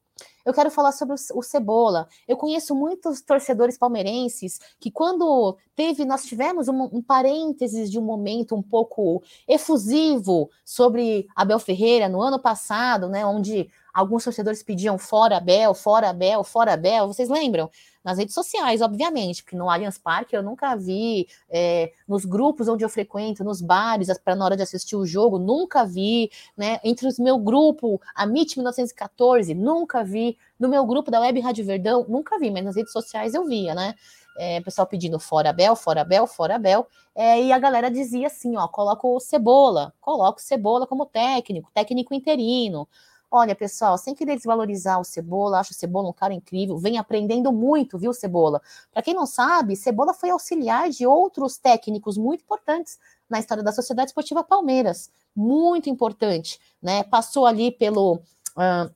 eu 0.48 0.54
quero 0.54 0.70
falar 0.70 0.92
sobre 0.92 1.14
o, 1.34 1.42
Cebola. 1.42 2.08
Eu 2.26 2.36
conheço 2.36 2.74
muitos 2.74 3.20
torcedores 3.20 3.76
palmeirenses 3.76 4.58
que, 4.80 4.90
quando 4.90 5.56
teve, 5.76 6.04
nós 6.06 6.24
tivemos 6.24 6.68
um, 6.68 6.84
um 6.84 7.02
parênteses 7.02 7.90
de 7.90 7.98
um 7.98 8.02
momento 8.02 8.54
um 8.54 8.62
pouco 8.62 9.22
efusivo 9.46 10.50
sobre 10.64 11.28
Abel 11.36 11.58
Ferreira 11.58 12.08
no 12.08 12.22
ano 12.22 12.40
passado, 12.40 13.08
né? 13.08 13.26
Onde 13.26 13.68
alguns 13.92 14.24
torcedores 14.24 14.62
pediam 14.62 14.96
fora 14.96 15.36
Abel, 15.36 15.74
fora 15.74 16.08
Abel, 16.08 16.42
fora 16.42 16.72
Abel. 16.72 17.08
Vocês 17.08 17.28
lembram? 17.28 17.70
Nas 18.08 18.16
redes 18.16 18.34
sociais, 18.34 18.80
obviamente, 18.80 19.42
porque 19.42 19.54
no 19.54 19.68
Allianz 19.68 19.98
Parque 19.98 20.34
eu 20.34 20.42
nunca 20.42 20.74
vi, 20.74 21.28
é, 21.50 21.92
nos 22.08 22.24
grupos 22.24 22.66
onde 22.66 22.82
eu 22.82 22.88
frequento, 22.88 23.44
nos 23.44 23.60
bares, 23.60 24.08
para 24.24 24.34
na 24.34 24.46
hora 24.46 24.56
de 24.56 24.62
assistir 24.62 24.96
o 24.96 25.04
jogo, 25.04 25.38
nunca 25.38 25.84
vi, 25.84 26.30
né? 26.56 26.80
Entre 26.82 27.06
os 27.06 27.18
meu 27.18 27.36
grupo, 27.38 28.00
a 28.14 28.24
MIT 28.24 28.56
1914, 28.56 29.54
nunca 29.54 30.02
vi, 30.02 30.38
no 30.58 30.70
meu 30.70 30.86
grupo 30.86 31.10
da 31.10 31.20
Web 31.20 31.38
Rádio 31.40 31.66
Verdão, 31.66 32.06
nunca 32.08 32.38
vi, 32.38 32.50
mas 32.50 32.64
nas 32.64 32.76
redes 32.76 32.92
sociais 32.92 33.34
eu 33.34 33.44
via, 33.44 33.74
né? 33.74 33.94
É, 34.38 34.62
pessoal 34.62 34.86
pedindo 34.86 35.18
fora 35.20 35.52
Bel, 35.52 35.76
fora 35.76 36.02
Bel, 36.02 36.26
fora 36.26 36.58
Bel, 36.58 36.86
é, 37.14 37.42
e 37.42 37.52
a 37.52 37.58
galera 37.58 37.90
dizia 37.90 38.28
assim, 38.28 38.56
ó, 38.56 38.66
coloca 38.68 39.06
o 39.06 39.20
Cebola, 39.20 39.92
coloca 40.00 40.38
o 40.38 40.42
Cebola 40.42 40.86
como 40.86 41.04
técnico, 41.04 41.70
técnico 41.74 42.14
interino, 42.14 42.88
Olha, 43.30 43.54
pessoal, 43.54 43.98
sem 43.98 44.14
querer 44.14 44.36
desvalorizar 44.36 44.98
o 44.98 45.04
Cebola, 45.04 45.60
acho 45.60 45.72
o 45.72 45.74
Cebola 45.74 46.08
um 46.08 46.14
cara 46.14 46.32
incrível, 46.32 46.78
vem 46.78 46.96
aprendendo 46.96 47.52
muito, 47.52 47.98
viu, 47.98 48.14
Cebola? 48.14 48.62
Para 48.90 49.02
quem 49.02 49.12
não 49.12 49.26
sabe, 49.26 49.76
Cebola 49.76 50.14
foi 50.14 50.30
auxiliar 50.30 50.88
de 50.88 51.06
outros 51.06 51.58
técnicos 51.58 52.16
muito 52.16 52.42
importantes 52.42 52.98
na 53.28 53.38
história 53.38 53.62
da 53.62 53.70
Sociedade 53.70 54.10
Esportiva 54.10 54.42
Palmeiras, 54.42 55.10
muito 55.36 55.90
importante, 55.90 56.58
né? 56.80 57.02
Passou 57.04 57.44
ali 57.44 57.70
pelo 57.70 58.14
uh, 58.14 58.90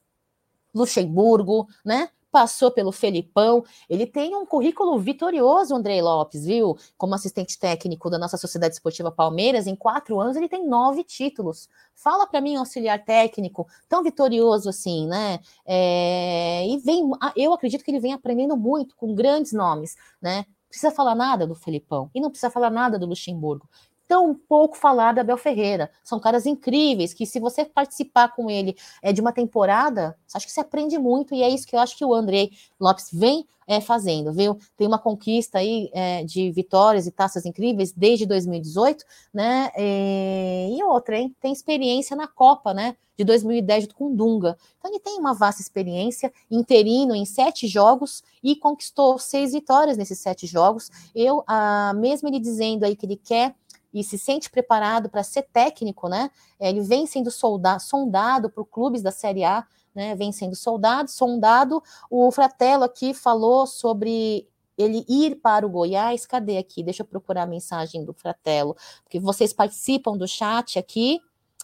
Luxemburgo, 0.74 1.68
né? 1.84 2.08
Passou 2.32 2.70
pelo 2.70 2.90
Felipão. 2.90 3.62
Ele 3.88 4.06
tem 4.06 4.34
um 4.34 4.46
currículo 4.46 4.98
vitorioso, 4.98 5.74
Andrei 5.74 6.00
Lopes, 6.00 6.46
viu? 6.46 6.76
Como 6.96 7.14
assistente 7.14 7.58
técnico 7.58 8.08
da 8.08 8.18
nossa 8.18 8.38
Sociedade 8.38 8.74
Esportiva 8.74 9.12
Palmeiras, 9.12 9.66
em 9.66 9.76
quatro 9.76 10.18
anos 10.18 10.36
ele 10.36 10.48
tem 10.48 10.66
nove 10.66 11.04
títulos. 11.04 11.68
Fala 11.94 12.26
para 12.26 12.40
mim, 12.40 12.56
auxiliar 12.56 13.04
técnico, 13.04 13.68
tão 13.88 14.02
vitorioso 14.02 14.70
assim, 14.70 15.06
né? 15.06 15.38
É... 15.66 16.66
e 16.66 16.78
vem, 16.78 17.08
eu 17.36 17.52
acredito 17.52 17.84
que 17.84 17.90
ele 17.90 18.00
vem 18.00 18.14
aprendendo 18.14 18.56
muito 18.56 18.96
com 18.96 19.14
grandes 19.14 19.52
nomes, 19.52 19.94
né? 20.20 20.46
Precisa 20.68 20.90
falar 20.90 21.14
nada 21.14 21.46
do 21.46 21.54
Felipão 21.54 22.10
e 22.14 22.20
não 22.20 22.30
precisa 22.30 22.50
falar 22.50 22.70
nada 22.70 22.98
do 22.98 23.04
Luxemburgo 23.04 23.68
tão 24.12 24.34
pouco 24.34 24.76
falar 24.76 25.12
da 25.12 25.22
Abel 25.22 25.38
Ferreira. 25.38 25.90
São 26.04 26.20
caras 26.20 26.44
incríveis 26.44 27.14
que, 27.14 27.24
se 27.24 27.40
você 27.40 27.64
participar 27.64 28.28
com 28.28 28.50
ele 28.50 28.76
é, 29.00 29.10
de 29.10 29.22
uma 29.22 29.32
temporada, 29.32 30.14
acho 30.34 30.44
que 30.44 30.52
você 30.52 30.60
aprende 30.60 30.98
muito, 30.98 31.34
e 31.34 31.42
é 31.42 31.48
isso 31.48 31.66
que 31.66 31.74
eu 31.74 31.80
acho 31.80 31.96
que 31.96 32.04
o 32.04 32.12
André 32.12 32.50
Lopes 32.78 33.08
vem 33.10 33.46
é, 33.66 33.80
fazendo, 33.80 34.30
viu? 34.30 34.58
Tem 34.76 34.86
uma 34.86 34.98
conquista 34.98 35.60
aí 35.60 35.88
é, 35.94 36.24
de 36.24 36.50
vitórias 36.50 37.06
e 37.06 37.10
taças 37.10 37.46
incríveis 37.46 37.90
desde 37.90 38.26
2018, 38.26 39.02
né? 39.32 39.70
E, 39.78 40.76
e 40.76 40.84
outra, 40.84 41.16
hein? 41.16 41.34
Tem 41.40 41.50
experiência 41.50 42.14
na 42.14 42.28
Copa, 42.28 42.74
né? 42.74 42.94
De 43.16 43.24
2010 43.24 43.84
junto 43.84 43.94
com 43.94 44.14
Dunga. 44.14 44.58
Então 44.78 44.90
ele 44.90 45.00
tem 45.00 45.18
uma 45.18 45.32
vasta 45.32 45.62
experiência, 45.62 46.30
interino 46.50 47.14
em 47.14 47.24
sete 47.24 47.66
jogos 47.66 48.22
e 48.42 48.56
conquistou 48.56 49.18
seis 49.18 49.52
vitórias 49.52 49.96
nesses 49.96 50.18
sete 50.18 50.46
jogos. 50.46 50.90
Eu, 51.14 51.42
ah, 51.46 51.94
mesmo 51.96 52.28
ele 52.28 52.38
dizendo 52.38 52.84
aí 52.84 52.94
que 52.94 53.06
ele 53.06 53.16
quer 53.16 53.54
e 53.92 54.02
se 54.02 54.18
sente 54.18 54.50
preparado 54.50 55.08
para 55.08 55.22
ser 55.22 55.42
técnico, 55.52 56.08
né? 56.08 56.30
É, 56.58 56.70
ele 56.70 56.80
vem 56.80 57.06
sendo 57.06 57.30
soldado, 57.30 57.82
sondado 57.82 58.48
por 58.48 58.64
clubes 58.64 59.02
da 59.02 59.10
Série 59.10 59.44
A, 59.44 59.66
né? 59.94 60.14
Vem 60.14 60.32
sendo 60.32 60.56
soldado, 60.56 61.10
sondado. 61.10 61.82
O 62.10 62.30
Fratello 62.30 62.84
aqui 62.84 63.12
falou 63.12 63.66
sobre 63.66 64.48
ele 64.78 65.04
ir 65.08 65.36
para 65.36 65.66
o 65.66 65.70
Goiás. 65.70 66.24
Cadê 66.24 66.56
aqui? 66.56 66.82
Deixa 66.82 67.02
eu 67.02 67.06
procurar 67.06 67.42
a 67.42 67.46
mensagem 67.46 68.04
do 68.04 68.14
Fratello, 68.14 68.74
porque 69.02 69.20
vocês 69.20 69.52
participam 69.52 70.16
do 70.16 70.26
chat 70.26 70.78
aqui, 70.78 71.20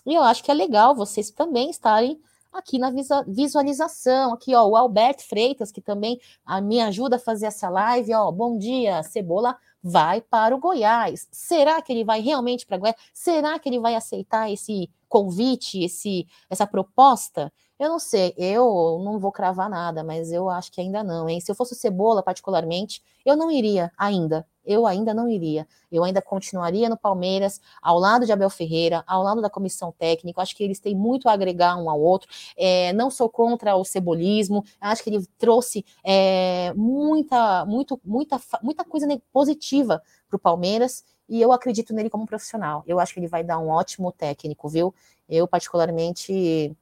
e 0.07 0.15
eu 0.15 0.23
acho 0.23 0.45
que 0.45 0.51
é 0.51 0.55
legal 0.55 0.95
vocês 0.95 1.31
também 1.31 1.71
estarem 1.71 2.21
aqui 2.53 2.79
na 2.79 2.91
visualização, 3.27 4.33
aqui 4.33 4.55
ó, 4.55 4.67
o 4.67 4.77
Alberto 4.77 5.23
Freitas, 5.23 5.71
que 5.71 5.81
também 5.81 6.19
me 6.63 6.81
ajuda 6.81 7.17
a 7.17 7.19
fazer 7.19 7.47
essa 7.47 7.69
live, 7.69 8.15
ó, 8.15 8.31
bom 8.33 8.59
dia, 8.59 9.03
Cebola 9.03 9.57
vai 9.83 10.21
para 10.21 10.55
o 10.55 10.59
Goiás. 10.59 11.29
Será 11.31 11.81
que 11.83 11.93
ele 11.93 12.05
vai 12.05 12.21
realmente 12.21 12.67
para 12.67 12.79
Goiás? 12.79 12.97
Será 13.13 13.59
que 13.59 13.69
ele 13.69 13.79
vai 13.81 13.95
aceitar 13.95 14.51
esse 14.51 14.91
convite, 15.09 15.83
esse, 15.83 16.27
essa 16.51 16.67
proposta? 16.67 17.53
Eu 17.79 17.89
não 17.89 17.99
sei, 17.99 18.35
eu 18.37 19.01
não 19.05 19.19
vou 19.19 19.31
cravar 19.31 19.71
nada, 19.71 20.03
mas 20.03 20.33
eu 20.33 20.49
acho 20.51 20.73
que 20.73 20.81
ainda 20.81 21.05
não, 21.05 21.29
hein? 21.29 21.41
Se 21.41 21.51
eu 21.51 21.55
fosse 21.55 21.77
Cebola, 21.77 22.23
particularmente, 22.23 23.03
eu 23.25 23.37
não 23.37 23.51
iria 23.51 23.93
ainda. 23.97 24.47
Eu 24.69 24.87
ainda 24.87 25.15
não 25.15 25.27
iria. 25.27 25.67
Eu 25.91 26.05
ainda 26.05 26.21
continuaria 26.21 26.91
no 26.91 26.97
Palmeiras, 26.97 27.59
ao 27.81 27.99
lado 27.99 28.27
de 28.27 28.33
Abel 28.33 28.51
Ferreira, 28.51 29.03
ao 29.07 29.23
lado 29.23 29.41
da 29.41 29.49
comissão 29.49 29.91
técnica. 29.99 30.43
Acho 30.43 30.55
que 30.55 30.63
eles 30.63 30.79
têm 30.79 30.95
muito 30.95 31.27
a 31.27 31.33
agregar 31.33 31.75
um 31.77 31.89
ao 31.89 31.99
outro. 31.99 32.29
É, 32.55 32.93
não 32.93 33.11
sou 33.11 33.31
contra 33.31 33.75
o 33.77 33.85
cebolismo. 33.85 34.63
Acho 34.79 35.03
que 35.03 35.09
ele 35.09 35.27
trouxe 35.39 35.87
é, 36.05 36.75
muita, 36.77 37.65
muito, 37.65 37.99
muita, 38.05 38.39
muita 38.63 38.85
coisa 38.85 39.07
positiva 39.33 40.03
para 40.29 40.37
o 40.37 40.39
Palmeiras 40.39 41.03
e 41.27 41.41
eu 41.41 41.51
acredito 41.51 41.95
nele 41.95 42.11
como 42.11 42.27
profissional. 42.27 42.85
Eu 42.87 43.01
acho 43.01 43.15
que 43.15 43.21
ele 43.21 43.27
vai 43.27 43.43
dar 43.43 43.59
um 43.59 43.69
ótimo 43.69 44.13
técnico, 44.13 44.69
viu? 44.69 44.95
Eu, 45.27 45.49
particularmente, 45.49 46.77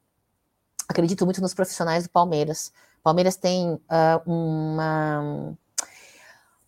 acredito 0.88 1.24
muito 1.24 1.40
nos 1.40 1.54
profissionais 1.54 2.02
do 2.02 2.10
Palmeiras. 2.10 2.72
Palmeiras 3.00 3.36
tem 3.36 3.74
uh, 3.74 3.80
uma 4.26 5.56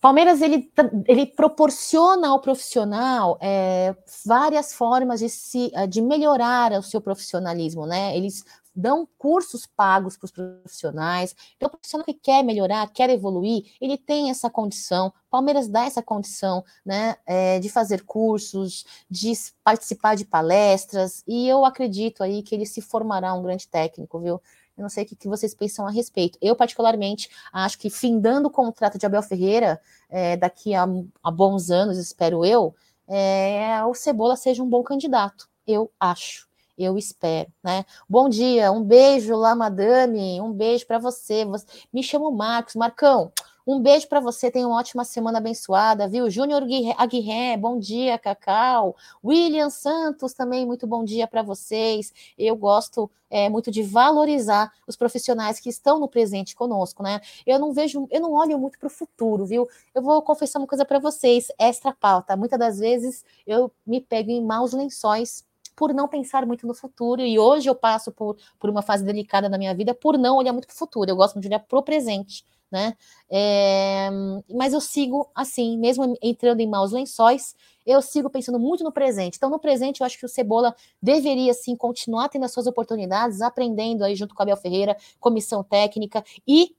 Palmeiras 0.00 0.40
ele, 0.40 0.70
ele 1.06 1.26
proporciona 1.26 2.28
ao 2.28 2.40
profissional 2.40 3.36
é, 3.40 3.96
várias 4.24 4.72
formas 4.72 5.20
de, 5.20 5.28
se, 5.28 5.72
de 5.88 6.00
melhorar 6.00 6.72
o 6.72 6.82
seu 6.82 7.00
profissionalismo, 7.00 7.84
né? 7.84 8.16
Eles 8.16 8.44
dão 8.78 9.08
cursos 9.18 9.66
pagos 9.66 10.16
para 10.16 10.26
os 10.26 10.30
profissionais. 10.30 11.34
Então, 11.56 11.66
o 11.66 11.70
profissional 11.70 12.04
que 12.04 12.14
quer 12.14 12.44
melhorar, 12.44 12.88
quer 12.92 13.10
evoluir, 13.10 13.64
ele 13.80 13.98
tem 13.98 14.30
essa 14.30 14.48
condição. 14.48 15.12
Palmeiras 15.28 15.66
dá 15.66 15.84
essa 15.84 16.00
condição, 16.00 16.64
né, 16.86 17.16
é, 17.26 17.58
de 17.58 17.68
fazer 17.68 18.04
cursos, 18.04 18.84
de 19.10 19.32
participar 19.64 20.14
de 20.14 20.24
palestras, 20.24 21.24
e 21.26 21.48
eu 21.48 21.64
acredito 21.64 22.22
aí 22.22 22.40
que 22.40 22.54
ele 22.54 22.64
se 22.64 22.80
formará 22.80 23.34
um 23.34 23.42
grande 23.42 23.66
técnico, 23.66 24.20
viu? 24.20 24.40
Eu 24.78 24.82
não 24.82 24.88
sei 24.88 25.02
o 25.02 25.06
que, 25.06 25.28
vocês 25.28 25.52
pensam 25.52 25.86
a 25.88 25.90
respeito. 25.90 26.38
Eu, 26.40 26.54
particularmente, 26.54 27.28
acho 27.52 27.76
que 27.76 27.90
findando 27.90 28.46
o 28.46 28.50
contrato 28.50 28.96
de 28.96 29.04
Abel 29.04 29.22
Ferreira, 29.22 29.80
é, 30.08 30.36
daqui 30.36 30.72
a, 30.72 30.86
a, 31.22 31.30
bons 31.32 31.68
anos, 31.68 31.98
espero 31.98 32.44
eu, 32.44 32.74
é, 33.08 33.84
o 33.84 33.92
Cebola 33.92 34.36
seja 34.36 34.62
um 34.62 34.68
bom 34.68 34.84
candidato. 34.84 35.48
Eu 35.66 35.90
acho. 35.98 36.46
Eu 36.78 36.96
espero, 36.96 37.52
né? 37.60 37.84
Bom 38.08 38.28
dia, 38.28 38.70
um 38.70 38.84
beijo 38.84 39.34
lá, 39.34 39.52
madame, 39.52 40.40
um 40.40 40.52
beijo 40.52 40.86
para 40.86 41.00
você. 41.00 41.44
você. 41.44 41.66
Me 41.92 42.04
chamo 42.04 42.30
Marcos, 42.30 42.76
Marcão. 42.76 43.32
Um 43.70 43.82
beijo 43.82 44.08
para 44.08 44.18
você, 44.18 44.50
tenha 44.50 44.66
uma 44.66 44.78
ótima 44.78 45.04
semana 45.04 45.36
abençoada, 45.36 46.08
viu? 46.08 46.30
Júnior 46.30 46.62
Aguirre, 46.96 47.54
bom 47.58 47.78
dia, 47.78 48.16
Cacau. 48.16 48.96
William 49.22 49.68
Santos, 49.68 50.32
também 50.32 50.64
muito 50.64 50.86
bom 50.86 51.04
dia 51.04 51.26
para 51.26 51.42
vocês. 51.42 52.10
Eu 52.38 52.56
gosto 52.56 53.10
é, 53.28 53.50
muito 53.50 53.70
de 53.70 53.82
valorizar 53.82 54.72
os 54.86 54.96
profissionais 54.96 55.60
que 55.60 55.68
estão 55.68 55.98
no 55.98 56.08
presente 56.08 56.56
conosco, 56.56 57.02
né? 57.02 57.20
Eu 57.44 57.58
não 57.58 57.74
vejo, 57.74 58.08
eu 58.10 58.22
não 58.22 58.32
olho 58.32 58.58
muito 58.58 58.78
para 58.78 58.86
o 58.86 58.90
futuro, 58.90 59.44
viu? 59.44 59.68
Eu 59.94 60.00
vou 60.00 60.22
confessar 60.22 60.60
uma 60.60 60.66
coisa 60.66 60.86
para 60.86 60.98
vocês, 60.98 61.48
extra 61.58 61.92
pauta. 61.92 62.34
Muitas 62.38 62.58
das 62.58 62.78
vezes 62.78 63.22
eu 63.46 63.70
me 63.86 64.00
pego 64.00 64.30
em 64.30 64.42
maus 64.42 64.72
lençóis 64.72 65.44
por 65.76 65.92
não 65.92 66.08
pensar 66.08 66.46
muito 66.46 66.66
no 66.66 66.72
futuro, 66.72 67.20
e 67.20 67.38
hoje 67.38 67.68
eu 67.68 67.74
passo 67.74 68.10
por, 68.10 68.38
por 68.58 68.70
uma 68.70 68.80
fase 68.80 69.04
delicada 69.04 69.46
na 69.46 69.58
minha 69.58 69.74
vida 69.74 69.92
por 69.94 70.16
não 70.16 70.38
olhar 70.38 70.54
muito 70.54 70.66
para 70.66 70.74
o 70.74 70.78
futuro. 70.78 71.10
Eu 71.10 71.16
gosto 71.16 71.38
de 71.38 71.46
olhar 71.48 71.60
para 71.60 71.78
o 71.78 71.82
presente 71.82 72.46
né? 72.70 72.96
É, 73.30 74.08
mas 74.54 74.72
eu 74.72 74.80
sigo 74.80 75.30
assim, 75.34 75.78
mesmo 75.78 76.16
entrando 76.22 76.60
em 76.60 76.66
maus 76.66 76.92
lençóis, 76.92 77.54
eu 77.86 78.02
sigo 78.02 78.28
pensando 78.28 78.58
muito 78.58 78.84
no 78.84 78.92
presente. 78.92 79.36
Então, 79.36 79.48
no 79.48 79.58
presente, 79.58 80.00
eu 80.00 80.06
acho 80.06 80.18
que 80.18 80.26
o 80.26 80.28
Cebola 80.28 80.74
deveria 81.00 81.54
sim 81.54 81.74
continuar 81.74 82.28
tendo 82.28 82.44
as 82.44 82.52
suas 82.52 82.66
oportunidades, 82.66 83.40
aprendendo 83.40 84.04
aí 84.04 84.14
junto 84.14 84.34
com 84.34 84.42
a 84.42 84.44
Abel 84.44 84.56
Ferreira, 84.56 84.96
comissão 85.18 85.62
técnica 85.64 86.22
e 86.46 86.76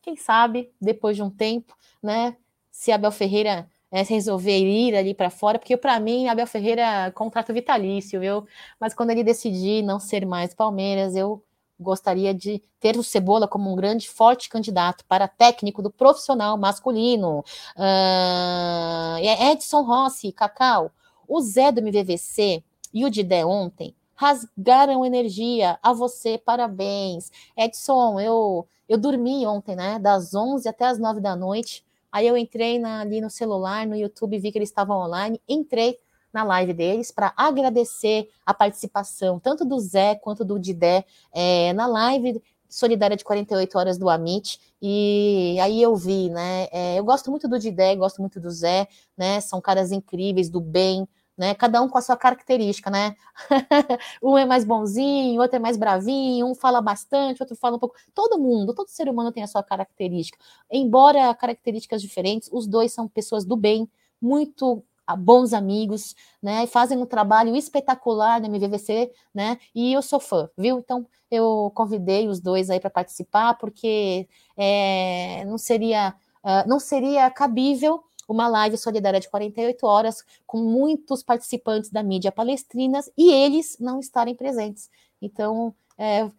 quem 0.00 0.16
sabe 0.16 0.70
depois 0.80 1.16
de 1.16 1.22
um 1.22 1.30
tempo, 1.30 1.74
né? 2.02 2.36
Se 2.70 2.92
Abel 2.92 3.10
Ferreira 3.10 3.68
é, 3.90 4.02
resolver 4.02 4.58
ir 4.58 4.94
ali 4.94 5.14
para 5.14 5.30
fora, 5.30 5.58
porque 5.58 5.76
para 5.76 5.98
mim 5.98 6.28
Abel 6.28 6.46
Ferreira 6.46 7.06
é 7.06 7.10
contrato 7.10 7.52
vitalício, 7.52 8.20
viu? 8.20 8.46
Mas 8.78 8.92
quando 8.92 9.10
ele 9.10 9.24
decidir 9.24 9.82
não 9.82 9.98
ser 9.98 10.26
mais 10.26 10.52
Palmeiras, 10.54 11.16
eu 11.16 11.42
gostaria 11.78 12.32
de 12.32 12.62
ter 12.80 12.96
o 12.96 13.02
Cebola 13.02 13.48
como 13.48 13.72
um 13.72 13.76
grande, 13.76 14.08
forte 14.08 14.48
candidato 14.48 15.04
para 15.06 15.28
técnico 15.28 15.82
do 15.82 15.90
profissional 15.90 16.56
masculino. 16.56 17.44
Uh, 17.76 19.52
Edson 19.52 19.82
Rossi, 19.82 20.32
Cacau, 20.32 20.90
o 21.26 21.40
Zé 21.40 21.72
do 21.72 21.80
MVVC 21.80 22.62
e 22.92 23.04
o 23.04 23.10
Didé 23.10 23.44
ontem 23.44 23.94
rasgaram 24.14 25.04
energia. 25.04 25.78
A 25.82 25.92
você, 25.92 26.38
parabéns. 26.38 27.30
Edson, 27.56 28.20
eu, 28.20 28.66
eu 28.88 28.96
dormi 28.96 29.46
ontem, 29.46 29.76
né? 29.76 29.98
Das 29.98 30.34
11 30.34 30.68
até 30.68 30.86
as 30.86 30.98
9 30.98 31.20
da 31.20 31.34
noite. 31.34 31.84
Aí 32.10 32.26
eu 32.26 32.36
entrei 32.36 32.78
na, 32.78 33.00
ali 33.00 33.20
no 33.20 33.28
celular, 33.28 33.86
no 33.86 33.96
YouTube, 33.96 34.38
vi 34.38 34.52
que 34.52 34.58
eles 34.58 34.68
estavam 34.68 34.98
online, 34.98 35.40
entrei 35.48 35.98
na 36.34 36.42
live 36.42 36.74
deles 36.74 37.10
para 37.10 37.32
agradecer 37.36 38.28
a 38.44 38.52
participação 38.52 39.38
tanto 39.38 39.64
do 39.64 39.78
Zé 39.78 40.16
quanto 40.16 40.44
do 40.44 40.58
Didé 40.58 41.04
é, 41.32 41.72
na 41.72 41.86
live 41.86 42.42
solidária 42.68 43.16
de 43.16 43.24
48 43.24 43.78
horas 43.78 43.96
do 43.96 44.10
Amit, 44.10 44.60
e 44.82 45.56
aí 45.60 45.80
eu 45.80 45.94
vi, 45.94 46.28
né? 46.28 46.66
É, 46.72 46.98
eu 46.98 47.04
gosto 47.04 47.30
muito 47.30 47.46
do 47.46 47.56
Didé, 47.56 47.94
gosto 47.94 48.20
muito 48.20 48.40
do 48.40 48.50
Zé, 48.50 48.88
né? 49.16 49.40
São 49.40 49.60
caras 49.60 49.92
incríveis, 49.92 50.50
do 50.50 50.60
bem, 50.60 51.06
né? 51.38 51.54
Cada 51.54 51.80
um 51.80 51.88
com 51.88 51.98
a 51.98 52.00
sua 52.00 52.16
característica, 52.16 52.90
né? 52.90 53.14
um 54.20 54.36
é 54.36 54.44
mais 54.44 54.64
bonzinho, 54.64 55.40
outro 55.40 55.56
é 55.56 55.58
mais 55.60 55.76
bravinho, 55.76 56.46
um 56.46 56.54
fala 56.54 56.80
bastante, 56.80 57.40
outro 57.40 57.54
fala 57.54 57.76
um 57.76 57.78
pouco. 57.78 57.94
Todo 58.12 58.40
mundo, 58.40 58.74
todo 58.74 58.88
ser 58.88 59.08
humano 59.08 59.30
tem 59.30 59.44
a 59.44 59.46
sua 59.46 59.62
característica. 59.62 60.38
Embora 60.70 61.32
características 61.34 62.02
diferentes, 62.02 62.48
os 62.52 62.66
dois 62.66 62.92
são 62.92 63.06
pessoas 63.06 63.44
do 63.44 63.56
bem, 63.56 63.88
muito 64.20 64.82
bons 65.18 65.52
amigos, 65.52 66.14
né? 66.42 66.66
Fazem 66.66 66.98
um 66.98 67.06
trabalho 67.06 67.54
espetacular 67.56 68.40
no 68.40 68.46
MVVC, 68.46 69.12
né? 69.34 69.58
E 69.74 69.92
eu 69.92 70.02
sou 70.02 70.20
fã, 70.20 70.48
viu? 70.56 70.78
Então 70.78 71.06
eu 71.30 71.70
convidei 71.74 72.28
os 72.28 72.40
dois 72.40 72.70
aí 72.70 72.80
para 72.80 72.90
participar, 72.90 73.54
porque 73.54 74.28
é, 74.56 75.44
não 75.46 75.58
seria 75.58 76.14
uh, 76.44 76.68
não 76.68 76.78
seria 76.78 77.30
cabível 77.30 78.02
uma 78.28 78.48
live 78.48 78.76
solidária 78.76 79.20
de 79.20 79.28
48 79.28 79.86
horas 79.86 80.24
com 80.46 80.58
muitos 80.58 81.22
participantes 81.22 81.90
da 81.90 82.02
mídia 82.02 82.32
palestrinas 82.32 83.10
e 83.16 83.30
eles 83.30 83.76
não 83.78 84.00
estarem 84.00 84.34
presentes. 84.34 84.90
Então, 85.20 85.74
é, 85.98 86.30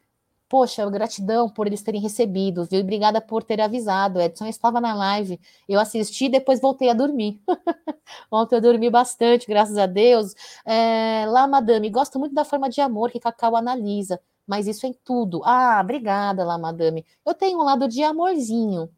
Poxa, 0.48 0.88
gratidão 0.90 1.50
por 1.50 1.66
eles 1.66 1.82
terem 1.82 2.00
recebido, 2.00 2.66
viu? 2.66 2.82
Obrigada 2.82 3.20
por 3.20 3.44
ter 3.44 3.60
avisado. 3.60 4.22
Edson 4.22 4.46
estava 4.46 4.80
na 4.80 4.94
live. 4.94 5.40
Eu 5.68 5.80
assisti 5.80 6.26
e 6.26 6.30
depois 6.30 6.62
voltei 6.62 6.90
a 6.90 6.94
dormir. 6.94 7.42
Ontem 8.32 8.56
eu 8.56 8.62
dormi 8.62 8.90
bastante, 8.90 9.48
graças 9.48 9.78
a 9.78 9.88
Deus. 9.88 10.36
É, 10.66 11.26
lá, 11.28 11.48
madame, 11.48 11.90
gosto 11.90 12.20
muito 12.20 12.36
da 12.36 12.46
forma 12.46 12.70
de 12.70 12.80
amor 12.80 13.12
que 13.12 13.20
Cacau 13.20 13.56
analisa, 13.56 14.20
mas 14.46 14.68
isso 14.68 14.86
em 14.86 14.94
tudo. 14.94 15.42
Ah, 15.44 15.80
obrigada, 15.82 16.44
lá, 16.46 16.58
madame. 16.58 17.06
Eu 17.26 17.34
tenho 17.34 17.60
um 17.60 17.64
lado 17.64 17.88
de 17.88 18.04
amorzinho, 18.04 18.90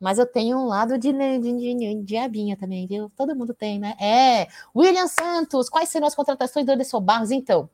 mas 0.00 0.18
eu 0.18 0.26
tenho 0.26 0.58
um 0.58 0.66
lado 0.66 0.98
de, 0.98 1.12
de, 1.12 1.52
de 1.74 2.02
diabinha 2.02 2.56
também, 2.56 2.86
viu? 2.86 3.10
Todo 3.16 3.36
mundo 3.36 3.54
tem, 3.54 3.78
né? 3.78 3.96
É. 4.00 4.48
William 4.74 5.08
Santos, 5.08 5.68
quais 5.68 5.88
serão 5.88 6.06
as 6.06 6.14
contratações 6.14 6.66
do 6.66 6.72
Anderson 6.72 7.00
Barros? 7.00 7.30
Então, 7.30 7.68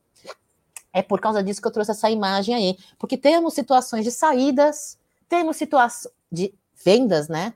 é 0.93 1.01
por 1.01 1.19
causa 1.19 1.43
disso 1.43 1.61
que 1.61 1.67
eu 1.67 1.71
trouxe 1.71 1.91
essa 1.91 2.09
imagem 2.09 2.55
aí, 2.55 2.77
porque 2.97 3.17
temos 3.17 3.53
situações 3.53 4.03
de 4.03 4.11
saídas, 4.11 4.97
temos 5.27 5.57
situações 5.57 6.13
de 6.31 6.53
vendas, 6.83 7.27
né? 7.27 7.53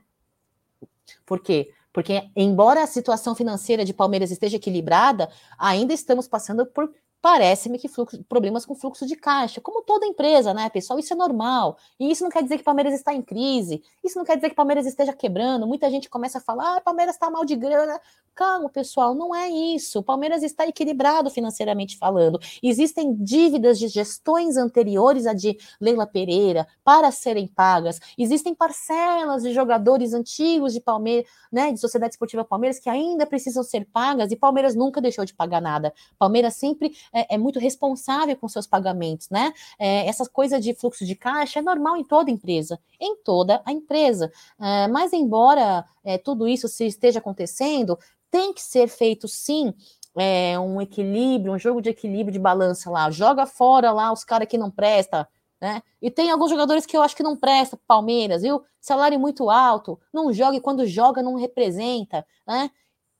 Por 1.24 1.40
quê? 1.40 1.72
Porque, 1.92 2.30
embora 2.36 2.82
a 2.82 2.86
situação 2.86 3.34
financeira 3.34 3.84
de 3.84 3.94
Palmeiras 3.94 4.30
esteja 4.30 4.56
equilibrada, 4.56 5.30
ainda 5.58 5.94
estamos 5.94 6.28
passando 6.28 6.66
por 6.66 6.92
parece-me 7.20 7.78
que 7.78 7.88
fluxo, 7.88 8.22
problemas 8.24 8.64
com 8.64 8.74
fluxo 8.74 9.06
de 9.06 9.16
caixa, 9.16 9.60
como 9.60 9.82
toda 9.82 10.06
empresa, 10.06 10.54
né, 10.54 10.68
pessoal? 10.70 10.98
Isso 10.98 11.12
é 11.12 11.16
normal. 11.16 11.76
E 11.98 12.10
isso 12.10 12.22
não 12.22 12.30
quer 12.30 12.42
dizer 12.42 12.58
que 12.58 12.64
Palmeiras 12.64 12.94
está 12.94 13.12
em 13.14 13.22
crise, 13.22 13.82
isso 14.04 14.18
não 14.18 14.24
quer 14.24 14.36
dizer 14.36 14.50
que 14.50 14.54
Palmeiras 14.54 14.86
esteja 14.86 15.12
quebrando. 15.12 15.66
Muita 15.66 15.90
gente 15.90 16.08
começa 16.08 16.38
a 16.38 16.40
falar, 16.40 16.76
ah, 16.76 16.80
Palmeiras 16.80 17.16
está 17.16 17.30
mal 17.30 17.44
de 17.44 17.56
grana. 17.56 18.00
Calma, 18.34 18.68
pessoal, 18.68 19.14
não 19.14 19.34
é 19.34 19.48
isso. 19.48 20.00
O 20.00 20.02
Palmeiras 20.02 20.42
está 20.42 20.66
equilibrado 20.66 21.30
financeiramente 21.30 21.96
falando. 21.96 22.38
Existem 22.62 23.14
dívidas 23.14 23.78
de 23.78 23.88
gestões 23.88 24.58
anteriores 24.58 25.26
a 25.26 25.32
de 25.32 25.56
Leila 25.80 26.06
Pereira 26.06 26.66
para 26.84 27.10
serem 27.10 27.48
pagas. 27.48 27.98
Existem 28.18 28.54
parcelas 28.54 29.42
de 29.42 29.54
jogadores 29.54 30.12
antigos 30.12 30.74
de 30.74 30.82
Palmeiras, 30.82 31.26
né, 31.50 31.72
de 31.72 31.80
Sociedade 31.80 32.12
Esportiva 32.12 32.44
Palmeiras 32.44 32.78
que 32.78 32.90
ainda 32.90 33.24
precisam 33.26 33.62
ser 33.62 33.86
pagas 33.90 34.30
e 34.30 34.36
Palmeiras 34.36 34.74
nunca 34.74 35.00
deixou 35.00 35.24
de 35.24 35.34
pagar 35.34 35.62
nada. 35.62 35.94
Palmeiras 36.18 36.56
sempre 36.56 36.94
é, 37.12 37.34
é 37.34 37.38
muito 37.38 37.58
responsável 37.58 38.36
com 38.36 38.48
seus 38.48 38.66
pagamentos, 38.66 39.28
né? 39.30 39.52
É, 39.78 40.06
essa 40.06 40.28
coisa 40.28 40.60
de 40.60 40.74
fluxo 40.74 41.04
de 41.04 41.14
caixa 41.14 41.58
é 41.58 41.62
normal 41.62 41.96
em 41.96 42.04
toda 42.04 42.30
empresa, 42.30 42.78
em 43.00 43.16
toda 43.16 43.62
a 43.64 43.72
empresa. 43.72 44.32
É, 44.60 44.88
mas 44.88 45.12
embora 45.12 45.84
é, 46.04 46.18
tudo 46.18 46.46
isso 46.46 46.68
se 46.68 46.86
esteja 46.86 47.18
acontecendo, 47.18 47.98
tem 48.30 48.52
que 48.52 48.62
ser 48.62 48.88
feito 48.88 49.28
sim 49.28 49.72
é, 50.16 50.58
um 50.58 50.80
equilíbrio, 50.80 51.52
um 51.52 51.58
jogo 51.58 51.80
de 51.80 51.90
equilíbrio 51.90 52.32
de 52.32 52.38
balança 52.38 52.90
lá. 52.90 53.10
Joga 53.10 53.46
fora 53.46 53.92
lá 53.92 54.12
os 54.12 54.24
caras 54.24 54.48
que 54.48 54.58
não 54.58 54.70
prestam, 54.70 55.26
né? 55.60 55.82
E 56.00 56.10
tem 56.10 56.30
alguns 56.30 56.50
jogadores 56.50 56.86
que 56.86 56.96
eu 56.96 57.02
acho 57.02 57.16
que 57.16 57.22
não 57.22 57.36
presta 57.36 57.78
Palmeiras, 57.86 58.42
viu? 58.42 58.62
Salário 58.80 59.18
muito 59.18 59.50
alto, 59.50 59.98
não 60.12 60.32
joga 60.32 60.56
e 60.56 60.60
quando 60.60 60.86
joga 60.86 61.22
não 61.22 61.34
representa, 61.34 62.26
né? 62.46 62.70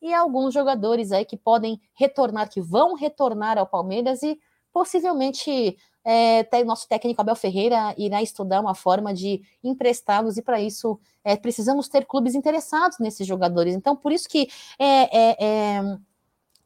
E 0.01 0.13
alguns 0.13 0.53
jogadores 0.53 1.13
aí 1.13 1.25
que 1.25 1.37
podem 1.37 1.81
retornar, 1.95 2.49
que 2.49 2.61
vão 2.61 2.95
retornar 2.95 3.59
ao 3.59 3.67
Palmeiras 3.67 4.23
e 4.23 4.39
possivelmente 4.73 5.77
é, 6.05 6.65
nosso 6.65 6.87
técnico 6.87 7.21
Abel 7.21 7.35
Ferreira 7.35 7.95
irá 7.99 8.23
estudar 8.23 8.61
uma 8.61 8.75
forma 8.75 9.13
de 9.13 9.43
emprestá-los 9.65 10.37
e 10.37 10.43
para 10.43 10.61
isso 10.61 11.01
é, 11.25 11.37
precisamos 11.37 11.89
ter 11.89 12.07
clubes 12.07 12.35
interessados 12.35 12.99
nesses 12.99 13.27
jogadores. 13.27 13.75
Então, 13.75 13.97
por 13.97 14.13
isso 14.13 14.29
que 14.29 14.49
é, 14.79 15.33
é, 15.33 15.37
é 15.45 15.99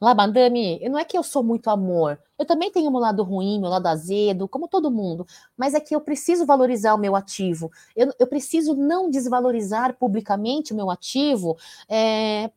lá, 0.01 0.15
madame, 0.15 0.81
não 0.89 0.99
é 0.99 1.05
que 1.05 1.17
eu 1.17 1.23
sou 1.23 1.43
muito 1.43 1.71
amor. 1.71 2.19
Eu 2.39 2.45
também 2.45 2.71
tenho 2.71 2.91
meu 2.91 3.01
lado 3.01 3.23
ruim, 3.23 3.61
meu 3.61 3.69
lado 3.71 3.87
azedo, 3.87 4.49
como 4.49 4.67
todo 4.67 4.91
mundo. 4.91 5.27
Mas 5.57 5.75
é 5.75 5.81
que 5.81 5.95
eu 5.95 6.01
preciso 6.01 6.45
valorizar 6.45 6.95
o 6.95 6.99
meu 6.99 7.15
ativo. 7.15 7.71
Eu, 7.95 8.13
eu 8.19 8.27
preciso 8.27 8.75
não 8.75 9.11
desvalorizar 9.11 9.97
publicamente 9.99 10.73
o 10.73 10.77
meu 10.77 10.91
ativo 10.91 11.57
é, 11.89 12.51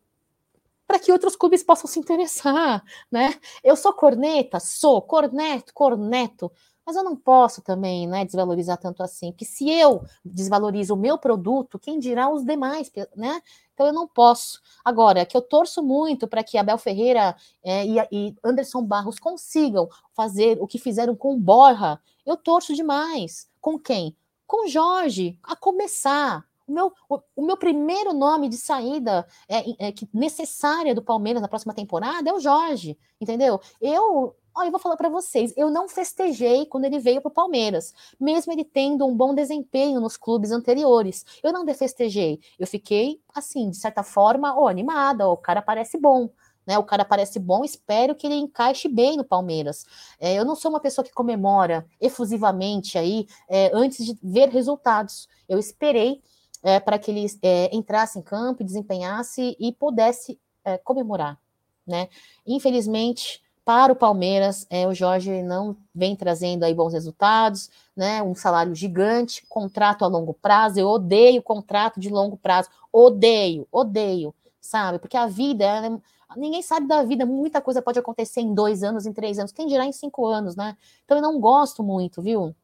para 0.86 0.98
que 0.98 1.12
outros 1.12 1.36
clubes 1.36 1.62
possam 1.62 1.88
se 1.88 1.98
interessar, 1.98 2.84
né? 3.10 3.34
Eu 3.62 3.76
sou 3.76 3.92
corneta? 3.92 4.60
Sou. 4.60 5.00
Corneto, 5.02 5.72
corneto. 5.72 6.52
Mas 6.86 6.96
eu 6.96 7.02
não 7.02 7.16
posso 7.16 7.62
também 7.62 8.06
né, 8.06 8.26
desvalorizar 8.26 8.76
tanto 8.76 9.02
assim, 9.02 9.32
porque 9.32 9.46
se 9.46 9.70
eu 9.70 10.04
desvalorizo 10.22 10.92
o 10.92 10.98
meu 10.98 11.16
produto, 11.16 11.78
quem 11.78 11.98
dirá 11.98 12.28
os 12.28 12.44
demais, 12.44 12.92
né? 13.16 13.40
Então 13.72 13.86
eu 13.86 13.92
não 13.92 14.06
posso. 14.06 14.60
Agora, 14.84 15.24
que 15.24 15.34
eu 15.36 15.40
torço 15.40 15.82
muito 15.82 16.28
para 16.28 16.44
que 16.44 16.58
Abel 16.58 16.76
Ferreira 16.76 17.34
é, 17.62 17.86
e, 17.86 17.96
e, 18.12 18.36
Anderson 18.44 18.82
Barros 18.82 19.18
consigam 19.18 19.88
fazer 20.12 20.58
o 20.60 20.66
que 20.66 20.78
fizeram 20.78 21.16
com 21.16 21.40
Borra, 21.40 22.00
eu 22.26 22.36
torço 22.36 22.74
demais. 22.74 23.48
Com 23.60 23.78
quem? 23.78 24.14
Com 24.46 24.68
Jorge, 24.68 25.38
a 25.42 25.56
começar. 25.56 26.46
O 26.66 26.72
meu, 26.72 26.92
o, 27.08 27.20
o 27.36 27.44
meu 27.44 27.56
primeiro 27.56 28.12
nome 28.12 28.48
de 28.48 28.56
saída 28.56 29.26
é, 29.48 29.88
é, 29.88 29.94
necessária 30.12 30.94
do 30.94 31.02
Palmeiras 31.02 31.42
na 31.42 31.48
próxima 31.48 31.74
temporada 31.74 32.28
é 32.28 32.32
o 32.32 32.40
Jorge, 32.40 32.98
entendeu? 33.20 33.60
Eu 33.80 34.34
Olha, 34.56 34.68
eu 34.68 34.70
vou 34.70 34.78
falar 34.78 34.96
para 34.96 35.08
vocês, 35.08 35.52
eu 35.56 35.68
não 35.68 35.88
festejei 35.88 36.64
quando 36.66 36.84
ele 36.84 37.00
veio 37.00 37.20
para 37.20 37.28
o 37.28 37.32
Palmeiras, 37.32 37.92
mesmo 38.20 38.52
ele 38.52 38.64
tendo 38.64 39.04
um 39.04 39.12
bom 39.12 39.34
desempenho 39.34 40.00
nos 40.00 40.16
clubes 40.16 40.52
anteriores. 40.52 41.24
Eu 41.42 41.52
não 41.52 41.66
festejei. 41.74 42.38
Eu 42.56 42.64
fiquei, 42.64 43.20
assim, 43.34 43.68
de 43.70 43.76
certa 43.76 44.04
forma, 44.04 44.56
oh, 44.56 44.68
animada, 44.68 45.26
o 45.26 45.36
cara 45.36 45.60
parece 45.60 45.98
bom. 45.98 46.30
Né, 46.66 46.78
o 46.78 46.84
cara 46.84 47.04
parece 47.04 47.38
bom, 47.38 47.62
espero 47.62 48.14
que 48.14 48.26
ele 48.26 48.36
encaixe 48.36 48.88
bem 48.88 49.18
no 49.18 49.24
Palmeiras. 49.24 49.84
É, 50.18 50.34
eu 50.34 50.46
não 50.46 50.54
sou 50.54 50.70
uma 50.70 50.80
pessoa 50.80 51.04
que 51.04 51.12
comemora 51.12 51.84
efusivamente 52.00 52.96
aí 52.96 53.26
é, 53.50 53.70
antes 53.74 54.06
de 54.06 54.16
ver 54.22 54.48
resultados. 54.48 55.28
Eu 55.46 55.58
esperei 55.58 56.22
é, 56.64 56.80
para 56.80 56.98
que 56.98 57.10
ele 57.10 57.26
é, 57.42 57.74
entrasse 57.76 58.18
em 58.18 58.22
campo, 58.22 58.64
desempenhasse 58.64 59.54
e 59.60 59.70
pudesse 59.70 60.40
é, 60.64 60.78
comemorar. 60.78 61.38
Né? 61.86 62.08
Infelizmente, 62.46 63.44
para 63.64 63.92
o 63.92 63.96
Palmeiras, 63.96 64.66
é, 64.70 64.86
o 64.88 64.94
Jorge 64.94 65.42
não 65.42 65.76
vem 65.94 66.16
trazendo 66.16 66.64
aí 66.64 66.74
bons 66.74 66.92
resultados, 66.92 67.70
né? 67.96 68.22
Um 68.22 68.34
salário 68.34 68.74
gigante, 68.74 69.44
contrato 69.48 70.04
a 70.04 70.08
longo 70.08 70.34
prazo. 70.34 70.78
Eu 70.78 70.88
odeio 70.88 71.42
contrato 71.42 71.98
de 71.98 72.10
longo 72.10 72.36
prazo, 72.36 72.68
odeio, 72.92 73.66
odeio, 73.72 74.34
sabe? 74.60 74.98
Porque 74.98 75.16
a 75.16 75.26
vida, 75.26 75.64
ela, 75.64 75.98
ninguém 76.36 76.60
sabe 76.60 76.86
da 76.86 77.02
vida, 77.04 77.24
muita 77.24 77.60
coisa 77.62 77.80
pode 77.80 77.98
acontecer 77.98 78.42
em 78.42 78.52
dois 78.52 78.82
anos, 78.82 79.06
em 79.06 79.14
três 79.14 79.38
anos, 79.38 79.50
quem 79.50 79.66
dirá 79.66 79.86
em 79.86 79.92
cinco 79.92 80.26
anos, 80.26 80.56
né? 80.56 80.76
Então 81.04 81.16
eu 81.16 81.22
não 81.22 81.40
gosto 81.40 81.82
muito, 81.82 82.20
viu? 82.20 82.54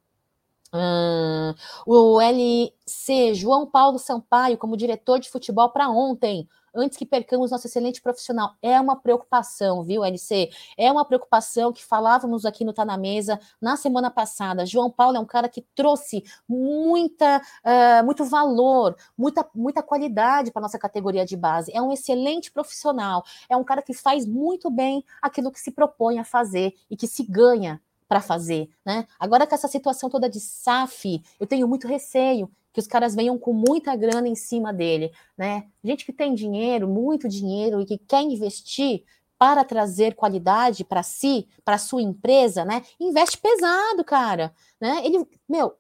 Hum, 0.73 1.53
o 1.85 2.21
LC 2.21 3.35
João 3.35 3.67
Paulo 3.67 3.99
Sampaio 3.99 4.57
como 4.57 4.77
diretor 4.77 5.19
de 5.19 5.29
futebol 5.29 5.69
para 5.71 5.89
ontem 5.89 6.49
antes 6.73 6.97
que 6.97 7.05
percamos 7.05 7.51
nosso 7.51 7.67
excelente 7.67 8.01
profissional. 8.01 8.55
É 8.63 8.81
uma 8.81 8.97
preocupação, 8.97 9.83
viu, 9.83 10.05
LC? 10.05 10.51
É 10.77 10.91
uma 10.91 11.05
preocupação 11.05 11.73
que 11.73 11.85
falávamos 11.85 12.45
aqui 12.45 12.65
no 12.65 12.73
Tá 12.73 12.85
na 12.85 12.97
Mesa 12.97 13.41
na 13.61 13.77
semana 13.77 14.11
passada. 14.11 14.65
João 14.65 14.91
Paulo 14.91 15.17
é 15.17 15.21
um 15.21 15.25
cara 15.25 15.49
que 15.49 15.63
trouxe 15.75 16.23
muita, 16.49 17.43
uh, 17.65 18.05
muito 18.05 18.25
valor, 18.25 18.97
muita, 19.17 19.45
muita 19.55 19.83
qualidade 19.83 20.53
para 20.53 20.63
nossa 20.63 20.79
categoria 20.79 21.25
de 21.25 21.37
base. 21.37 21.73
É 21.75 21.83
um 21.83 21.93
excelente 21.93 22.51
profissional, 22.51 23.25
é 23.49 23.57
um 23.57 23.65
cara 23.65 23.83
que 23.83 23.93
faz 23.93 24.27
muito 24.27 24.71
bem 24.71 25.05
aquilo 25.21 25.51
que 25.51 25.61
se 25.61 25.73
propõe 25.73 26.19
a 26.19 26.25
fazer 26.25 26.75
e 26.89 26.97
que 26.97 27.07
se 27.07 27.25
ganha 27.25 27.81
para 28.11 28.21
fazer, 28.21 28.69
né? 28.85 29.07
Agora 29.21 29.47
com 29.47 29.55
essa 29.55 29.69
situação 29.69 30.11
toda 30.11 30.29
de 30.29 30.41
SAF, 30.41 31.23
eu 31.39 31.47
tenho 31.47 31.69
muito 31.69 31.87
receio 31.87 32.51
que 32.73 32.81
os 32.81 32.87
caras 32.89 33.15
venham 33.15 33.39
com 33.39 33.53
muita 33.53 33.95
grana 33.95 34.27
em 34.27 34.35
cima 34.35 34.73
dele, 34.73 35.13
né? 35.39 35.69
Gente 35.85 36.05
que 36.05 36.13
tem 36.13 36.35
dinheiro, 36.35 36.89
muito 36.89 37.29
dinheiro 37.29 37.81
e 37.81 37.87
que 37.87 37.97
quer 37.99 38.23
investir 38.23 39.05
para 39.39 39.63
trazer 39.63 40.17
qualidade 40.17 40.83
para 40.83 41.05
si, 41.05 41.47
para 41.65 41.79
sua 41.79 42.03
empresa, 42.03 42.65
né? 42.65 42.83
Investe 42.99 43.39
pesado, 43.39 44.03
cara, 44.03 44.53
né? 44.81 45.03
Ele, 45.05 45.25
meu, 45.49 45.77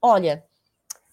olha, 0.00 0.42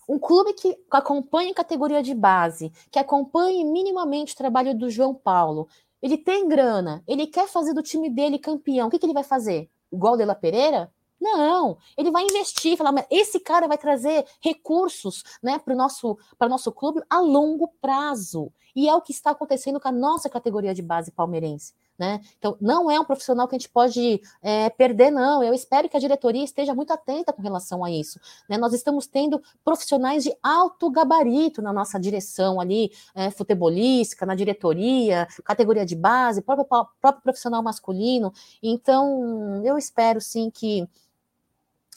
um 0.08 0.18
clube 0.18 0.54
que 0.54 0.78
acompanha 0.90 1.52
a 1.52 1.56
categoria 1.56 2.02
de 2.02 2.14
base, 2.14 2.72
que 2.90 3.00
acompanhe 3.00 3.66
minimamente 3.66 4.34
o 4.34 4.38
trabalho 4.38 4.74
do 4.74 4.90
João 4.90 5.14
Paulo, 5.14 5.68
ele 6.02 6.18
tem 6.18 6.48
grana, 6.48 7.04
ele 7.06 7.28
quer 7.28 7.50
fazer 7.50 7.74
do 7.74 7.84
time 7.84 8.10
dele 8.10 8.40
campeão, 8.40 8.88
o 8.88 8.90
que, 8.90 8.98
que 8.98 9.06
ele 9.06 9.14
vai 9.14 9.26
fazer? 9.26 9.70
Igual 9.94 10.16
o 10.16 10.18
De 10.18 10.26
La 10.26 10.36
Pereira? 10.36 10.92
Não, 11.22 11.78
ele 11.96 12.12
vai 12.12 12.24
investir, 12.24 12.76
falar, 12.76 12.92
mas 12.92 13.06
esse 13.10 13.40
cara 13.40 13.66
vai 13.66 13.78
trazer 13.78 14.26
recursos 14.42 15.24
né, 15.42 15.58
para 15.58 15.74
o 15.74 15.78
nosso, 15.78 16.18
nosso 16.50 16.70
clube 16.70 17.02
a 17.10 17.22
longo 17.22 17.70
prazo. 17.80 18.52
E 18.76 18.90
é 18.90 18.94
o 18.94 19.02
que 19.02 19.14
está 19.14 19.32
acontecendo 19.32 19.80
com 19.80 19.88
a 19.88 19.92
nossa 19.92 20.30
categoria 20.30 20.74
de 20.74 20.82
base 20.82 21.12
palmeirense. 21.12 21.74
Né? 22.04 22.20
Então, 22.38 22.58
não 22.60 22.92
é 22.92 23.00
um 23.00 23.06
profissional 23.06 23.48
que 23.48 23.56
a 23.56 23.58
gente 23.58 23.70
pode 23.70 24.22
é, 24.42 24.70
perder, 24.70 25.10
não. 25.10 25.42
Eu 25.42 25.54
espero 25.54 25.88
que 25.88 25.96
a 25.96 26.00
diretoria 26.00 26.44
esteja 26.44 26.76
muito 26.76 26.92
atenta 26.92 27.32
com 27.32 27.42
relação 27.42 27.82
a 27.84 27.90
isso. 27.90 28.20
Né? 28.50 28.58
Nós 28.58 28.74
estamos 28.74 29.08
tendo 29.08 29.42
profissionais 29.64 30.22
de 30.22 30.36
alto 30.44 30.92
gabarito 30.92 31.62
na 31.62 31.72
nossa 31.72 31.98
direção 31.98 32.60
ali, 32.60 32.92
é, 33.16 33.32
futebolística, 33.32 34.26
na 34.26 34.36
diretoria, 34.36 35.26
categoria 35.46 35.86
de 35.86 35.96
base, 35.96 36.42
próprio, 36.42 36.66
próprio 36.66 37.24
profissional 37.24 37.64
masculino. 37.64 38.34
Então, 38.62 39.62
eu 39.64 39.78
espero 39.78 40.20
sim 40.20 40.50
que 40.50 40.86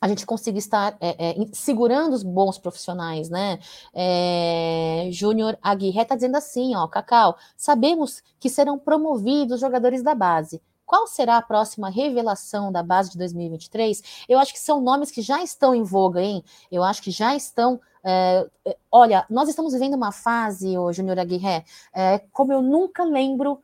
a 0.07 0.09
gente 0.09 0.25
consiga 0.25 0.57
estar 0.57 0.97
é, 1.01 1.31
é, 1.31 1.47
segurando 1.53 2.15
os 2.15 2.23
bons 2.23 2.59
profissionais, 2.59 3.29
né? 3.29 3.59
É, 3.93 5.09
Júnior 5.11 5.59
Aguirre 5.61 6.01
está 6.01 6.15
dizendo 6.15 6.37
assim, 6.37 6.77
ó, 6.77 6.87
Cacau, 6.87 7.37
sabemos 7.57 8.23
que 8.39 8.49
serão 8.49 8.79
promovidos 8.79 9.61
jogadores 9.61 10.03
da 10.03 10.15
base. 10.15 10.63
Qual 10.85 11.09
será 11.09 11.39
a 11.39 11.43
próxima 11.43 11.91
revelação 11.91 12.71
da 12.71 12.85
base 12.85 13.11
de 13.11 13.19
2023? 13.19 14.25
Eu 14.29 14.39
acho 14.39 14.53
que 14.53 14.61
são 14.61 14.81
nomes 14.81 15.11
que 15.11 15.21
já 15.21 15.43
estão 15.43 15.75
em 15.75 15.83
voga, 15.83 16.23
hein? 16.23 16.45
Eu 16.71 16.85
acho 16.85 17.03
que 17.03 17.11
já 17.11 17.35
estão. 17.35 17.81
É, 18.05 18.47
é 18.65 18.77
olha, 18.93 19.27
nós 19.29 19.49
estamos 19.49 19.73
vivendo 19.73 19.95
uma 19.95 20.13
fase, 20.13 20.79
o 20.79 20.93
Júnior 20.93 21.19
Aguirre, 21.19 21.65
é, 21.93 22.21
como 22.33 22.53
eu 22.53 22.63
nunca 22.63 23.03
lembro. 23.03 23.61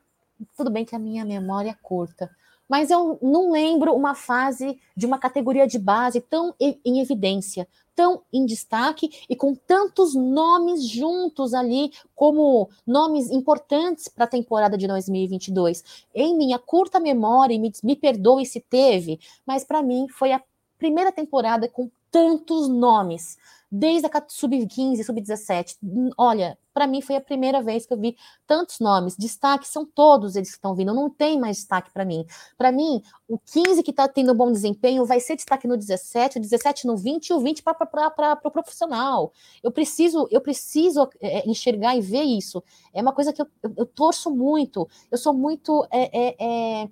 Tudo 0.56 0.70
bem 0.70 0.84
que 0.84 0.96
a 0.96 0.98
minha 0.98 1.24
memória 1.24 1.70
é 1.70 1.76
curta, 1.80 2.28
mas 2.72 2.90
eu 2.90 3.18
não 3.20 3.52
lembro 3.52 3.92
uma 3.92 4.14
fase 4.14 4.80
de 4.96 5.04
uma 5.04 5.18
categoria 5.18 5.66
de 5.66 5.78
base 5.78 6.22
tão 6.22 6.54
em 6.58 7.00
evidência, 7.00 7.68
tão 7.94 8.22
em 8.32 8.46
destaque 8.46 9.10
e 9.28 9.36
com 9.36 9.54
tantos 9.54 10.14
nomes 10.14 10.88
juntos 10.88 11.52
ali 11.52 11.92
como 12.14 12.70
nomes 12.86 13.30
importantes 13.30 14.08
para 14.08 14.24
a 14.24 14.26
temporada 14.26 14.78
de 14.78 14.86
2022. 14.86 15.84
Em 16.14 16.34
minha 16.34 16.58
curta 16.58 16.98
memória, 16.98 17.58
me, 17.58 17.70
me 17.84 17.94
perdoe 17.94 18.46
se 18.46 18.58
teve, 18.58 19.20
mas 19.44 19.64
para 19.64 19.82
mim 19.82 20.06
foi 20.08 20.32
a 20.32 20.42
primeira 20.78 21.12
temporada 21.12 21.68
com 21.68 21.90
tantos 22.12 22.68
nomes 22.68 23.38
desde 23.74 24.06
a 24.06 24.10
sub-15, 24.28 25.02
sub-17. 25.02 25.78
Olha, 26.18 26.58
para 26.74 26.86
mim 26.86 27.00
foi 27.00 27.16
a 27.16 27.20
primeira 27.22 27.62
vez 27.62 27.86
que 27.86 27.94
eu 27.94 27.98
vi 27.98 28.18
tantos 28.46 28.78
nomes. 28.80 29.16
Destaque 29.16 29.66
são 29.66 29.86
todos 29.86 30.36
eles 30.36 30.50
que 30.50 30.56
estão 30.56 30.74
vindo, 30.74 30.92
não 30.92 31.08
tem 31.08 31.40
mais 31.40 31.56
destaque 31.56 31.90
para 31.90 32.04
mim. 32.04 32.26
Para 32.58 32.70
mim, 32.70 33.02
o 33.26 33.38
15 33.38 33.82
que 33.82 33.90
está 33.90 34.06
tendo 34.06 34.34
bom 34.34 34.52
desempenho 34.52 35.06
vai 35.06 35.20
ser 35.20 35.36
destaque 35.36 35.66
no 35.66 35.78
17, 35.78 36.36
o 36.36 36.40
17 36.42 36.86
no 36.86 36.98
20 36.98 37.28
e 37.28 37.32
o 37.32 37.40
20 37.40 37.62
para 37.62 37.72
o 37.72 38.36
pro 38.36 38.50
profissional. 38.50 39.32
Eu 39.62 39.72
preciso, 39.72 40.28
eu 40.30 40.42
preciso 40.42 41.08
é, 41.18 41.48
enxergar 41.48 41.96
e 41.96 42.02
ver 42.02 42.24
isso. 42.24 42.62
É 42.92 43.00
uma 43.00 43.14
coisa 43.14 43.32
que 43.32 43.40
eu, 43.40 43.46
eu, 43.62 43.72
eu 43.78 43.86
torço 43.86 44.30
muito. 44.30 44.86
Eu 45.10 45.16
sou 45.16 45.32
muito. 45.32 45.86
É, 45.90 46.10
é, 46.12 46.82
é 46.82 46.88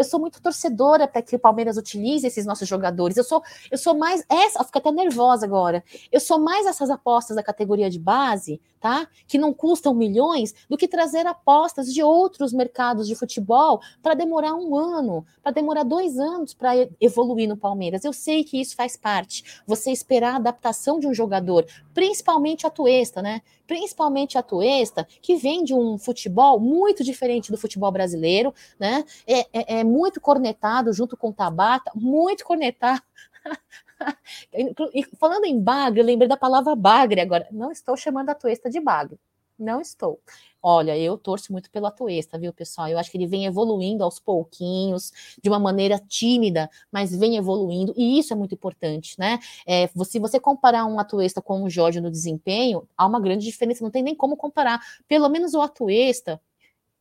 eu 0.00 0.04
sou 0.04 0.18
muito 0.18 0.40
torcedora 0.40 1.06
para 1.06 1.20
que 1.20 1.36
o 1.36 1.38
Palmeiras 1.38 1.76
utilize 1.76 2.26
esses 2.26 2.46
nossos 2.46 2.66
jogadores. 2.66 3.18
Eu 3.18 3.24
sou, 3.24 3.42
eu 3.70 3.76
sou 3.76 3.94
mais 3.94 4.24
essa, 4.30 4.64
fico 4.64 4.78
até 4.78 4.90
nervosa 4.90 5.44
agora. 5.44 5.84
Eu 6.10 6.20
sou 6.20 6.40
mais 6.40 6.66
essas 6.66 6.88
apostas 6.88 7.36
da 7.36 7.42
categoria 7.42 7.90
de 7.90 7.98
base, 7.98 8.60
tá? 8.80 9.06
Que 9.28 9.38
não 9.38 9.52
custam 9.52 9.94
milhões, 9.94 10.54
do 10.68 10.76
que 10.76 10.88
trazer 10.88 11.26
apostas 11.26 11.92
de 11.92 12.02
outros 12.02 12.52
mercados 12.52 13.06
de 13.06 13.14
futebol 13.14 13.80
para 14.02 14.14
demorar 14.14 14.54
um 14.54 14.74
ano, 14.74 15.24
para 15.42 15.52
demorar 15.52 15.84
dois 15.84 16.18
anos 16.18 16.54
para 16.54 16.70
evoluir 17.00 17.48
no 17.48 17.56
Palmeiras. 17.56 18.04
Eu 18.04 18.12
sei 18.12 18.42
que 18.42 18.60
isso 18.60 18.74
faz 18.74 18.96
parte. 18.96 19.62
Você 19.66 19.90
esperar 19.90 20.34
a 20.34 20.36
adaptação 20.36 20.98
de 20.98 21.06
um 21.06 21.12
jogador, 21.12 21.66
principalmente 21.92 22.66
a 22.66 22.70
Tuesta, 22.70 23.20
né? 23.20 23.42
Principalmente 23.66 24.38
a 24.38 24.42
Tuesta, 24.42 25.06
que 25.20 25.36
vem 25.36 25.62
de 25.62 25.74
um 25.74 25.98
futebol 25.98 26.58
muito 26.58 27.04
diferente 27.04 27.52
do 27.52 27.58
futebol 27.58 27.92
brasileiro, 27.92 28.54
né? 28.78 29.04
É, 29.26 29.40
é, 29.52 29.80
é 29.80 29.84
muito 29.84 30.20
cornetado 30.20 30.92
junto 30.92 31.16
com 31.16 31.28
o 31.28 31.32
Tabata, 31.32 31.92
muito 31.94 32.44
cornetado. 32.44 33.02
e 34.94 35.04
falando 35.18 35.44
em 35.44 35.60
bagre, 35.60 36.02
lembrei 36.02 36.28
da 36.28 36.36
palavra 36.36 36.74
bagre 36.74 37.20
agora. 37.20 37.46
Não 37.50 37.70
estou 37.70 37.96
chamando 37.96 38.30
a 38.30 38.34
Tuesta 38.34 38.70
de 38.70 38.80
bagre. 38.80 39.18
Não 39.58 39.80
estou. 39.80 40.18
Olha, 40.62 40.96
eu 40.96 41.18
torço 41.18 41.52
muito 41.52 41.70
pelo 41.70 41.86
Atuesta, 41.86 42.38
viu, 42.38 42.52
pessoal? 42.52 42.88
Eu 42.88 42.98
acho 42.98 43.10
que 43.10 43.18
ele 43.18 43.26
vem 43.26 43.44
evoluindo 43.44 44.02
aos 44.02 44.18
pouquinhos, 44.18 45.12
de 45.42 45.50
uma 45.50 45.58
maneira 45.58 45.98
tímida, 45.98 46.70
mas 46.90 47.14
vem 47.14 47.36
evoluindo, 47.36 47.92
e 47.96 48.18
isso 48.18 48.32
é 48.32 48.36
muito 48.36 48.54
importante, 48.54 49.18
né? 49.18 49.38
É, 49.66 49.86
se 49.86 50.18
você 50.18 50.40
comparar 50.40 50.86
um 50.86 50.98
Atuesta 50.98 51.42
com 51.42 51.62
o 51.62 51.70
Jorge 51.70 52.00
no 52.00 52.10
desempenho, 52.10 52.88
há 52.96 53.06
uma 53.06 53.20
grande 53.20 53.44
diferença, 53.44 53.84
não 53.84 53.90
tem 53.90 54.02
nem 54.02 54.14
como 54.14 54.36
comparar. 54.36 54.80
Pelo 55.06 55.28
menos 55.28 55.52
o 55.52 55.60
Atuesta, 55.60 56.40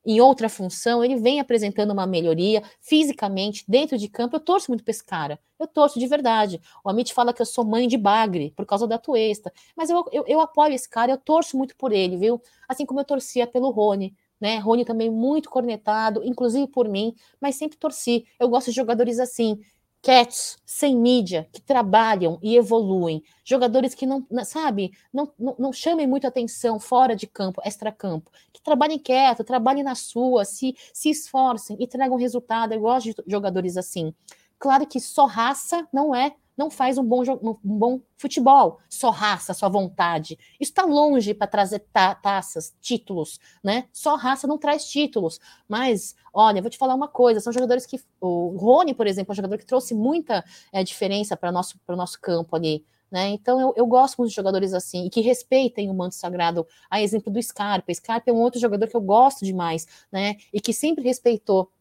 em 0.05 0.21
outra 0.21 0.47
função, 0.47 1.03
ele 1.03 1.17
vem 1.17 1.39
apresentando 1.39 1.91
uma 1.91 2.07
melhoria 2.07 2.63
fisicamente, 2.79 3.63
dentro 3.67 3.97
de 3.97 4.07
campo. 4.07 4.35
Eu 4.35 4.39
torço 4.39 4.71
muito 4.71 4.83
para 4.83 4.91
esse 4.91 5.03
cara. 5.03 5.39
Eu 5.59 5.67
torço 5.67 5.99
de 5.99 6.07
verdade. 6.07 6.61
O 6.83 6.89
Amit 6.89 7.13
fala 7.13 7.33
que 7.33 7.41
eu 7.41 7.45
sou 7.45 7.65
mãe 7.65 7.87
de 7.87 7.97
bagre 7.97 8.53
por 8.55 8.65
causa 8.65 8.87
da 8.87 8.97
Tuesta. 8.97 9.51
Mas 9.75 9.89
eu, 9.89 10.05
eu, 10.11 10.23
eu 10.25 10.39
apoio 10.39 10.73
esse 10.73 10.89
cara, 10.89 11.11
eu 11.11 11.17
torço 11.17 11.57
muito 11.57 11.75
por 11.75 11.91
ele, 11.91 12.17
viu? 12.17 12.41
Assim 12.67 12.85
como 12.85 12.99
eu 13.01 13.05
torcia 13.05 13.45
pelo 13.45 13.69
Rony. 13.71 14.15
Né? 14.39 14.57
Rony 14.57 14.85
também 14.85 15.09
muito 15.09 15.49
cornetado, 15.49 16.23
inclusive 16.23 16.65
por 16.67 16.87
mim, 16.87 17.13
mas 17.41 17.55
sempre 17.55 17.77
torci. 17.77 18.25
Eu 18.39 18.47
gosto 18.47 18.67
de 18.67 18.75
jogadores 18.75 19.19
assim, 19.19 19.59
cats 20.01 20.57
sem 20.65 20.95
mídia, 20.95 21.47
que 21.51 21.61
trabalham 21.61 22.39
e 22.41 22.55
evoluem, 22.55 23.21
jogadores 23.43 23.93
que 23.93 24.05
não, 24.05 24.25
sabe, 24.45 24.91
não, 25.13 25.31
não, 25.37 25.55
não 25.59 25.73
chamem 25.73 26.07
muito 26.07 26.25
atenção 26.25 26.79
fora 26.79 27.15
de 27.15 27.27
campo, 27.27 27.61
extra-campo, 27.65 28.31
que 28.53 28.61
trabalhem 28.61 28.97
quieto, 28.97 29.43
trabalhem 29.43 29.83
na 29.83 29.95
sua, 29.95 30.45
se, 30.45 30.75
se 30.93 31.09
esforcem 31.09 31.75
e 31.79 31.87
tragam 31.87 32.17
resultado. 32.17 32.73
Eu 32.73 32.81
gosto 32.81 33.07
de 33.07 33.15
jogadores 33.27 33.77
assim. 33.77 34.13
Claro 34.57 34.85
que 34.85 34.99
só 34.99 35.25
raça 35.25 35.87
não 35.91 36.13
é 36.13 36.33
não 36.59 36.69
faz 36.69 36.97
um 36.97 37.05
bom, 37.05 37.23
um 37.41 37.57
bom 37.63 38.01
futebol, 38.17 38.79
só 38.89 39.11
raça, 39.11 39.53
só 39.53 39.69
vontade. 39.69 40.37
Isso 40.59 40.71
está 40.71 40.83
longe 40.83 41.33
para 41.33 41.47
trazer 41.47 41.79
ta 41.93 42.13
taças, 42.13 42.75
títulos, 42.81 43.39
né? 43.63 43.87
Só 43.93 44.17
raça 44.17 44.45
não 44.45 44.57
traz 44.57 44.83
títulos. 44.83 45.39
Mas, 45.69 46.17
olha, 46.33 46.61
vou 46.61 46.69
te 46.69 46.77
falar 46.77 46.95
uma 46.95 47.07
coisa: 47.07 47.39
são 47.39 47.53
jogadores 47.53 47.85
que. 47.85 47.97
O 48.19 48.57
Rony, 48.57 48.93
por 48.93 49.07
exemplo, 49.07 49.31
é 49.31 49.33
um 49.33 49.35
jogador 49.37 49.57
que 49.57 49.65
trouxe 49.65 49.93
muita 49.93 50.43
é, 50.73 50.83
diferença 50.83 51.37
para 51.37 51.49
o 51.49 51.53
nosso, 51.53 51.79
nosso 51.87 52.19
campo 52.19 52.57
ali. 52.57 52.85
Né? 53.09 53.29
Então 53.29 53.59
eu, 53.59 53.73
eu, 53.77 53.87
gosto 53.87 54.17
muito 54.17 54.29
de 54.29 54.35
jogadores 54.35 54.73
assim 54.73 55.05
e 55.05 55.09
que 55.09 55.21
respeitem 55.21 55.89
o 55.89 55.93
manto 55.95 56.13
sagrado, 56.13 56.67
a 56.89 57.01
exemplo 57.01 57.31
do 57.31 57.41
Scarpa. 57.41 57.93
Scarpa 57.93 58.29
é 58.29 58.33
um 58.33 58.41
outro 58.41 58.59
jogador 58.59 58.87
que 58.87 58.95
eu 58.95 59.01
gosto 59.01 59.45
demais, 59.45 59.87
né? 60.11 60.35
E 60.53 60.59
que 60.59 60.73
sempre 60.73 61.05
respeitou 61.05 61.71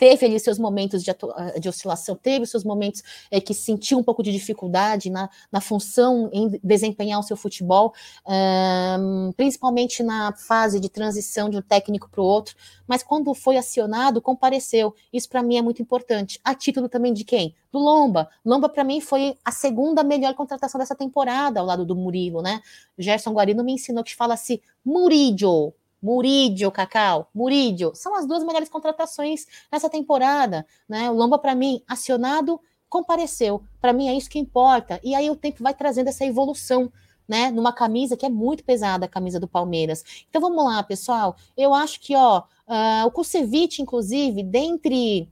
teve 0.00 0.24
ali 0.24 0.40
seus 0.40 0.58
momentos 0.58 1.04
de, 1.04 1.14
de 1.60 1.68
oscilação, 1.68 2.16
teve 2.16 2.46
seus 2.46 2.64
momentos 2.64 3.02
é, 3.30 3.38
que 3.38 3.52
sentiu 3.52 3.98
um 3.98 4.02
pouco 4.02 4.22
de 4.22 4.32
dificuldade 4.32 5.10
na, 5.10 5.28
na 5.52 5.60
função 5.60 6.30
em 6.32 6.58
desempenhar 6.64 7.20
o 7.20 7.22
seu 7.22 7.36
futebol, 7.36 7.92
um, 8.26 9.30
principalmente 9.36 10.02
na 10.02 10.32
fase 10.32 10.80
de 10.80 10.88
transição 10.88 11.50
de 11.50 11.58
um 11.58 11.60
técnico 11.60 12.08
para 12.08 12.22
o 12.22 12.24
outro, 12.24 12.56
mas 12.88 13.02
quando 13.02 13.34
foi 13.34 13.58
acionado, 13.58 14.22
compareceu. 14.22 14.94
Isso 15.12 15.28
para 15.28 15.42
mim 15.42 15.58
é 15.58 15.62
muito 15.62 15.82
importante. 15.82 16.40
A 16.42 16.54
título 16.54 16.88
também 16.88 17.12
de 17.12 17.22
quem? 17.22 17.54
Do 17.70 17.78
Lomba. 17.78 18.26
Lomba 18.42 18.70
para 18.70 18.82
mim 18.82 19.02
foi 19.02 19.36
a 19.44 19.52
segunda 19.52 20.02
melhor 20.02 20.32
contratação 20.32 20.78
dessa 20.78 20.94
temporada 20.94 21.60
ao 21.60 21.66
lado 21.66 21.84
do 21.84 21.94
Murilo, 21.94 22.40
né? 22.40 22.62
Gerson 22.98 23.32
Guarino 23.34 23.62
me 23.62 23.74
ensinou 23.74 24.02
que 24.02 24.16
fala-se 24.16 24.62
Murillo, 24.82 25.74
Murídio, 26.02 26.70
Cacau, 26.70 27.28
Murídio, 27.34 27.92
são 27.94 28.14
as 28.14 28.26
duas 28.26 28.42
melhores 28.42 28.68
contratações 28.68 29.46
nessa 29.70 29.90
temporada, 29.90 30.66
né? 30.88 31.10
O 31.10 31.14
Lomba, 31.14 31.38
para 31.38 31.54
mim, 31.54 31.82
acionado, 31.86 32.60
compareceu. 32.88 33.62
Para 33.80 33.92
mim 33.92 34.08
é 34.08 34.14
isso 34.14 34.28
que 34.28 34.38
importa. 34.38 35.00
E 35.02 35.14
aí 35.14 35.30
o 35.30 35.36
tempo 35.36 35.62
vai 35.62 35.72
trazendo 35.74 36.08
essa 36.08 36.24
evolução, 36.24 36.92
né? 37.28 37.50
Numa 37.50 37.72
camisa 37.72 38.16
que 38.16 38.26
é 38.26 38.28
muito 38.28 38.64
pesada, 38.64 39.06
a 39.06 39.08
camisa 39.08 39.38
do 39.38 39.46
Palmeiras. 39.46 40.04
Então 40.28 40.40
vamos 40.40 40.64
lá, 40.64 40.82
pessoal. 40.82 41.36
Eu 41.56 41.72
acho 41.72 42.00
que, 42.00 42.16
ó, 42.16 42.40
uh, 42.40 43.06
o 43.06 43.10
Kusevich, 43.10 43.80
inclusive, 43.80 44.42
dentre 44.42 45.30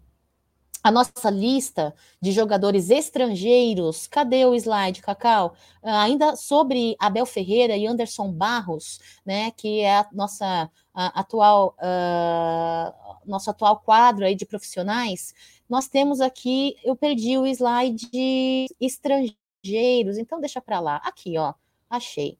a 0.88 0.90
nossa 0.90 1.28
lista 1.28 1.94
de 2.18 2.32
jogadores 2.32 2.88
estrangeiros. 2.88 4.06
Cadê 4.06 4.46
o 4.46 4.54
slide, 4.54 5.02
Cacau? 5.02 5.54
Uh, 5.82 5.88
ainda 5.90 6.34
sobre 6.34 6.96
Abel 6.98 7.26
Ferreira 7.26 7.76
e 7.76 7.86
Anderson 7.86 8.32
Barros, 8.32 8.98
né, 9.24 9.50
que 9.50 9.80
é 9.80 9.98
a 9.98 10.08
nossa 10.12 10.70
a, 10.94 11.20
atual 11.20 11.76
uh, 11.78 13.18
nosso 13.26 13.50
atual 13.50 13.80
quadro 13.80 14.24
aí 14.24 14.34
de 14.34 14.46
profissionais. 14.46 15.34
Nós 15.68 15.88
temos 15.88 16.22
aqui, 16.22 16.76
eu 16.82 16.96
perdi 16.96 17.36
o 17.36 17.46
slide 17.46 18.10
de 18.10 18.74
estrangeiros, 18.80 20.16
então 20.16 20.40
deixa 20.40 20.58
para 20.58 20.80
lá. 20.80 20.96
Aqui, 21.04 21.36
ó, 21.36 21.52
achei. 21.90 22.38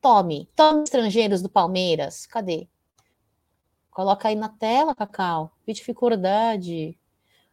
Tome, 0.00 0.48
tome 0.56 0.84
estrangeiros 0.84 1.42
do 1.42 1.50
Palmeiras. 1.50 2.24
Cadê? 2.24 2.66
Coloca 3.90 4.28
aí 4.28 4.34
na 4.34 4.48
tela, 4.48 4.94
Cacau. 4.94 5.52
Dificuldade. 5.66 6.98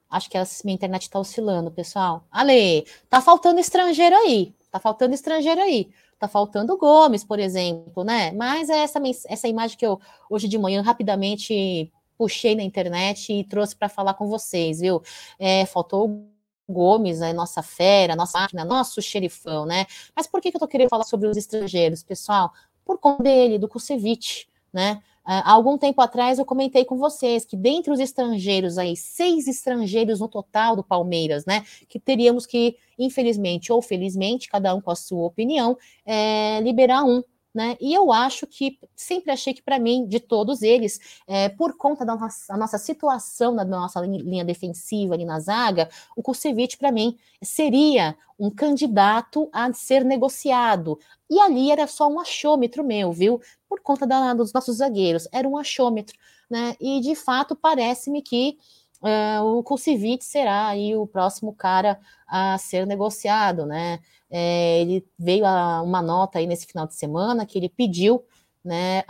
Acho 0.09 0.29
que 0.29 0.37
a 0.37 0.43
minha 0.63 0.75
internet 0.75 1.03
está 1.03 1.19
oscilando, 1.19 1.71
pessoal. 1.71 2.25
Ale, 2.31 2.85
tá 3.09 3.21
faltando 3.21 3.59
estrangeiro 3.59 4.15
aí. 4.15 4.53
Tá 4.71 4.79
faltando 4.79 5.13
estrangeiro 5.13 5.61
aí. 5.61 5.89
Tá 6.19 6.27
faltando 6.27 6.77
Gomes, 6.77 7.23
por 7.23 7.39
exemplo, 7.39 8.03
né? 8.03 8.31
Mas 8.31 8.69
é 8.69 8.79
essa, 8.79 8.99
essa 9.27 9.47
imagem 9.47 9.77
que 9.77 9.85
eu 9.85 9.99
hoje 10.29 10.47
de 10.47 10.57
manhã 10.57 10.81
rapidamente 10.81 11.91
puxei 12.17 12.55
na 12.55 12.63
internet 12.63 13.31
e 13.31 13.43
trouxe 13.43 13.75
para 13.75 13.87
falar 13.87 14.15
com 14.15 14.27
vocês, 14.27 14.79
viu? 14.79 15.01
É, 15.37 15.65
faltou 15.65 16.27
Gomes, 16.69 17.19
né, 17.19 17.31
nossa 17.31 17.61
fera, 17.63 18.15
nossa 18.15 18.39
máquina, 18.39 18.65
nosso 18.65 19.01
xerifão, 19.01 19.65
né? 19.65 19.85
Mas 20.15 20.27
por 20.27 20.41
que, 20.41 20.51
que 20.51 20.57
eu 20.57 20.59
tô 20.59 20.67
querendo 20.67 20.89
falar 20.89 21.05
sobre 21.05 21.27
os 21.29 21.37
estrangeiros, 21.37 22.03
pessoal? 22.03 22.51
Por 22.83 22.97
conta 22.97 23.23
dele, 23.23 23.57
do 23.57 23.69
Kusevich, 23.69 24.49
né? 24.73 25.01
Há 25.29 25.51
algum 25.51 25.77
tempo 25.77 26.01
atrás 26.01 26.39
eu 26.39 26.45
comentei 26.45 26.85
com 26.85 26.97
vocês 26.97 27.43
que 27.43 27.57
dentre 27.57 27.91
os 27.91 27.99
estrangeiros 27.99 28.77
aí, 28.77 28.95
seis 28.95 29.45
estrangeiros 29.45 30.21
no 30.21 30.29
total 30.29 30.73
do 30.73 30.83
Palmeiras, 30.83 31.45
né? 31.45 31.65
Que 31.89 31.99
teríamos 31.99 32.45
que, 32.45 32.77
infelizmente 32.97 33.69
ou 33.73 33.81
felizmente, 33.81 34.47
cada 34.47 34.73
um 34.73 34.79
com 34.79 34.89
a 34.89 34.95
sua 34.95 35.25
opinião, 35.25 35.77
é, 36.05 36.61
liberar 36.61 37.03
um 37.03 37.21
né? 37.57 37.75
E 37.81 37.91
eu 37.91 38.11
acho 38.11 38.45
que 38.45 38.77
sempre 38.95 39.31
achei 39.31 39.51
que 39.51 39.63
para 39.63 39.79
mim, 39.79 40.05
de 40.05 40.19
todos 40.19 40.61
eles, 40.61 40.99
é, 41.25 41.49
por 41.49 41.75
conta 41.75 42.05
da 42.05 42.15
nossa, 42.15 42.55
nossa, 42.55 42.77
situação 42.77 43.51
na 43.51 43.65
nossa 43.65 43.99
linha 43.99 44.45
defensiva 44.45 45.15
ali 45.15 45.25
na 45.25 45.39
zaga, 45.39 45.89
o 46.15 46.21
Kusevich 46.21 46.77
para 46.77 46.91
mim 46.91 47.17
seria 47.41 48.15
um 48.37 48.51
candidato 48.51 49.49
a 49.51 49.73
ser 49.73 50.05
negociado. 50.05 50.99
E 51.27 51.39
ali 51.39 51.71
era 51.71 51.87
só 51.87 52.07
um 52.07 52.19
achômetro 52.19 52.83
meu, 52.83 53.11
viu? 53.11 53.41
Por 53.67 53.81
conta 53.81 54.05
da, 54.05 54.35
dos 54.35 54.53
nossos 54.53 54.77
zagueiros, 54.77 55.27
era 55.31 55.49
um 55.49 55.57
achômetro, 55.57 56.15
né? 56.47 56.75
E 56.79 57.01
de 57.01 57.15
fato 57.15 57.55
parece-me 57.55 58.21
que 58.21 58.59
Uh, 58.99 59.59
o 59.59 59.63
Kusevich 59.63 60.25
será 60.25 60.69
aí 60.69 60.95
o 60.95 61.05
próximo 61.05 61.53
cara 61.53 61.99
a 62.27 62.57
ser 62.57 62.87
negociado, 62.87 63.63
né? 63.63 63.99
É, 64.29 64.81
ele 64.81 65.05
veio 65.17 65.45
a 65.45 65.81
uma 65.81 66.01
nota 66.01 66.39
aí 66.39 66.47
nesse 66.47 66.65
final 66.65 66.85
de 66.85 66.95
semana 66.95 67.45
que 67.45 67.57
ele 67.57 67.69
pediu 67.69 68.23
né, 68.67 69.01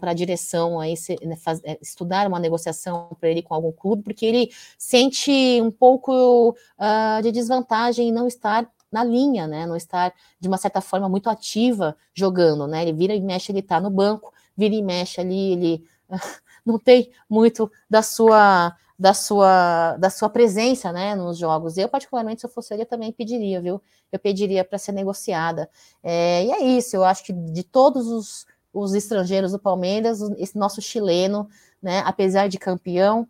para 0.00 0.12
a 0.12 0.14
direção 0.14 0.80
aí 0.80 0.96
se, 0.96 1.18
né, 1.22 1.36
faz, 1.36 1.60
é, 1.62 1.78
estudar 1.82 2.26
uma 2.26 2.38
negociação 2.38 3.14
para 3.20 3.28
ele 3.28 3.42
com 3.42 3.52
algum 3.52 3.70
clube, 3.70 4.02
porque 4.02 4.24
ele 4.24 4.50
sente 4.78 5.30
um 5.60 5.70
pouco 5.70 6.50
uh, 6.50 7.22
de 7.22 7.30
desvantagem 7.30 8.08
em 8.08 8.12
não 8.12 8.26
estar 8.26 8.66
na 8.90 9.04
linha, 9.04 9.46
né, 9.46 9.66
não 9.66 9.76
estar 9.76 10.14
de 10.40 10.48
uma 10.48 10.56
certa 10.56 10.80
forma 10.80 11.08
muito 11.08 11.28
ativa 11.28 11.94
jogando, 12.14 12.66
né, 12.66 12.82
ele 12.82 12.94
vira 12.94 13.14
e 13.14 13.20
mexe, 13.20 13.52
ele 13.52 13.58
está 13.58 13.78
no 13.78 13.90
banco, 13.90 14.32
vira 14.56 14.74
e 14.74 14.82
mexe 14.82 15.20
ali, 15.20 15.52
ele 15.52 15.84
uh, 16.08 16.16
não 16.64 16.78
tem 16.78 17.10
muito 17.28 17.70
da 17.90 18.02
sua 18.02 18.74
da 18.98 19.12
sua, 19.12 19.96
da 19.96 20.08
sua 20.08 20.28
presença 20.28 20.92
né, 20.92 21.14
nos 21.14 21.36
jogos. 21.36 21.76
Eu, 21.76 21.88
particularmente, 21.88 22.40
se 22.40 22.46
eu 22.46 22.50
fosse 22.50 22.72
ele, 22.72 22.84
também 22.84 23.12
pediria, 23.12 23.60
viu? 23.60 23.82
Eu 24.12 24.18
pediria 24.18 24.64
para 24.64 24.78
ser 24.78 24.92
negociada. 24.92 25.68
É, 26.02 26.44
e 26.44 26.52
é 26.52 26.62
isso, 26.62 26.94
eu 26.96 27.04
acho 27.04 27.24
que 27.24 27.32
de 27.32 27.64
todos 27.64 28.06
os, 28.06 28.46
os 28.72 28.94
estrangeiros 28.94 29.52
do 29.52 29.58
Palmeiras, 29.58 30.20
esse 30.38 30.56
nosso 30.56 30.80
chileno, 30.80 31.48
né, 31.82 32.02
apesar 32.06 32.48
de 32.48 32.58
campeão, 32.58 33.28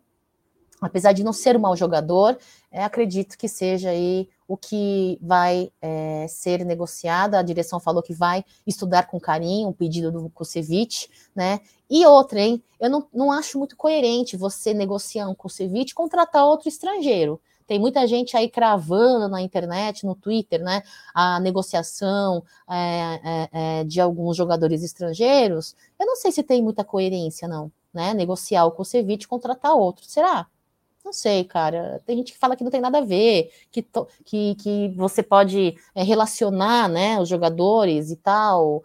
apesar 0.81 1.13
de 1.13 1.23
não 1.23 1.33
ser 1.33 1.55
um 1.55 1.61
mau 1.61 1.75
jogador, 1.75 2.37
é, 2.71 2.83
acredito 2.83 3.37
que 3.37 3.47
seja 3.47 3.89
aí 3.89 4.27
o 4.47 4.55
que 4.57 5.17
vai 5.21 5.71
é, 5.81 6.27
ser 6.27 6.63
negociado. 6.65 7.35
A 7.35 7.41
direção 7.41 7.79
falou 7.79 8.03
que 8.03 8.13
vai 8.13 8.43
estudar 8.65 9.07
com 9.07 9.19
carinho 9.19 9.69
o 9.69 9.73
pedido 9.73 10.11
do 10.11 10.29
Kusevich, 10.29 11.09
né? 11.35 11.59
E 11.89 12.05
outra, 12.05 12.39
hein? 12.39 12.61
Eu 12.79 12.89
não, 12.89 13.07
não 13.13 13.31
acho 13.31 13.57
muito 13.57 13.75
coerente 13.75 14.37
você 14.37 14.73
negociar 14.73 15.27
um 15.27 15.35
Kusevich 15.35 15.91
e 15.91 15.95
contratar 15.95 16.45
outro 16.45 16.67
estrangeiro. 16.67 17.39
Tem 17.67 17.79
muita 17.79 18.05
gente 18.05 18.37
aí 18.37 18.47
cravando 18.47 19.27
na 19.27 19.41
internet, 19.41 20.05
no 20.05 20.13
Twitter, 20.13 20.61
né? 20.61 20.83
A 21.13 21.39
negociação 21.39 22.43
é, 22.69 23.19
é, 23.23 23.79
é 23.79 23.83
de 23.83 23.99
alguns 23.99 24.37
jogadores 24.37 24.83
estrangeiros. 24.83 25.75
Eu 25.99 26.05
não 26.05 26.15
sei 26.15 26.31
se 26.31 26.43
tem 26.43 26.61
muita 26.61 26.83
coerência, 26.83 27.47
não, 27.47 27.71
né? 27.91 28.13
Negociar 28.13 28.65
o 28.65 28.71
Kusevich 28.71 29.25
e 29.25 29.27
contratar 29.27 29.73
outro. 29.73 30.05
Será? 30.05 30.47
Não 31.05 31.13
sei, 31.13 31.43
cara. 31.43 32.01
Tem 32.03 32.17
gente 32.17 32.33
que 32.33 32.39
fala 32.39 32.55
que 32.55 32.63
não 32.63 32.71
tem 32.71 32.81
nada 32.81 32.97
a 32.97 33.01
ver, 33.01 33.51
que, 33.71 33.83
to, 33.83 34.07
que, 34.25 34.55
que 34.55 34.89
você 34.97 35.21
pode 35.21 35.77
é, 35.93 36.01
relacionar 36.03 36.89
né, 36.89 37.19
os 37.19 37.29
jogadores 37.29 38.09
e 38.09 38.15
tal. 38.15 38.83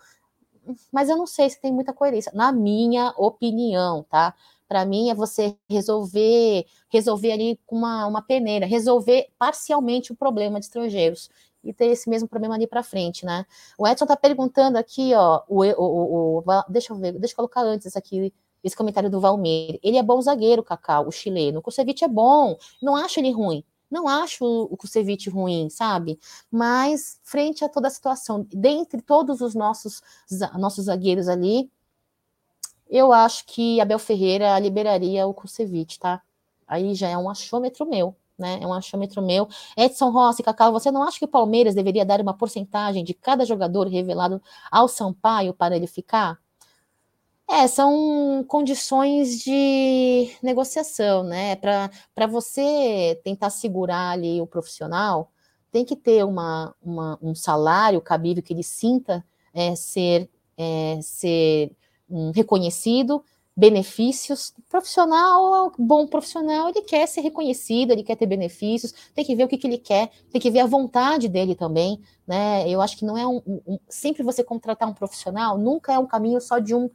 mas 0.93 1.09
eu 1.09 1.17
não 1.17 1.27
sei 1.27 1.51
se 1.51 1.61
tem 1.61 1.73
muita 1.73 1.93
coerência, 1.93 2.33
na 2.35 2.53
minha 2.53 3.15
opinião, 3.17 4.05
tá? 4.05 4.35
Para 4.69 4.85
mim 4.85 5.11
é 5.11 5.15
você 5.15 5.57
resolver, 5.69 6.67
resolver 6.91 7.33
ali 7.33 7.59
com 7.67 7.77
uma, 7.77 8.07
uma 8.07 8.23
peneira, 8.23 8.67
resolver 8.67 9.29
parcialmente 9.39 10.13
o 10.13 10.17
problema 10.17 10.61
de 10.61 10.67
estrangeiros 10.67 11.31
e 11.65 11.73
ter 11.73 11.87
esse 11.87 12.09
mesmo 12.09 12.29
problema 12.29 12.55
ali 12.55 12.67
para 12.67 12.83
frente, 12.83 13.25
né? 13.27 13.47
O 13.79 13.87
Edson 13.89 14.07
tá 14.07 14.17
perguntando 14.17 14.79
aqui, 14.79 15.15
ó, 15.15 15.43
o, 15.49 15.65
o, 15.65 16.39
o, 16.39 16.45
o, 16.47 16.65
deixa 16.69 16.93
eu 16.93 16.99
ver, 16.99 17.13
deixa 17.19 17.33
eu 17.35 17.37
colocar 17.37 17.63
antes 17.63 17.97
aqui 17.97 18.33
esse 18.63 18.77
comentário 18.77 19.11
do 19.11 19.21
Valmir. 19.21 19.79
Ele 19.83 19.97
é 19.97 20.03
bom 20.03 20.21
zagueiro, 20.21 20.63
Cacau, 20.63 21.09
o 21.09 21.13
chileno. 21.13 21.61
O 21.61 21.63
Kusevich 21.63 22.05
é 22.05 22.09
bom, 22.09 22.57
não 22.83 22.97
acho 22.97 23.21
ele 23.21 23.31
ruim. 23.31 23.65
Não 23.91 24.07
acho 24.07 24.45
o 24.45 24.77
Kusevich 24.77 25.29
ruim, 25.29 25.69
sabe? 25.69 26.19
Mas, 26.51 27.19
frente 27.25 27.65
a 27.65 27.69
toda 27.69 27.89
a 27.89 27.91
situação, 27.91 28.47
dentre 28.53 29.03
todos 29.03 29.41
os 29.41 29.55
nossos, 29.55 30.01
nossos 30.57 30.85
zagueiros 30.85 31.29
ali, 31.29 31.71
eu 32.89 33.13
acho 33.13 33.47
que 33.47 33.81
Abel 33.81 33.99
Ferreira 33.99 34.59
liberaria 34.59 35.27
o 35.27 35.35
Kusevich, 35.35 35.99
tá? 35.99 36.23
Aí 36.67 36.95
já 36.95 37.09
é 37.09 37.19
um 37.19 37.29
achômetro 37.29 37.85
meu 37.87 38.15
né? 38.41 38.59
É 38.61 38.67
um 38.67 38.73
achômetro 38.73 39.23
meu. 39.23 39.47
Edson 39.77 40.11
Rossi, 40.11 40.43
Cacau, 40.43 40.73
você 40.73 40.91
não 40.91 41.03
acha 41.03 41.19
que 41.19 41.25
o 41.25 41.29
Palmeiras 41.29 41.75
deveria 41.75 42.05
dar 42.05 42.21
uma 42.21 42.35
porcentagem 42.35 43.05
de 43.05 43.15
cada 43.15 43.45
jogador 43.45 43.87
revelado 43.87 44.43
ao 44.71 44.89
Sampaio 44.89 45.53
para 45.53 45.77
ele 45.77 45.87
ficar? 45.87 46.39
É, 47.53 47.67
são 47.67 48.45
condições 48.47 49.41
de 49.41 50.31
negociação, 50.41 51.25
né? 51.25 51.57
Para 51.57 52.27
você 52.29 53.21
tentar 53.25 53.51
segurar 53.51 54.11
ali 54.11 54.41
o 54.41 54.47
profissional, 54.47 55.33
tem 55.73 55.85
que 55.85 55.97
ter 55.97 56.25
uma, 56.25 56.73
uma 56.81 57.19
um 57.21 57.35
salário 57.35 58.01
cabível 58.01 58.41
que 58.41 58.53
ele 58.53 58.63
sinta 58.63 59.25
é, 59.53 59.75
ser, 59.75 60.31
é, 60.57 61.01
ser 61.03 61.73
um, 62.09 62.31
reconhecido 62.31 63.21
benefícios. 63.57 64.55
Profissional, 64.69 65.73
bom 65.77 66.07
profissional, 66.07 66.69
ele 66.69 66.83
quer 66.83 67.07
ser 67.09 67.21
reconhecido, 67.21 67.91
ele 67.91 68.05
quer 68.05 68.17
ter 68.17 68.27
benefícios, 68.27 68.95
tem 69.13 69.25
que 69.25 69.35
ver 69.35 69.45
o 69.45 69.49
que, 69.49 69.59
que 69.59 69.67
ele 69.67 69.79
quer, 69.79 70.11
tem 70.31 70.41
que 70.41 70.53
ver 70.53 70.61
a 70.61 70.67
vontade 70.67 71.29
dele 71.29 71.57
também, 71.57 72.01
né? 72.27 72.69
Eu 72.69 72.81
acho 72.81 72.97
que 72.97 73.05
não 73.05 73.19
é 73.19 73.27
um, 73.27 73.43
um, 73.45 73.79
sempre 73.89 74.23
você 74.23 74.45
contratar 74.45 74.89
um 74.89 74.95
profissional, 74.95 75.59
nunca 75.59 75.93
é 75.93 75.99
um 75.99 76.07
caminho 76.07 76.41
só 76.41 76.61
de 76.61 76.77
um 76.77 76.89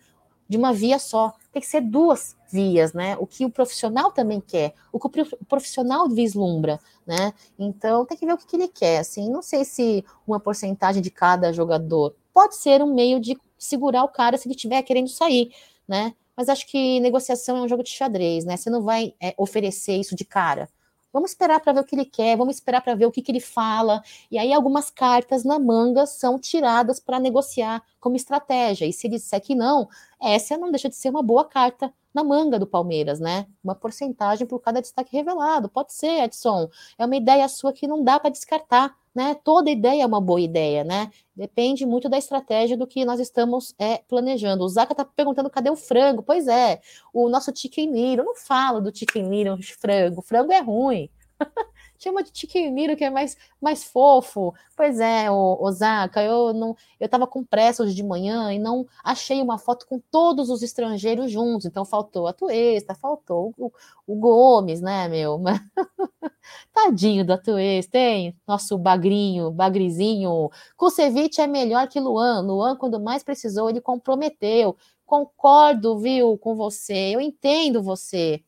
de 0.48 0.58
uma 0.58 0.72
via 0.74 1.00
só, 1.00 1.34
tem 1.52 1.62
que 1.62 1.68
ser 1.68 1.82
duas 1.82 2.36
vias, 2.52 2.94
né? 2.94 3.18
O 3.20 3.26
que 3.26 3.46
o 3.46 3.50
profissional 3.50 4.12
também 4.12 4.40
quer, 4.40 4.74
o 4.92 5.00
que 5.00 5.22
o 5.22 5.46
profissional 5.46 6.08
vislumbra, 6.10 6.80
né? 7.06 7.34
Então 7.58 8.06
tem 8.06 8.18
que 8.18 8.26
ver 8.26 8.34
o 8.34 8.38
que, 8.38 8.56
ele 8.56 8.68
quer, 8.68 9.00
assim, 9.00 9.30
não 9.30 9.42
sei 9.42 9.66
se 9.66 10.06
uma 10.28 10.40
porcentagem 10.40 11.02
de 11.02 11.10
cada 11.10 11.52
jogador 11.52 12.16
pode 12.34 12.56
ser 12.56 12.82
um 12.82 12.94
meio 12.94 13.20
de 13.20 13.38
segurar 13.58 14.04
o 14.04 14.10
cara 14.10 14.38
se 14.38 14.48
ele 14.48 14.56
estiver 14.56 14.82
querendo 14.84 15.10
sair, 15.10 15.52
né? 15.88 16.14
Mas 16.36 16.50
acho 16.50 16.68
que 16.68 17.00
negociação 17.00 17.58
é 17.58 17.62
um 17.62 17.68
jogo 17.68 17.84
de 17.84 17.90
xadrez, 17.90 18.44
né? 18.46 18.58
Você 18.58 18.70
não 18.70 18.82
vai 18.82 19.14
é, 19.22 19.34
oferecer 19.38 19.98
isso 19.98 20.16
de 20.16 20.26
cara. 20.26 20.70
Vamos 21.16 21.32
esperar 21.32 21.62
para 21.62 21.72
ver 21.72 21.80
o 21.80 21.84
que 21.86 21.96
ele 21.96 22.04
quer, 22.04 22.36
vamos 22.36 22.56
esperar 22.56 22.82
para 22.82 22.94
ver 22.94 23.06
o 23.06 23.12
que, 23.12 23.22
que 23.22 23.32
ele 23.32 23.40
fala. 23.40 24.04
E 24.30 24.38
aí, 24.38 24.52
algumas 24.52 24.92
cartas 24.92 25.46
na 25.46 25.58
manga 25.58 26.06
são 26.06 26.38
tiradas 26.38 27.00
para 27.00 27.22
negociar 27.22 27.82
como 28.06 28.16
estratégia. 28.16 28.86
E 28.86 28.94
se 28.94 29.08
ele 29.08 29.16
disser 29.16 29.42
que 29.42 29.56
não, 29.56 29.90
essa 30.22 30.56
não 30.60 30.70
deixa 30.70 30.88
de 30.88 30.96
ser 30.96 31.10
uma 31.10 31.24
boa 31.24 31.44
carta 31.44 31.92
na 32.14 32.24
manga 32.24 32.60
do 32.60 32.68
Palmeiras, 32.68 33.20
né? 33.20 33.48
Uma 33.64 33.74
porcentagem 33.74 34.46
por 34.46 34.60
cada 34.60 34.80
destaque 34.80 35.18
revelado. 35.18 35.68
Pode 35.68 35.92
ser, 35.92 36.24
Edson. 36.24 36.70
É 37.00 37.06
uma 37.06 37.16
ideia 37.16 37.48
sua 37.50 37.74
que 37.74 37.88
não 37.88 38.04
dá 38.04 38.20
para 38.20 38.30
descartar 38.30 38.96
né? 39.16 39.34
Toda 39.46 39.72
ideia 39.72 40.04
é 40.04 40.06
uma 40.06 40.20
boa 40.20 40.42
ideia, 40.42 40.84
né? 40.84 41.10
Depende 41.34 41.86
muito 41.86 42.10
da 42.10 42.18
estratégia 42.18 42.76
do 42.76 42.86
que 42.86 43.06
nós 43.06 43.20
estamos 43.22 43.74
é, 43.80 44.00
planejando. 44.00 44.66
O 44.66 44.68
Zaca 44.68 44.92
está 44.92 45.06
perguntando 45.06 45.50
cadê 45.50 45.70
o 45.70 45.76
frango? 45.78 46.22
Pois 46.22 46.50
é, 46.50 46.82
o 47.14 47.30
nosso 47.30 47.56
chicken 47.56 48.14
eu 48.14 48.26
não 48.26 48.36
falo 48.36 48.82
do 48.82 48.96
chicken 48.96 49.30
little 49.30 49.58
frango, 49.80 50.22
frango 50.22 50.52
é 50.52 50.60
ruim. 50.60 51.10
chama 52.04 52.24
de 52.24 52.32
Tiquimiro, 52.32 52.96
que 52.96 53.04
é 53.04 53.10
mais, 53.10 53.38
mais 53.62 53.84
fofo. 53.84 54.54
Pois 54.76 55.00
é, 55.00 55.30
Osaka, 55.32 56.22
eu 56.22 56.54
não, 56.54 56.76
eu 57.00 57.06
estava 57.06 57.26
com 57.28 57.44
pressa 57.44 57.84
hoje 57.84 57.96
de 57.96 58.04
manhã 58.04 58.54
e 58.54 58.60
não 58.60 58.86
achei 59.04 59.42
uma 59.42 59.58
foto 59.58 59.88
com 59.88 60.00
todos 60.00 60.50
os 60.50 60.62
estrangeiros 60.62 61.32
juntos. 61.32 61.66
Então 61.66 61.86
faltou 61.86 62.28
a 62.28 62.34
Tuesta, 62.34 62.94
faltou 62.96 63.54
o, 63.58 63.72
o 64.08 64.16
Gomes, 64.16 64.82
né, 64.82 65.08
meu? 65.08 65.42
Tadinho 66.74 67.26
do 67.26 67.34
Atuesta, 67.34 67.92
tem 67.92 68.36
nosso 68.48 68.78
bagrinho, 68.78 69.52
bagrizinho. 69.52 70.50
Kusevich 70.78 71.40
é 71.42 71.48
melhor 71.48 71.88
que 71.88 72.00
Luan. 72.00 72.42
Luan, 72.42 72.76
quando 72.76 73.00
mais 73.00 73.24
precisou, 73.24 73.70
ele 73.70 73.82
comprometeu. 73.82 74.76
Concordo, 75.06 75.98
viu, 76.00 76.38
com 76.38 76.56
você. 76.56 77.16
Eu 77.16 77.22
entendo 77.22 77.82
você. 77.82 78.44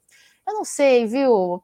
Eu 0.47 0.53
não 0.53 0.65
sei, 0.65 1.05
viu? 1.05 1.61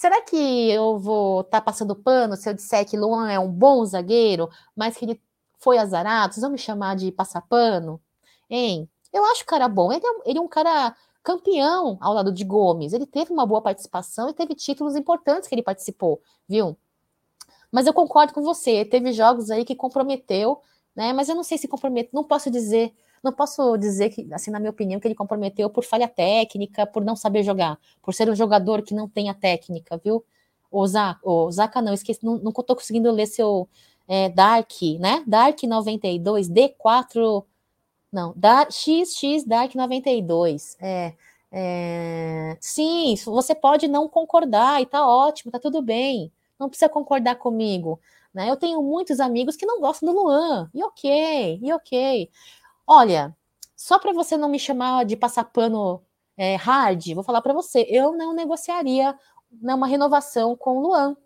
Será 0.00 0.22
que 0.22 0.70
eu 0.70 0.98
vou 0.98 1.42
estar 1.42 1.58
tá 1.58 1.60
passando 1.60 1.94
pano 1.94 2.34
se 2.34 2.48
eu 2.48 2.54
disser 2.54 2.88
que 2.88 2.96
Luan 2.96 3.30
é 3.30 3.38
um 3.38 3.52
bom 3.52 3.84
zagueiro, 3.84 4.48
mas 4.74 4.96
que 4.96 5.04
ele 5.04 5.20
foi 5.58 5.76
azarado? 5.76 6.32
Vocês 6.32 6.40
vão 6.40 6.52
me 6.52 6.56
chamar 6.56 6.96
de 6.96 7.12
passar 7.12 7.42
pano? 7.42 8.00
Hein? 8.48 8.88
Eu 9.12 9.22
acho 9.26 9.42
o 9.42 9.46
cara 9.46 9.68
bom. 9.68 9.92
Ele 9.92 10.00
é, 10.02 10.30
ele 10.30 10.38
é 10.38 10.40
um 10.40 10.48
cara 10.48 10.96
campeão 11.22 11.98
ao 12.00 12.14
lado 12.14 12.32
de 12.32 12.44
Gomes. 12.44 12.94
Ele 12.94 13.04
teve 13.04 13.30
uma 13.30 13.44
boa 13.44 13.60
participação 13.60 14.30
e 14.30 14.32
teve 14.32 14.54
títulos 14.54 14.96
importantes 14.96 15.46
que 15.46 15.54
ele 15.54 15.62
participou, 15.62 16.22
viu? 16.48 16.78
Mas 17.70 17.86
eu 17.86 17.92
concordo 17.92 18.32
com 18.32 18.40
você. 18.40 18.86
Teve 18.86 19.12
jogos 19.12 19.50
aí 19.50 19.66
que 19.66 19.74
comprometeu, 19.74 20.62
né? 20.96 21.12
Mas 21.12 21.28
eu 21.28 21.34
não 21.34 21.44
sei 21.44 21.58
se 21.58 21.68
comprometeu. 21.68 22.12
Não 22.14 22.24
posso 22.24 22.50
dizer 22.50 22.94
não 23.22 23.32
posso 23.32 23.76
dizer 23.76 24.10
que, 24.10 24.26
assim, 24.32 24.50
na 24.50 24.58
minha 24.58 24.70
opinião, 24.70 25.00
que 25.00 25.06
ele 25.06 25.14
comprometeu 25.14 25.68
por 25.70 25.84
falha 25.84 26.08
técnica, 26.08 26.86
por 26.86 27.04
não 27.04 27.16
saber 27.16 27.42
jogar, 27.42 27.78
por 28.02 28.14
ser 28.14 28.30
um 28.30 28.34
jogador 28.34 28.82
que 28.82 28.94
não 28.94 29.08
tem 29.08 29.28
a 29.28 29.34
técnica, 29.34 30.00
viu? 30.02 30.24
O 30.70 30.86
Zaka, 30.86 31.20
o 31.28 31.50
Zaka 31.50 31.82
não, 31.82 31.92
esqueci, 31.92 32.24
não, 32.24 32.38
não 32.38 32.52
tô 32.52 32.74
conseguindo 32.76 33.10
ler 33.10 33.26
seu 33.26 33.68
é, 34.08 34.28
Dark, 34.28 34.70
né? 34.98 35.22
Dark 35.26 35.62
92, 35.62 36.48
D4, 36.48 37.44
não, 38.12 38.32
da, 38.36 38.68
XX 38.70 39.44
Dark 39.46 39.74
92, 39.74 40.76
é, 40.80 41.14
é, 41.52 42.56
sim, 42.60 43.14
você 43.24 43.54
pode 43.54 43.88
não 43.88 44.08
concordar 44.08 44.80
e 44.80 44.86
tá 44.86 45.06
ótimo, 45.06 45.52
tá 45.52 45.58
tudo 45.58 45.82
bem, 45.82 46.32
não 46.58 46.68
precisa 46.68 46.88
concordar 46.88 47.36
comigo, 47.36 48.00
né? 48.34 48.50
Eu 48.50 48.56
tenho 48.56 48.82
muitos 48.82 49.20
amigos 49.20 49.56
que 49.56 49.66
não 49.66 49.80
gostam 49.80 50.12
do 50.12 50.20
Luan, 50.20 50.70
e 50.74 50.82
ok, 50.82 51.60
e 51.62 51.72
ok. 51.72 52.30
Olha, 52.92 53.36
só 53.76 54.00
para 54.00 54.12
você 54.12 54.36
não 54.36 54.48
me 54.48 54.58
chamar 54.58 55.04
de 55.04 55.16
passar 55.16 55.44
pano 55.44 56.02
é, 56.36 56.56
hard, 56.56 57.14
vou 57.14 57.22
falar 57.22 57.40
para 57.40 57.54
você, 57.54 57.86
eu 57.88 58.12
não 58.16 58.34
negociaria 58.34 59.16
uma 59.62 59.86
renovação 59.86 60.56
com 60.56 60.78
o 60.78 60.80
Luan, 60.80 61.16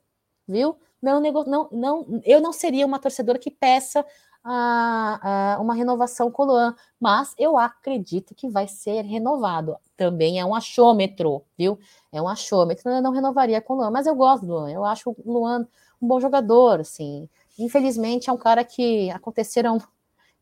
viu? 0.48 0.76
Não, 1.00 1.20
não, 1.20 1.68
não, 1.72 2.20
eu 2.24 2.40
não 2.40 2.52
seria 2.52 2.84
uma 2.86 2.98
torcedora 2.98 3.38
que 3.38 3.50
peça 3.50 4.04
a, 4.44 5.54
a, 5.56 5.60
uma 5.60 5.74
renovação 5.74 6.30
com 6.30 6.42
o 6.42 6.46
Luan, 6.48 6.74
mas 7.00 7.34
eu 7.38 7.56
acredito 7.56 8.34
que 8.34 8.46
vai 8.48 8.68
ser 8.68 9.02
renovado. 9.02 9.76
Também 9.96 10.38
é 10.40 10.44
um 10.44 10.54
achômetro, 10.54 11.44
viu? 11.56 11.78
É 12.12 12.20
um 12.20 12.28
achômetro, 12.28 12.90
eu 12.90 13.00
não 13.02 13.12
renovaria 13.12 13.62
com 13.62 13.74
o 13.74 13.76
Luan, 13.78 13.90
mas 13.90 14.06
eu 14.06 14.14
gosto 14.14 14.44
do 14.46 14.52
Luan, 14.52 14.70
eu 14.70 14.84
acho 14.84 15.10
o 15.10 15.32
Luan 15.32 15.66
um 16.00 16.06
bom 16.08 16.20
jogador, 16.20 16.80
assim. 16.80 17.26
Infelizmente 17.58 18.28
é 18.28 18.32
um 18.32 18.36
cara 18.36 18.64
que 18.64 19.10
aconteceram 19.10 19.78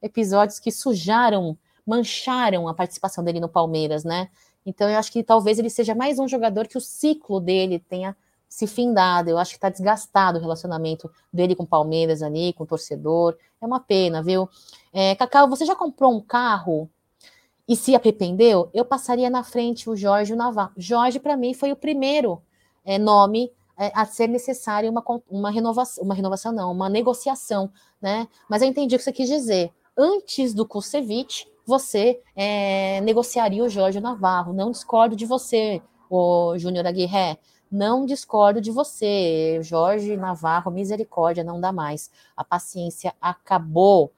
episódios 0.02 0.58
que 0.58 0.70
sujaram, 0.70 1.56
mancharam 1.86 2.68
a 2.68 2.74
participação 2.74 3.22
dele 3.22 3.40
no 3.40 3.48
Palmeiras, 3.48 4.04
né? 4.04 4.28
Então 4.64 4.88
eu 4.88 4.98
acho 4.98 5.10
que 5.12 5.22
talvez 5.22 5.58
ele 5.58 5.70
seja 5.70 5.94
mais 5.94 6.18
um 6.18 6.28
jogador 6.28 6.66
que 6.68 6.78
o 6.78 6.80
ciclo 6.80 7.40
dele 7.40 7.78
tenha 7.78 8.16
se 8.48 8.66
findado. 8.66 9.30
Eu 9.30 9.38
acho 9.38 9.52
que 9.52 9.56
está 9.56 9.68
desgastado 9.68 10.38
o 10.38 10.40
relacionamento 10.40 11.10
dele 11.32 11.54
com 11.56 11.62
o 11.62 11.66
Palmeiras 11.66 12.22
ali, 12.22 12.52
com 12.52 12.64
o 12.64 12.66
torcedor. 12.66 13.36
É 13.60 13.66
uma 13.66 13.80
pena, 13.80 14.22
viu? 14.22 14.48
É, 14.92 15.14
Cacau, 15.14 15.48
você 15.48 15.64
já 15.64 15.74
comprou 15.74 16.14
um 16.14 16.20
carro 16.20 16.88
e 17.66 17.74
se 17.74 17.94
arrependeu? 17.94 18.68
Eu 18.74 18.84
passaria 18.84 19.30
na 19.30 19.42
frente 19.42 19.88
o 19.88 19.96
Jorge 19.96 20.34
Navarro. 20.34 20.72
Jorge, 20.76 21.18
para 21.18 21.36
mim, 21.36 21.54
foi 21.54 21.72
o 21.72 21.76
primeiro 21.76 22.42
é, 22.84 22.98
nome 22.98 23.50
é, 23.78 23.90
a 23.94 24.04
ser 24.04 24.28
necessário 24.28 24.90
uma, 24.90 25.02
uma 25.30 25.50
renovação, 25.50 26.04
uma 26.04 26.14
renovação 26.14 26.52
não, 26.52 26.70
uma 26.70 26.88
negociação, 26.88 27.72
né? 28.00 28.28
Mas 28.48 28.60
eu 28.60 28.68
entendi 28.68 28.94
o 28.94 28.98
que 28.98 29.04
você 29.04 29.12
quis 29.12 29.28
dizer 29.28 29.72
antes 29.96 30.54
do 30.54 30.66
Kusevich, 30.66 31.46
você 31.66 32.20
é, 32.34 33.00
negociaria 33.02 33.62
o 33.62 33.68
Jorge 33.68 34.00
Navarro. 34.00 34.52
Não 34.52 34.70
discordo 34.70 35.14
de 35.14 35.26
você, 35.26 35.80
o 36.10 36.56
Júnior 36.58 36.86
Aguirre. 36.86 37.38
Não 37.70 38.04
discordo 38.04 38.60
de 38.60 38.70
você, 38.70 39.58
Jorge 39.62 40.14
Navarro, 40.14 40.70
misericórdia, 40.70 41.42
não 41.42 41.58
dá 41.58 41.72
mais. 41.72 42.10
A 42.36 42.44
paciência 42.44 43.14
acabou. 43.18 44.12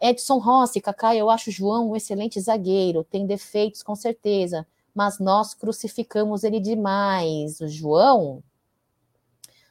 Edson 0.00 0.38
Rossi, 0.38 0.80
Kaká, 0.80 1.14
eu 1.14 1.28
acho 1.28 1.50
João 1.50 1.90
um 1.90 1.96
excelente 1.96 2.40
zagueiro, 2.40 3.04
tem 3.04 3.26
defeitos 3.26 3.82
com 3.82 3.94
certeza, 3.94 4.66
mas 4.94 5.18
nós 5.18 5.52
crucificamos 5.52 6.44
ele 6.44 6.60
demais. 6.60 7.60
O 7.60 7.68
João? 7.68 8.42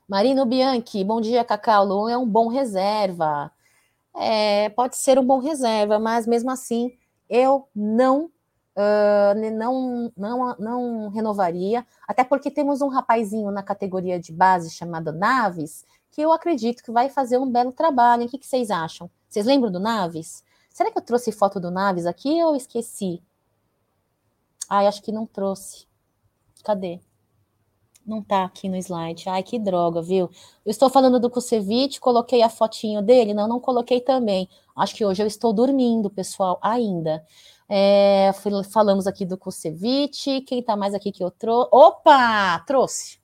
Marino 0.07 0.45
Bianchi, 0.45 1.03
bom 1.03 1.19
dia, 1.19 1.43
Cacá. 1.43 1.81
O 1.81 1.85
Luan 1.85 2.11
é 2.11 2.17
um 2.17 2.27
bom 2.27 2.49
reserva. 2.49 3.51
É, 4.15 4.69
pode 4.69 4.97
ser 4.97 5.17
um 5.19 5.25
bom 5.25 5.39
reserva, 5.39 5.99
mas 5.99 6.27
mesmo 6.27 6.51
assim 6.51 6.91
eu 7.29 7.67
não 7.75 8.29
Uh, 8.75 9.51
não, 9.51 10.11
não, 10.17 10.55
não 10.57 11.09
renovaria, 11.09 11.85
até 12.07 12.23
porque 12.23 12.49
temos 12.49 12.81
um 12.81 12.87
rapazinho 12.87 13.51
na 13.51 13.61
categoria 13.61 14.19
de 14.19 14.33
base 14.33 14.71
chamado 14.71 15.11
Naves, 15.11 15.85
que 16.09 16.19
eu 16.19 16.31
acredito 16.31 16.81
que 16.81 16.91
vai 16.91 17.07
fazer 17.07 17.37
um 17.37 17.47
belo 17.51 17.71
trabalho. 17.71 18.25
O 18.25 18.27
que, 18.27 18.39
que 18.39 18.47
vocês 18.47 18.71
acham? 18.71 19.11
Vocês 19.29 19.45
lembram 19.45 19.71
do 19.71 19.79
Naves? 19.79 20.43
Será 20.71 20.91
que 20.91 20.97
eu 20.97 21.03
trouxe 21.03 21.31
foto 21.31 21.59
do 21.59 21.69
Naves 21.69 22.07
aqui 22.07 22.43
ou 22.43 22.55
esqueci? 22.55 23.21
Ai, 24.67 24.87
acho 24.87 25.03
que 25.03 25.11
não 25.11 25.27
trouxe. 25.27 25.85
Cadê? 26.63 26.99
Não 28.05 28.21
tá 28.21 28.43
aqui 28.43 28.67
no 28.67 28.75
slide. 28.75 29.29
Ai, 29.29 29.41
que 29.43 29.57
droga, 29.57 30.01
viu? 30.01 30.29
Eu 30.65 30.71
estou 30.71 30.89
falando 30.89 31.19
do 31.19 31.29
Kusevich, 31.29 31.99
coloquei 32.01 32.41
a 32.41 32.49
fotinho 32.49 33.01
dele? 33.01 33.33
Não, 33.33 33.47
não 33.47 33.59
coloquei 33.59 34.01
também. 34.01 34.49
Acho 34.75 34.95
que 34.95 35.05
hoje 35.05 35.23
eu 35.23 35.27
estou 35.27 35.53
dormindo, 35.53 36.09
pessoal, 36.09 36.59
ainda. 36.61 37.25
É, 37.69 38.31
falamos 38.71 39.07
aqui 39.07 39.25
do 39.25 39.37
Kusevich. 39.37 40.41
Quem 40.41 40.59
está 40.59 40.75
mais 40.75 40.93
aqui 40.93 41.11
que 41.11 41.23
eu 41.23 41.31
trouxe? 41.31 41.69
Opa! 41.71 42.59
Trouxe. 42.67 43.23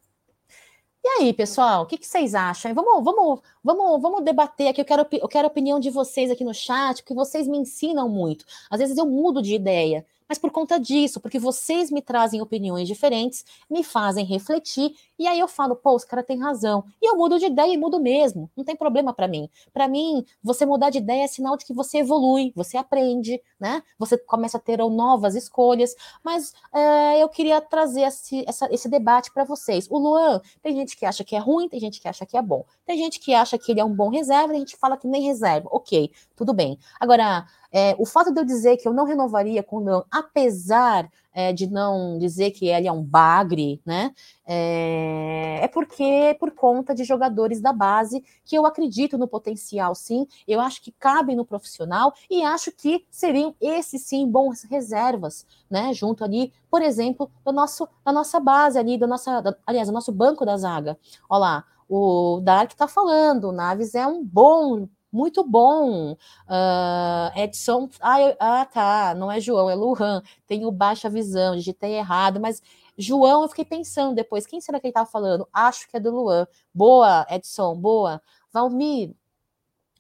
E 1.04 1.08
aí, 1.08 1.34
pessoal, 1.34 1.84
o 1.84 1.86
que, 1.86 1.98
que, 1.98 2.06
vocês 2.06 2.36
acham? 2.36 2.74
Vamos, 2.74 3.04
vamos, 3.04 3.42
vamos, 3.64 4.02
vamos 4.02 4.24
debater 4.24 4.68
aqui. 4.70 4.82
Eu 4.82 4.86
quero, 4.86 5.08
eu 5.12 5.28
quero 5.28 5.48
a 5.48 5.52
opinião 5.52 5.80
de 5.80 5.90
vocês 5.90 6.32
aqui 6.32 6.44
no 6.44 6.54
chat, 6.54 7.02
porque 7.02 7.14
vocês 7.14 7.48
me 7.48 7.58
ensinam 7.58 8.10
muito. 8.10 8.46
Às 8.70 8.80
vezes 8.80 8.98
eu 8.98 9.06
mudo 9.06 9.42
de 9.42 9.56
ideia 9.56 10.06
mas 10.30 10.38
por 10.38 10.52
conta 10.52 10.80
disso, 10.80 11.20
porque 11.20 11.40
vocês 11.40 11.90
me 11.90 12.04
trazem 12.04 12.40
opiniões 12.40 12.88
diferentes, 12.88 13.44
me 13.68 13.84
fazem 13.84 14.24
refletir, 14.24 14.96
e 15.18 15.26
aí 15.28 15.40
eu 15.40 15.48
falo, 15.48 15.76
pô, 15.76 15.96
os 15.96 16.06
cara 16.06 16.22
tem 16.22 16.40
razão. 16.40 16.86
E 17.02 17.10
eu 17.10 17.18
mudo 17.18 17.40
de 17.40 17.48
ideia 17.48 17.74
e 17.74 17.78
mudo 17.78 18.00
mesmo, 18.00 18.50
não 18.56 18.64
tem 18.64 18.76
problema 18.76 19.12
para 19.12 19.28
mim. 19.28 19.50
Para 19.74 19.88
mim, 19.88 20.24
você 20.44 20.68
mudar 20.68 20.92
de 20.92 21.00
ideia 21.00 21.24
é 21.24 21.28
sinal 21.28 21.58
de 21.58 21.66
que 21.66 21.74
você 21.74 21.98
evolui, 21.98 22.54
você 22.56 22.78
aprende, 22.78 23.42
né? 23.60 23.82
Você 23.98 24.20
começa 24.20 24.58
a 24.58 24.62
ter 24.62 24.78
novas 24.78 25.36
escolhas, 25.36 25.96
mas 26.24 26.54
é, 26.72 27.24
eu 27.24 27.28
queria 27.28 27.60
trazer 27.60 28.02
esse, 28.02 28.46
essa, 28.48 28.72
esse 28.72 28.88
debate 28.88 29.34
para 29.34 29.44
vocês. 29.44 29.88
O 29.90 29.98
Luan, 29.98 30.42
tem 30.62 30.76
gente 30.76 30.96
que 30.96 31.06
acha 31.08 31.24
que 31.24 31.36
é 31.36 31.40
ruim, 31.40 31.68
tem 31.68 31.80
gente 31.80 32.00
que 32.00 32.08
acha 32.08 32.26
que 32.26 32.38
é 32.38 32.42
bom. 32.42 32.64
Tem 32.86 32.98
gente 32.98 33.20
que 33.20 33.34
acha 33.34 33.58
que 33.60 33.72
ele 33.72 33.80
é 33.80 33.86
um 33.86 33.94
bom 33.94 34.10
reserva, 34.10 34.50
tem 34.50 34.60
gente 34.60 34.78
fala 34.78 34.98
que 34.98 35.08
nem 35.08 35.24
reserva. 35.24 35.70
Ok, 35.72 36.12
tudo 36.36 36.54
bem. 36.54 36.80
Agora, 37.00 37.46
é, 37.72 37.96
o 38.00 38.06
fato 38.06 38.34
de 38.34 38.40
eu 38.40 38.46
dizer 38.46 38.78
que 38.78 38.88
eu 38.88 38.94
não 38.94 39.06
renovaria 39.06 39.62
com 39.62 39.78
o 39.78 39.84
Leão, 39.84 40.06
apesar 40.10 41.10
é, 41.32 41.54
de 41.54 41.68
não 41.68 42.18
dizer 42.18 42.52
que 42.52 42.68
ele 42.68 42.88
é 42.88 42.92
um 42.92 43.04
bagre, 43.04 43.82
né? 43.86 44.14
É, 44.46 45.60
é 45.62 45.68
porque 45.68 46.36
por 46.40 46.52
conta 46.52 46.94
de 46.96 47.04
jogadores 47.04 47.62
da 47.62 47.72
base 47.72 48.24
que 48.44 48.58
eu 48.58 48.66
acredito 48.66 49.18
no 49.18 49.28
potencial, 49.28 49.94
sim. 49.94 50.28
Eu 50.48 50.60
acho 50.60 50.82
que 50.82 50.92
cabem 50.92 51.36
no 51.36 51.46
profissional 51.46 52.14
e 52.30 52.44
acho 52.44 52.72
que 52.72 53.06
seriam 53.10 53.56
esses 53.62 54.02
sim 54.02 54.28
bons 54.28 54.64
reservas, 54.64 55.46
né? 55.70 55.94
Junto 55.94 56.24
ali, 56.24 56.52
por 56.70 56.82
exemplo, 56.82 57.30
do 57.46 57.52
nosso, 57.52 57.88
da 58.04 58.12
nossa 58.12 58.40
base 58.40 58.80
ali, 58.80 58.98
da 58.98 59.08
nossa, 59.08 59.42
da, 59.42 59.56
aliás, 59.66 59.88
do 59.88 59.94
nosso 59.94 60.12
banco 60.12 60.46
da 60.46 60.58
zaga. 60.58 60.98
Olha 61.30 61.40
lá, 61.40 61.66
o 61.90 62.40
Dark 62.42 62.72
está 62.72 62.88
falando, 62.88 63.50
o 63.50 63.52
Naves 63.52 63.96
é 63.96 64.06
um 64.06 64.24
bom 64.24 64.88
muito 65.12 65.44
bom. 65.44 66.14
Uh, 66.14 67.40
Edson. 67.40 67.90
Ah, 68.00 68.18
ah, 68.40 68.66
tá. 68.66 69.16
Não 69.16 69.32
é 69.32 69.40
João, 69.40 69.70
é 69.70 69.76
Luan. 69.76 70.22
Tenho 70.48 70.72
baixa 70.72 71.10
visão, 71.10 71.56
digitei 71.56 71.96
errado, 71.96 72.40
mas 72.40 72.62
João, 72.98 73.44
eu 73.44 73.50
fiquei 73.50 73.66
pensando 73.66 74.14
depois, 74.14 74.46
quem 74.46 74.62
será 74.62 74.80
que 74.80 74.88
ele 74.88 74.92
estava 74.92 75.10
falando? 75.10 75.48
Acho 75.54 75.90
que 75.90 75.98
é 75.98 76.00
do 76.00 76.12
Luan. 76.12 76.48
Boa, 76.74 77.26
Edson, 77.30 77.76
boa. 77.76 78.22
Valmir, 78.52 79.16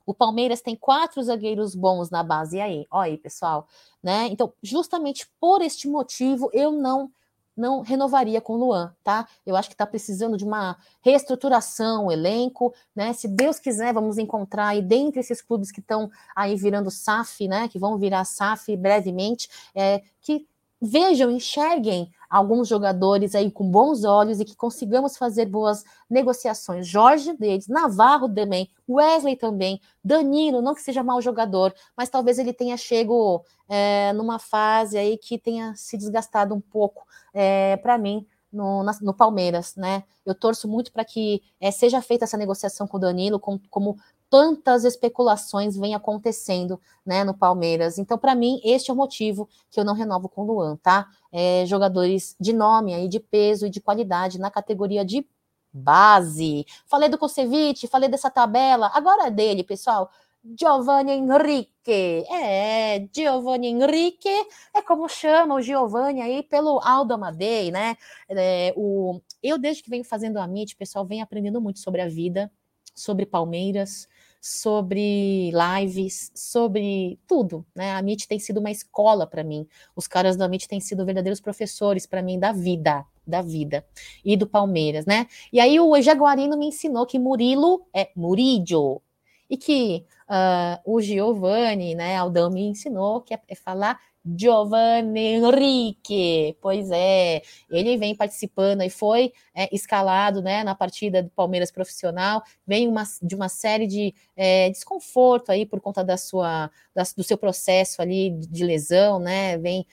o 0.05 0.13
Palmeiras 0.13 0.61
tem 0.61 0.75
quatro 0.75 1.21
zagueiros 1.23 1.75
bons 1.75 2.09
na 2.09 2.23
base. 2.23 2.57
E 2.57 2.61
aí? 2.61 2.87
Olha 2.91 3.11
aí, 3.11 3.17
pessoal. 3.17 3.67
Né? 4.01 4.27
Então, 4.27 4.51
justamente 4.61 5.29
por 5.39 5.61
este 5.61 5.87
motivo, 5.87 6.49
eu 6.51 6.71
não 6.71 7.11
não 7.59 7.81
renovaria 7.81 8.39
com 8.39 8.53
o 8.53 8.57
Luan, 8.57 8.95
tá? 9.03 9.27
Eu 9.45 9.55
acho 9.55 9.69
que 9.69 9.75
está 9.75 9.85
precisando 9.85 10.37
de 10.37 10.45
uma 10.45 10.77
reestruturação, 11.01 12.11
elenco, 12.11 12.73
né? 12.95 13.13
Se 13.13 13.27
Deus 13.27 13.59
quiser, 13.59 13.93
vamos 13.93 14.17
encontrar 14.17 14.69
aí 14.69 14.81
dentre 14.81 15.19
esses 15.19 15.41
clubes 15.41 15.71
que 15.71 15.81
estão 15.81 16.09
aí 16.35 16.55
virando 16.55 16.89
SAF, 16.89 17.47
né? 17.47 17.67
Que 17.67 17.77
vão 17.77 17.97
virar 17.97 18.23
SAF 18.23 18.75
brevemente, 18.77 19.49
é, 19.75 20.01
que 20.21 20.47
vejam, 20.81 21.29
enxerguem 21.29 22.11
alguns 22.29 22.67
jogadores 22.67 23.33
aí 23.33 23.49
com 23.49 23.69
bons 23.69 24.03
olhos 24.03 24.39
e 24.39 24.45
que 24.45 24.55
consigamos 24.55 25.17
fazer 25.17 25.47
boas 25.47 25.83
negociações. 26.09 26.87
Jorge 26.87 27.33
deles, 27.33 27.67
Navarro 27.67 28.29
também, 28.29 28.69
Wesley 28.87 29.35
também, 29.35 29.81
Danilo, 30.03 30.61
não 30.61 30.75
que 30.75 30.81
seja 30.81 31.03
mau 31.03 31.21
jogador, 31.21 31.73
mas 31.97 32.09
talvez 32.09 32.37
ele 32.37 32.53
tenha 32.53 32.77
chego 32.77 33.43
é, 33.67 34.13
numa 34.13 34.37
fase 34.37 34.97
aí 34.97 35.17
que 35.17 35.37
tenha 35.37 35.73
se 35.75 35.97
desgastado 35.97 36.53
um 36.53 36.61
pouco 36.61 37.05
é, 37.33 37.77
para 37.77 37.97
mim 37.97 38.25
no, 38.51 38.83
no, 39.01 39.13
Palmeiras, 39.13 39.75
né? 39.75 40.03
Eu 40.25 40.33
torço 40.33 40.67
muito 40.67 40.91
para 40.91 41.05
que 41.05 41.41
é, 41.59 41.71
seja 41.71 42.01
feita 42.01 42.25
essa 42.25 42.37
negociação 42.37 42.87
com 42.87 42.97
o 42.97 42.99
Danilo, 42.99 43.39
com, 43.39 43.59
como 43.69 43.97
tantas 44.29 44.83
especulações 44.83 45.75
vêm 45.75 45.95
acontecendo 45.95 46.79
né, 47.05 47.23
no 47.23 47.33
Palmeiras. 47.33 47.97
Então, 47.97 48.17
para 48.17 48.35
mim, 48.35 48.61
este 48.63 48.91
é 48.91 48.93
o 48.93 48.97
motivo 48.97 49.49
que 49.71 49.79
eu 49.79 49.83
não 49.83 49.93
renovo 49.93 50.29
com 50.29 50.43
o 50.43 50.45
Luan, 50.45 50.75
tá? 50.77 51.07
É, 51.31 51.65
jogadores 51.65 52.35
de 52.39 52.53
nome 52.53 52.93
aí, 52.93 53.07
de 53.07 53.19
peso 53.19 53.65
e 53.65 53.69
de 53.69 53.81
qualidade 53.81 54.39
na 54.39 54.51
categoria 54.51 55.03
de 55.03 55.25
base. 55.73 56.65
Falei 56.85 57.09
do 57.09 57.17
Kosevic, 57.17 57.87
falei 57.87 58.09
dessa 58.09 58.29
tabela, 58.29 58.91
agora 58.93 59.27
é 59.27 59.31
dele, 59.31 59.63
pessoal. 59.63 60.11
Giovanni 60.57 61.11
Henrique. 61.11 62.25
É, 62.31 63.07
Giovanni 63.13 63.67
Henrique 63.67 64.29
é 64.73 64.81
como 64.81 65.09
chama 65.09 65.55
o 65.55 65.61
Giovanni 65.61 66.21
aí 66.21 66.43
pelo 66.43 66.79
Aldo 66.79 67.13
Amadei, 67.13 67.71
né? 67.71 67.97
É, 68.29 68.73
o, 68.75 69.19
eu, 69.43 69.57
desde 69.57 69.83
que 69.83 69.89
venho 69.89 70.03
fazendo 70.03 70.37
a 70.37 70.45
MIT, 70.45 70.75
pessoal, 70.75 71.05
vem 71.05 71.21
aprendendo 71.21 71.59
muito 71.59 71.79
sobre 71.79 72.01
a 72.01 72.07
vida, 72.07 72.51
sobre 72.95 73.25
Palmeiras, 73.25 74.07
sobre 74.41 75.51
lives, 75.51 76.31
sobre 76.33 77.19
tudo, 77.27 77.65
né? 77.75 77.93
A 77.93 77.99
MIT 77.99 78.27
tem 78.27 78.39
sido 78.39 78.59
uma 78.59 78.71
escola 78.71 79.27
para 79.27 79.43
mim. 79.43 79.67
Os 79.95 80.07
caras 80.07 80.37
da 80.37 80.45
MIT 80.45 80.67
têm 80.67 80.79
sido 80.79 81.05
verdadeiros 81.05 81.41
professores 81.41 82.05
para 82.05 82.21
mim 82.21 82.39
da 82.39 82.51
vida, 82.51 83.05
da 83.25 83.41
vida 83.41 83.85
e 84.23 84.37
do 84.37 84.47
Palmeiras, 84.47 85.05
né? 85.05 85.27
E 85.51 85.59
aí 85.59 85.79
o 85.79 86.01
Jaguarino 86.01 86.57
me 86.57 86.67
ensinou 86.67 87.05
que 87.05 87.19
Murilo 87.19 87.85
é 87.93 88.09
Murillo 88.15 89.01
e 89.49 89.57
que 89.57 90.05
uh, 90.29 90.79
o 90.85 91.01
Giovanni, 91.01 91.95
né, 91.95 92.15
Aldão 92.15 92.49
me 92.49 92.61
ensinou 92.61 93.21
que 93.21 93.33
é, 93.33 93.41
é 93.47 93.55
falar 93.55 93.99
Giovanni 94.25 95.35
Henrique, 95.35 96.57
pois 96.61 96.91
é, 96.91 97.41
ele 97.69 97.97
vem 97.97 98.15
participando 98.15 98.81
e 98.81 98.89
foi 98.89 99.31
é, 99.55 99.73
escalado 99.73 100.41
né, 100.41 100.63
na 100.63 100.75
partida 100.75 101.23
do 101.23 101.29
Palmeiras 101.29 101.71
profissional, 101.71 102.43
vem 102.67 102.87
uma, 102.87 103.03
de 103.21 103.35
uma 103.35 103.47
série 103.47 103.87
de 103.87 104.13
é, 104.35 104.69
desconforto 104.69 105.51
aí 105.51 105.65
por 105.65 105.79
conta 105.79 106.03
da 106.03 106.17
sua, 106.17 106.69
da, 106.93 107.03
do 107.15 107.23
seu 107.23 107.37
processo 107.37 108.01
ali 108.01 108.31
de 108.31 108.63
lesão, 108.63 109.19
né? 109.19 109.57
Vem 109.57 109.85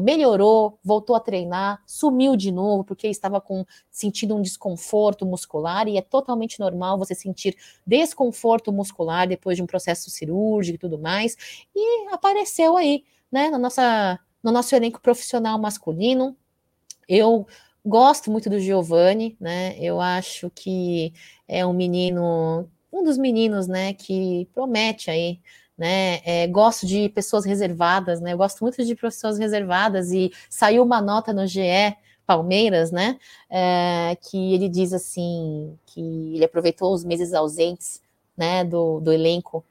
melhorou, 0.00 0.76
voltou 0.82 1.14
a 1.14 1.20
treinar, 1.20 1.80
sumiu 1.86 2.34
de 2.34 2.50
novo 2.50 2.82
porque 2.82 3.06
estava 3.06 3.40
com 3.40 3.64
sentindo 3.88 4.34
um 4.34 4.42
desconforto 4.42 5.24
muscular 5.24 5.86
e 5.86 5.96
é 5.96 6.02
totalmente 6.02 6.58
normal 6.58 6.98
você 6.98 7.14
sentir 7.14 7.56
desconforto 7.86 8.72
muscular 8.72 9.28
depois 9.28 9.56
de 9.56 9.62
um 9.62 9.66
processo 9.66 10.10
cirúrgico 10.10 10.74
e 10.74 10.78
tudo 10.78 10.98
mais. 10.98 11.36
E 11.76 12.08
apareceu 12.12 12.76
aí 12.76 13.04
né, 13.30 13.50
na 13.50 13.58
nossa, 13.58 14.18
no 14.42 14.52
nosso 14.52 14.74
elenco 14.74 15.00
profissional 15.00 15.58
masculino. 15.58 16.36
Eu 17.08 17.46
gosto 17.84 18.30
muito 18.30 18.50
do 18.50 18.60
Giovanni, 18.60 19.36
né? 19.40 19.76
Eu 19.78 20.00
acho 20.00 20.50
que 20.50 21.12
é 21.46 21.64
um 21.66 21.72
menino, 21.72 22.68
um 22.92 23.02
dos 23.04 23.18
meninos, 23.18 23.66
né, 23.66 23.94
que 23.94 24.48
promete 24.54 25.10
aí, 25.10 25.40
né? 25.76 26.20
É, 26.24 26.46
gosto 26.46 26.86
de 26.86 27.08
pessoas 27.10 27.44
reservadas, 27.44 28.20
né? 28.20 28.32
Eu 28.32 28.38
gosto 28.38 28.60
muito 28.62 28.84
de 28.84 28.94
pessoas 28.94 29.38
reservadas 29.38 30.12
e 30.12 30.32
saiu 30.50 30.82
uma 30.82 31.00
nota 31.00 31.32
no 31.32 31.46
GE 31.46 31.96
Palmeiras, 32.26 32.90
né? 32.92 33.18
É, 33.50 34.16
que 34.20 34.54
ele 34.54 34.68
diz 34.68 34.92
assim 34.92 35.78
que 35.86 36.00
ele 36.34 36.44
aproveitou 36.44 36.92
os 36.92 37.04
meses 37.04 37.32
ausentes, 37.32 38.02
né, 38.36 38.64
do, 38.64 39.00
do 39.00 39.12
elenco 39.12 39.64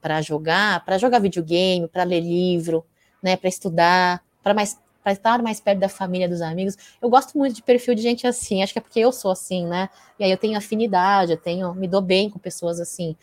para 0.00 0.20
jogar, 0.22 0.84
para 0.84 0.98
jogar 0.98 1.18
videogame, 1.18 1.88
para 1.88 2.04
ler 2.04 2.20
livro, 2.20 2.84
né, 3.22 3.36
para 3.36 3.48
estudar, 3.48 4.22
para 4.42 4.54
mais 4.54 4.78
para 5.02 5.12
estar 5.12 5.42
mais 5.42 5.58
perto 5.58 5.78
da 5.78 5.88
família, 5.88 6.28
dos 6.28 6.42
amigos. 6.42 6.76
Eu 7.00 7.08
gosto 7.08 7.38
muito 7.38 7.54
de 7.54 7.62
perfil 7.62 7.94
de 7.94 8.02
gente 8.02 8.26
assim, 8.26 8.62
acho 8.62 8.74
que 8.74 8.78
é 8.78 8.82
porque 8.82 9.00
eu 9.00 9.10
sou 9.10 9.30
assim, 9.30 9.66
né? 9.66 9.88
E 10.18 10.24
aí 10.24 10.30
eu 10.30 10.36
tenho 10.36 10.58
afinidade, 10.58 11.32
eu 11.32 11.38
tenho, 11.38 11.74
me 11.74 11.88
dou 11.88 12.02
bem 12.02 12.28
com 12.28 12.38
pessoas 12.38 12.78
assim. 12.78 13.16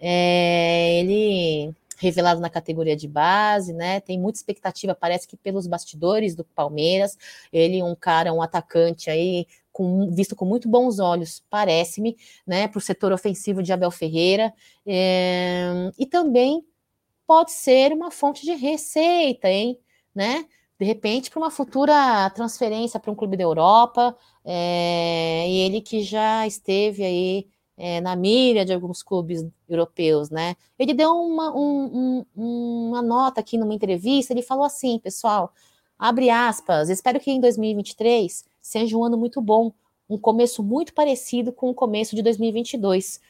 É, 0.00 1.00
ele 1.00 1.74
revelado 1.98 2.40
na 2.40 2.50
categoria 2.50 2.96
de 2.96 3.06
base, 3.08 3.72
né? 3.72 4.00
Tem 4.00 4.18
muita 4.18 4.38
expectativa, 4.38 4.94
parece 4.94 5.26
que 5.26 5.36
pelos 5.36 5.66
bastidores 5.66 6.34
do 6.34 6.44
Palmeiras, 6.44 7.16
ele 7.52 7.82
um 7.82 7.94
cara, 7.94 8.32
um 8.32 8.42
atacante 8.42 9.08
aí 9.08 9.46
com, 9.72 10.10
visto 10.10 10.36
com 10.36 10.44
muito 10.44 10.68
bons 10.68 10.98
olhos, 10.98 11.42
parece-me, 11.50 12.16
né, 12.46 12.68
para 12.68 12.78
o 12.78 12.80
setor 12.80 13.12
ofensivo 13.12 13.62
de 13.62 13.72
Abel 13.72 13.90
Ferreira, 13.90 14.52
é, 14.86 15.90
e 15.98 16.06
também 16.06 16.64
pode 17.26 17.52
ser 17.52 17.92
uma 17.92 18.10
fonte 18.10 18.44
de 18.44 18.52
receita, 18.52 19.48
hein, 19.48 19.78
né? 20.14 20.44
De 20.78 20.84
repente, 20.84 21.30
para 21.30 21.38
uma 21.38 21.50
futura 21.50 22.28
transferência 22.30 22.98
para 22.98 23.10
um 23.10 23.14
clube 23.14 23.36
da 23.36 23.44
Europa, 23.44 24.16
é, 24.44 25.46
e 25.48 25.58
ele 25.60 25.80
que 25.80 26.02
já 26.02 26.46
esteve 26.46 27.04
aí 27.04 27.46
é, 27.76 28.00
na 28.00 28.16
mira 28.16 28.64
de 28.64 28.72
alguns 28.72 29.02
clubes 29.02 29.46
europeus, 29.68 30.28
né? 30.28 30.56
Ele 30.78 30.92
deu 30.92 31.12
uma, 31.12 31.56
um, 31.56 32.24
um, 32.36 32.88
uma 32.88 33.02
nota 33.02 33.40
aqui 33.40 33.56
numa 33.56 33.74
entrevista, 33.74 34.32
ele 34.32 34.42
falou 34.42 34.64
assim, 34.64 34.98
pessoal, 34.98 35.52
abre 35.98 36.30
aspas, 36.30 36.90
espero 36.90 37.20
que 37.20 37.30
em 37.30 37.40
2023 37.40 38.44
seja 38.62 38.96
um 38.96 39.04
ano 39.04 39.18
muito 39.18 39.40
bom, 39.42 39.72
um 40.08 40.16
começo 40.16 40.62
muito 40.62 40.94
parecido 40.94 41.52
com 41.52 41.68
o 41.68 41.74
começo 41.74 42.14
de 42.14 42.22
2022, 42.22 43.20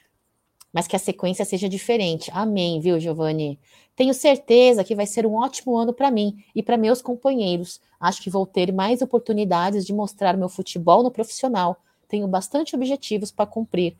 mas 0.72 0.86
que 0.86 0.94
a 0.94 0.98
sequência 0.98 1.44
seja 1.44 1.68
diferente. 1.68 2.30
Amém, 2.32 2.80
viu, 2.80 3.00
Giovanni? 3.00 3.58
Tenho 3.96 4.14
certeza 4.14 4.84
que 4.84 4.94
vai 4.94 5.06
ser 5.06 5.26
um 5.26 5.34
ótimo 5.34 5.76
ano 5.76 5.92
para 5.92 6.10
mim 6.10 6.42
e 6.54 6.62
para 6.62 6.76
meus 6.76 7.02
companheiros. 7.02 7.80
Acho 8.00 8.22
que 8.22 8.30
vou 8.30 8.46
ter 8.46 8.72
mais 8.72 9.02
oportunidades 9.02 9.84
de 9.84 9.92
mostrar 9.92 10.36
meu 10.36 10.48
futebol 10.48 11.02
no 11.02 11.10
profissional. 11.10 11.76
Tenho 12.08 12.26
bastante 12.26 12.74
objetivos 12.74 13.30
para 13.30 13.46
cumprir. 13.46 13.96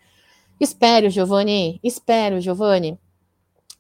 Espero, 0.58 1.10
Giovanni, 1.10 1.80
espero, 1.82 2.40
Giovanni. 2.40 2.98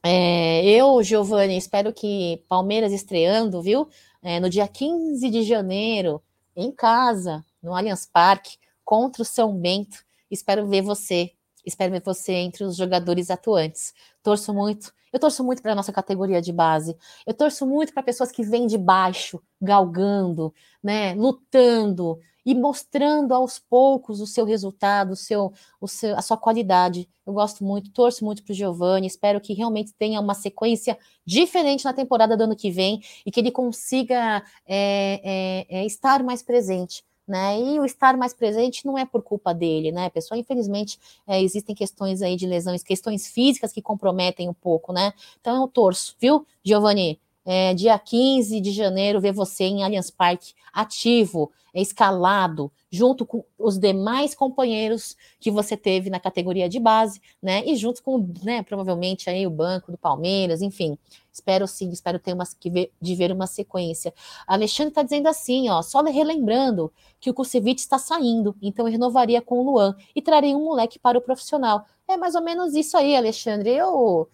É, 0.02 0.64
eu, 0.64 1.02
Giovanni, 1.02 1.56
espero 1.56 1.92
que 1.92 2.42
Palmeiras 2.48 2.92
estreando, 2.92 3.62
viu? 3.62 3.88
É, 4.22 4.40
no 4.40 4.50
dia 4.50 4.66
15 4.66 5.30
de 5.30 5.42
janeiro, 5.44 6.20
em 6.56 6.70
casa, 6.72 7.44
no 7.62 7.74
Allianz 7.74 8.06
Parque, 8.06 8.58
contra 8.84 9.22
o 9.22 9.24
São 9.24 9.56
Bento. 9.56 10.04
Espero 10.30 10.66
ver 10.66 10.82
você, 10.82 11.32
espero 11.64 11.92
ver 11.92 12.02
você 12.04 12.32
entre 12.32 12.64
os 12.64 12.76
jogadores 12.76 13.30
atuantes. 13.30 13.94
Torço 14.22 14.52
muito. 14.52 14.92
Eu 15.12 15.20
torço 15.20 15.44
muito 15.44 15.60
para 15.60 15.72
a 15.72 15.74
nossa 15.74 15.92
categoria 15.92 16.40
de 16.40 16.52
base. 16.52 16.96
Eu 17.26 17.34
torço 17.34 17.66
muito 17.66 17.92
para 17.92 18.02
pessoas 18.02 18.32
que 18.32 18.42
vêm 18.42 18.66
de 18.66 18.78
baixo, 18.78 19.42
galgando, 19.60 20.54
né, 20.82 21.14
lutando, 21.14 22.18
e 22.44 22.54
mostrando 22.54 23.32
aos 23.32 23.58
poucos 23.58 24.20
o 24.20 24.26
seu 24.26 24.44
resultado, 24.44 25.12
o 25.12 25.16
seu, 25.16 25.52
o 25.80 25.88
seu, 25.88 26.16
a 26.16 26.22
sua 26.22 26.36
qualidade. 26.36 27.08
Eu 27.24 27.32
gosto 27.32 27.64
muito, 27.64 27.90
torço 27.90 28.24
muito 28.24 28.42
para 28.42 28.52
o 28.52 28.54
Giovanni, 28.54 29.06
espero 29.06 29.40
que 29.40 29.54
realmente 29.54 29.94
tenha 29.94 30.20
uma 30.20 30.34
sequência 30.34 30.98
diferente 31.24 31.84
na 31.84 31.92
temporada 31.92 32.36
do 32.36 32.44
ano 32.44 32.56
que 32.56 32.70
vem 32.70 33.00
e 33.24 33.30
que 33.30 33.40
ele 33.40 33.50
consiga 33.50 34.42
é, 34.66 35.20
é, 35.68 35.78
é, 35.80 35.86
estar 35.86 36.22
mais 36.22 36.42
presente. 36.42 37.04
Né? 37.26 37.60
E 37.60 37.78
o 37.78 37.84
estar 37.84 38.16
mais 38.16 38.34
presente 38.34 38.84
não 38.84 38.98
é 38.98 39.06
por 39.06 39.22
culpa 39.22 39.54
dele, 39.54 39.92
né, 39.92 40.10
pessoal? 40.10 40.38
Infelizmente, 40.38 40.98
é, 41.24 41.40
existem 41.40 41.72
questões 41.72 42.20
aí 42.20 42.34
de 42.34 42.48
lesões, 42.48 42.82
questões 42.82 43.28
físicas 43.28 43.72
que 43.72 43.80
comprometem 43.80 44.48
um 44.48 44.52
pouco, 44.52 44.92
né? 44.92 45.14
Então 45.40 45.62
eu 45.62 45.68
torço, 45.68 46.16
viu, 46.20 46.44
Giovanni? 46.64 47.20
É, 47.44 47.74
dia 47.74 47.98
15 47.98 48.60
de 48.60 48.70
janeiro, 48.70 49.20
ver 49.20 49.32
você 49.32 49.64
em 49.64 49.82
Allianz 49.82 50.10
Parque 50.10 50.54
ativo, 50.72 51.50
escalado, 51.74 52.70
junto 52.90 53.24
com 53.24 53.44
os 53.58 53.78
demais 53.78 54.34
companheiros 54.34 55.16
que 55.40 55.50
você 55.50 55.76
teve 55.76 56.10
na 56.10 56.20
categoria 56.20 56.68
de 56.68 56.78
base, 56.78 57.20
né? 57.42 57.64
E 57.64 57.74
junto 57.76 58.02
com, 58.02 58.30
né, 58.42 58.62
provavelmente 58.62 59.30
aí 59.30 59.46
o 59.46 59.50
banco 59.50 59.90
do 59.90 59.96
Palmeiras, 59.96 60.60
enfim. 60.60 60.98
Espero 61.32 61.66
sim, 61.66 61.90
espero 61.90 62.18
ter 62.18 62.34
uma, 62.34 62.44
que 62.60 62.68
ver, 62.68 62.92
de 63.00 63.14
ver 63.14 63.32
uma 63.32 63.46
sequência. 63.46 64.12
Alexandre 64.46 64.90
está 64.90 65.02
dizendo 65.02 65.28
assim, 65.28 65.70
ó, 65.70 65.80
só 65.80 66.02
relembrando 66.02 66.92
que 67.18 67.30
o 67.30 67.34
Kusevich 67.34 67.80
está 67.80 67.98
saindo, 67.98 68.54
então 68.60 68.86
eu 68.86 68.92
renovaria 68.92 69.40
com 69.40 69.60
o 69.60 69.64
Luan 69.64 69.96
e 70.14 70.20
trarei 70.20 70.54
um 70.54 70.64
moleque 70.64 70.98
para 70.98 71.16
o 71.16 71.22
profissional. 71.22 71.86
É 72.06 72.16
mais 72.16 72.34
ou 72.34 72.42
menos 72.42 72.74
isso 72.74 72.96
aí, 72.96 73.16
Alexandre. 73.16 73.70
Eu. 73.70 74.28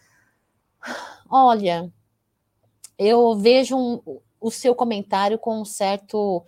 Olha, 1.30 1.92
eu 2.99 3.36
vejo 3.36 3.76
um, 3.76 4.20
o 4.40 4.51
seu 4.51 4.74
comentário 4.74 5.38
com 5.38 5.61
um 5.61 5.64
certo 5.64 6.44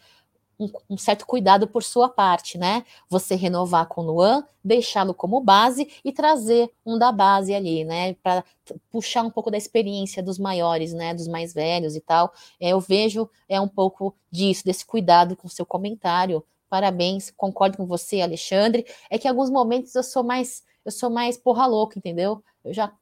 um, 0.59 0.71
um, 0.91 0.99
certo 0.99 1.27
cuidado 1.27 1.67
por 1.67 1.83
sua 1.83 2.07
parte, 2.07 2.59
né? 2.59 2.85
Você 3.09 3.35
renovar 3.35 3.87
com 3.87 4.03
o 4.03 4.05
Luan, 4.05 4.47
deixá-lo 4.63 5.15
como 5.15 5.41
base 5.41 5.89
e 6.05 6.13
trazer 6.13 6.71
um 6.85 6.99
da 6.99 7.11
base 7.11 7.55
ali, 7.55 7.83
né? 7.83 8.13
Para 8.23 8.45
puxar 8.91 9.23
um 9.23 9.31
pouco 9.31 9.51
da 9.51 9.57
experiência 9.57 10.23
dos 10.23 10.39
maiores, 10.39 10.93
né? 10.93 11.15
Dos 11.15 11.27
mais 11.27 11.55
velhos 11.55 11.97
e 11.97 12.01
tal. 12.01 12.33
É, 12.61 12.71
eu 12.71 12.81
vejo 12.81 13.29
é 13.49 13.59
um 13.59 13.69
pouco 13.69 14.15
disso, 14.31 14.63
desse 14.65 14.85
cuidado 14.85 15.35
com 15.35 15.47
o 15.47 15.51
seu 15.51 15.65
comentário. 15.65 16.45
Parabéns, 16.69 17.31
concordo 17.31 17.79
com 17.79 17.87
você, 17.87 18.21
Alexandre. 18.21 18.85
É 19.09 19.19
que 19.19 19.27
em 19.27 19.31
alguns 19.31 19.49
momentos 19.49 19.95
eu 19.95 20.03
sou 20.03 20.23
mais 20.23 20.63
eu 20.85 20.93
sou 20.93 21.11
mais 21.11 21.37
porra 21.39 21.67
louca, 21.67 21.99
entendeu? 21.99 22.43
Eu 22.65 22.73
já 22.73 22.93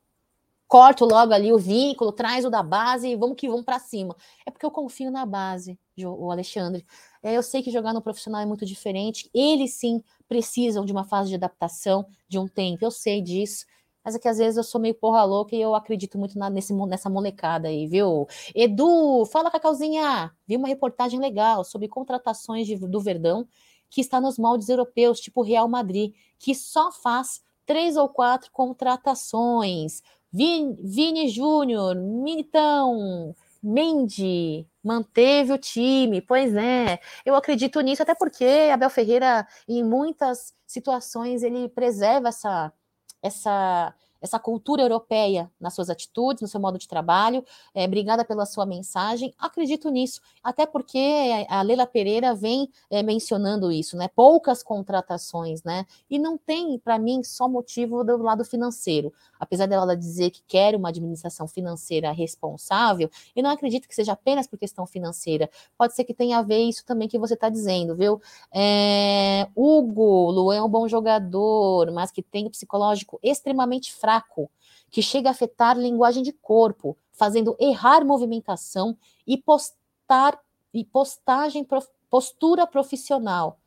corto 0.69 1.07
logo 1.07 1.33
ali 1.33 1.51
o 1.51 1.59
vínculo, 1.59 2.13
traz 2.13 2.45
o 2.45 2.51
da 2.51 2.63
base 2.63 3.09
e 3.09 3.17
vamos 3.17 3.37
que 3.37 3.49
vamos 3.49 3.65
para 3.65 3.79
cima. 3.79 4.15
É 4.47 4.51
porque 4.51 4.67
eu 4.67 4.71
confio 4.71 5.11
na 5.11 5.25
base, 5.25 5.79
o 5.97 6.31
Alexandre. 6.31 6.87
É, 7.23 7.35
eu 7.35 7.43
sei 7.43 7.63
que 7.63 7.71
jogar 7.71 7.95
no 7.95 8.03
profissional 8.03 8.43
é 8.43 8.47
muito 8.47 8.67
diferente. 8.67 9.31
Eles 9.35 9.73
sim 9.73 10.03
precisam 10.29 10.85
de 10.85 10.93
uma 10.93 11.05
fase 11.05 11.31
de 11.31 11.35
adaptação, 11.35 12.07
de 12.29 12.39
um 12.39 12.47
tempo. 12.47 12.85
Eu 12.85 12.91
sei 12.91 13.23
disso. 13.23 13.65
Mas 14.05 14.15
é 14.15 14.19
que 14.19 14.29
às 14.29 14.39
vezes 14.39 14.57
eu 14.57 14.63
sou 14.63 14.81
meio 14.81 14.95
porra 14.95 15.25
louca 15.25 15.57
e 15.57 15.61
eu 15.61 15.75
acredito 15.75 16.17
muito 16.19 16.39
na, 16.39 16.49
nesse, 16.49 16.73
nessa 16.73 17.11
molecada 17.11 17.69
aí, 17.69 17.87
viu? 17.87 18.27
Edu, 18.55 19.25
fala, 19.27 19.51
Cacauzinha. 19.51 20.31
Vi 20.47 20.57
uma 20.57 20.69
reportagem 20.69 21.19
legal 21.19 21.65
sobre 21.65 21.89
contratações 21.89 22.67
de, 22.67 22.77
do 22.77 23.01
Verdão 23.01 23.47
que 23.91 24.03
está 24.03 24.21
nos 24.21 24.39
moldes 24.39 24.69
europeus, 24.69 25.19
tipo 25.19 25.43
Real 25.43 25.67
Madrid, 25.67 26.15
que 26.39 26.55
só 26.55 26.93
faz 26.93 27.43
três 27.69 27.97
ou 27.97 28.09
quatro 28.09 28.51
contratações. 28.51 30.03
Vini, 30.33 30.77
Vini 30.83 31.29
Júnior, 31.29 31.97
Militão, 31.97 33.35
Mendy, 33.63 34.67
manteve 34.83 35.53
o 35.53 35.59
time. 35.59 36.21
Pois 36.21 36.55
é, 36.55 37.01
eu 37.25 37.35
acredito 37.35 37.81
nisso, 37.81 38.03
até 38.03 38.15
porque 38.15 38.45
Abel 38.73 38.91
Ferreira, 38.91 39.47
em 39.67 39.83
muitas 39.85 40.55
situações, 40.67 41.43
ele 41.43 41.69
preserva 41.69 42.29
essa, 42.29 42.73
essa 43.23 43.95
essa 44.21 44.39
cultura 44.39 44.83
europeia 44.83 45.51
nas 45.61 45.75
suas 45.75 45.91
atitudes, 45.91 46.43
no 46.43 46.49
seu 46.49 46.61
modo 46.61 46.79
de 46.79 46.89
trabalho. 46.89 47.45
É, 47.75 47.85
obrigada 47.85 48.25
pela 48.25 48.47
sua 48.47 48.67
mensagem. 48.67 49.33
Acredito 49.39 49.91
nisso, 49.91 50.21
até 50.43 50.67
porque 50.67 51.47
a 51.49 51.63
Leila 51.63 51.87
Pereira 51.87 52.35
vem 52.35 52.69
é, 52.91 53.03
mencionando 53.03 53.71
isso, 53.71 53.97
né? 53.97 54.09
Poucas 54.09 54.63
contratações, 54.63 55.63
né? 55.63 55.87
E 56.11 56.19
não 56.19 56.37
tem, 56.37 56.79
para 56.79 56.99
mim, 56.99 57.23
só 57.23 57.49
motivo 57.49 58.05
do 58.05 58.17
lado 58.19 58.45
financeiro. 58.45 59.13
Apesar 59.39 59.67
dela 59.67 59.97
dizer 59.97 60.31
que 60.31 60.43
quer 60.47 60.75
uma 60.75 60.89
administração 60.89 61.47
financeira 61.47 62.13
responsável, 62.13 63.11
eu 63.35 63.43
não 63.43 63.51
acredito 63.51 63.89
que 63.89 63.95
seja 63.95 64.13
apenas 64.13 64.47
por 64.47 64.59
questão 64.59 64.87
financeira. 64.87 65.49
Pode 65.77 65.95
ser 65.95 66.05
que 66.05 66.15
tenha 66.15 66.39
a 66.39 66.43
ver 66.43 66.59
isso 66.59 66.85
também 66.85 67.09
que 67.09 67.19
você 67.19 67.35
está 67.35 67.49
dizendo, 67.49 67.95
viu? 67.95 68.21
É, 68.53 69.49
Hugo, 69.55 70.31
Luan 70.31 70.57
é 70.57 70.63
um 70.63 70.69
bom 70.69 70.89
jogador, 70.89 71.91
mas 71.93 72.11
que 72.11 72.23
tem 72.23 72.47
o 72.47 72.51
psicológico 72.51 73.19
extremamente 73.23 73.93
fraco 73.95 74.09
fraco, 74.09 74.51
que 74.91 75.03
chega 75.03 75.29
a 75.29 75.33
afetar 75.33 75.77
linguagem 75.77 76.23
de 76.23 76.33
corpo, 76.33 76.97
fazendo 77.13 77.57
errar 77.59 78.05
movimentação 78.05 78.97
e 79.27 79.37
postar 79.37 80.41
e 80.73 80.85
postagem 80.85 81.67
postura 82.11 82.67
profissional, 82.67 83.59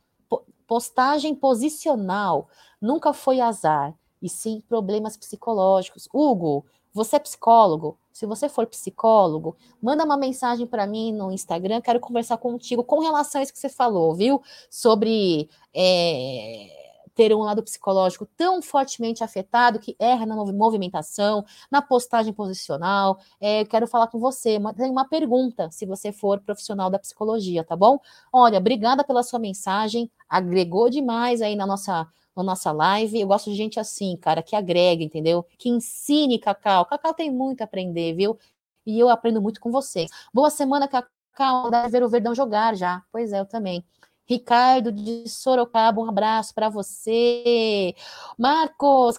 postagem 0.68 1.36
posicional, 1.36 2.48
nunca 2.80 3.14
foi 3.14 3.40
azar, 3.40 3.94
e 4.22 4.30
sim 4.30 4.62
problemas 4.68 5.18
psicológicos. 5.18 6.08
Hugo, 6.14 6.66
você 6.94 7.16
é 7.16 7.20
psicólogo? 7.20 7.98
Se 8.12 8.26
você 8.26 8.50
for 8.50 8.68
psicólogo, 8.68 9.56
manda 9.82 10.04
uma 10.04 10.18
mensagem 10.18 10.68
para 10.68 10.86
mim 10.86 11.14
no 11.14 11.32
Instagram, 11.32 11.82
quero 11.82 12.00
conversar 12.00 12.38
contigo 12.38 12.84
com 12.84 13.00
relação 13.00 13.40
a 13.40 13.44
isso 13.44 13.54
que 13.54 13.60
você 13.60 13.70
falou, 13.70 14.14
viu? 14.14 14.42
Sobre 14.70 15.50
é 15.74 16.82
ter 17.14 17.34
um 17.36 17.40
lado 17.40 17.64
psicológico 17.64 18.26
tão 18.38 18.62
fortemente 18.62 19.24
afetado 19.24 19.80
que 19.80 19.96
erra 20.00 20.26
na 20.26 20.36
movimentação, 20.36 21.46
na 21.70 21.82
postagem 21.82 22.34
posicional. 22.34 23.20
É, 23.40 23.66
quero 23.66 23.88
falar 23.88 24.08
com 24.08 24.20
você, 24.20 24.58
tem 24.76 24.90
uma 24.90 25.08
pergunta, 25.08 25.70
se 25.72 25.86
você 25.86 26.12
for 26.12 26.40
profissional 26.40 26.90
da 26.90 27.00
psicologia, 27.00 27.64
tá 27.64 27.76
bom? 27.76 28.00
Olha, 28.32 28.58
obrigada 28.58 29.04
pela 29.04 29.24
sua 29.24 29.40
mensagem, 29.40 30.10
agregou 30.28 30.90
demais 30.90 31.42
aí 31.42 31.56
na 31.56 31.66
nossa 31.66 32.08
na 32.36 32.44
nossa 32.44 32.72
live. 32.72 33.20
Eu 33.20 33.28
gosto 33.28 33.50
de 33.50 33.56
gente 33.56 33.80
assim, 33.80 34.16
cara, 34.18 34.42
que 34.44 34.56
agrega, 34.56 35.04
entendeu? 35.04 35.46
Que 35.58 35.70
ensine 35.70 36.40
Cacau. 36.40 36.86
Cacau 36.86 37.14
tem 37.14 37.32
muito 37.32 37.62
a 37.62 37.66
aprender, 37.66 38.14
viu? 38.14 38.38
E 38.86 39.00
eu 39.00 39.10
aprendo 39.10 39.42
muito 39.42 39.60
com 39.60 39.72
vocês. 39.72 40.10
Boa 40.34 40.50
semana, 40.50 40.88
Cacau. 40.88 41.70
Deve 41.70 41.90
ver 41.90 42.04
o 42.04 42.10
Verdão 42.10 42.34
jogar 42.36 42.76
já. 42.76 43.04
Pois 43.12 43.32
é, 43.34 43.40
eu 43.40 43.46
também. 43.46 43.84
Ricardo 44.26 44.92
de 44.92 45.28
Sorocaba, 45.28 46.02
um 46.02 46.10
abraço 46.10 46.54
para 46.54 46.70
você. 46.70 47.94
Marcos, 48.38 49.18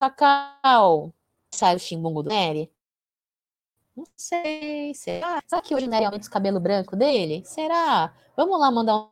Cacau, 0.00 1.12
sai 1.54 1.76
o 1.76 1.78
chimbungo 1.78 2.22
do 2.22 2.28
Nery? 2.30 2.70
Não 3.96 4.04
sei, 4.16 4.94
será? 4.94 5.42
Será 5.46 5.60
que 5.60 5.74
hoje 5.74 5.86
o 5.86 5.90
Nery 5.90 6.04
aumenta 6.04 6.28
o 6.28 6.30
cabelo 6.30 6.60
branco 6.60 6.94
dele? 6.94 7.42
Será? 7.44 8.14
Vamos 8.36 8.58
lá 8.60 8.70
mandar 8.70 9.10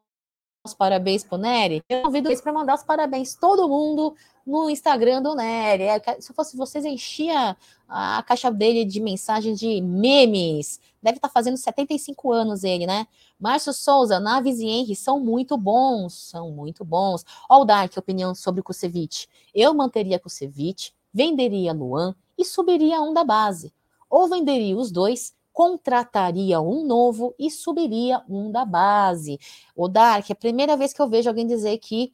os 0.66 0.74
parabéns 0.74 1.24
pro 1.24 1.38
Nery, 1.38 1.82
eu 1.88 2.02
convido 2.02 2.28
eles 2.28 2.40
para 2.40 2.52
mandar 2.52 2.74
os 2.74 2.82
parabéns 2.82 3.34
todo 3.34 3.68
mundo 3.68 4.14
no 4.46 4.68
Instagram 4.68 5.22
do 5.22 5.34
Nery. 5.34 5.84
É, 5.84 6.20
se 6.20 6.32
fosse 6.32 6.56
vocês, 6.56 6.84
enchia 6.84 7.56
a 7.88 8.22
caixa 8.22 8.50
dele 8.50 8.84
de 8.84 9.00
mensagens 9.00 9.58
de 9.58 9.80
memes. 9.80 10.80
Deve 11.02 11.18
estar 11.18 11.28
tá 11.28 11.32
fazendo 11.32 11.56
75 11.56 12.32
anos 12.32 12.64
ele, 12.64 12.86
né? 12.86 13.06
Márcio 13.38 13.72
Souza, 13.72 14.18
Naves 14.18 14.58
e 14.58 14.66
Henry 14.66 14.96
são 14.96 15.20
muito 15.20 15.56
bons, 15.56 16.14
são 16.14 16.50
muito 16.50 16.84
bons. 16.84 17.24
Ó 17.48 17.62
o 17.62 17.64
Dark, 17.64 17.96
opinião 17.96 18.34
sobre 18.34 18.60
o 18.60 18.64
Kusevich. 18.64 19.28
Eu 19.54 19.72
manteria 19.74 20.18
Kusevich, 20.18 20.92
venderia 21.12 21.72
Luan 21.72 22.14
e 22.36 22.44
subiria 22.44 23.00
um 23.00 23.12
da 23.12 23.24
base. 23.24 23.72
Ou 24.08 24.28
venderia 24.28 24.76
os 24.76 24.90
dois 24.90 25.35
contrataria 25.56 26.60
um 26.60 26.84
novo 26.84 27.34
e 27.38 27.50
subiria 27.50 28.22
um 28.28 28.52
da 28.52 28.62
base. 28.62 29.40
O 29.74 29.88
Dark, 29.88 30.28
é 30.28 30.34
a 30.34 30.36
primeira 30.36 30.76
vez 30.76 30.92
que 30.92 31.00
eu 31.00 31.08
vejo 31.08 31.30
alguém 31.30 31.46
dizer 31.46 31.78
que 31.78 32.12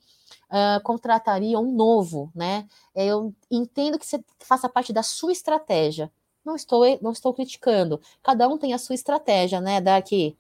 uh, 0.49 0.81
contrataria 0.85 1.59
um 1.59 1.73
novo, 1.73 2.31
né? 2.37 2.69
Eu 2.95 3.35
entendo 3.51 3.99
que 3.99 4.07
você 4.07 4.25
faça 4.39 4.69
parte 4.69 4.93
da 4.93 5.03
sua 5.03 5.33
estratégia. 5.33 6.09
Não 6.45 6.55
estou, 6.55 6.85
não 7.03 7.11
estou 7.11 7.35
criticando. 7.35 8.01
Cada 8.23 8.47
um 8.47 8.57
tem 8.57 8.75
a 8.75 8.79
sua 8.79 8.95
estratégia, 8.95 9.61
né, 9.61 9.81
Dark? 9.81 10.13
Eu, 10.13 10.39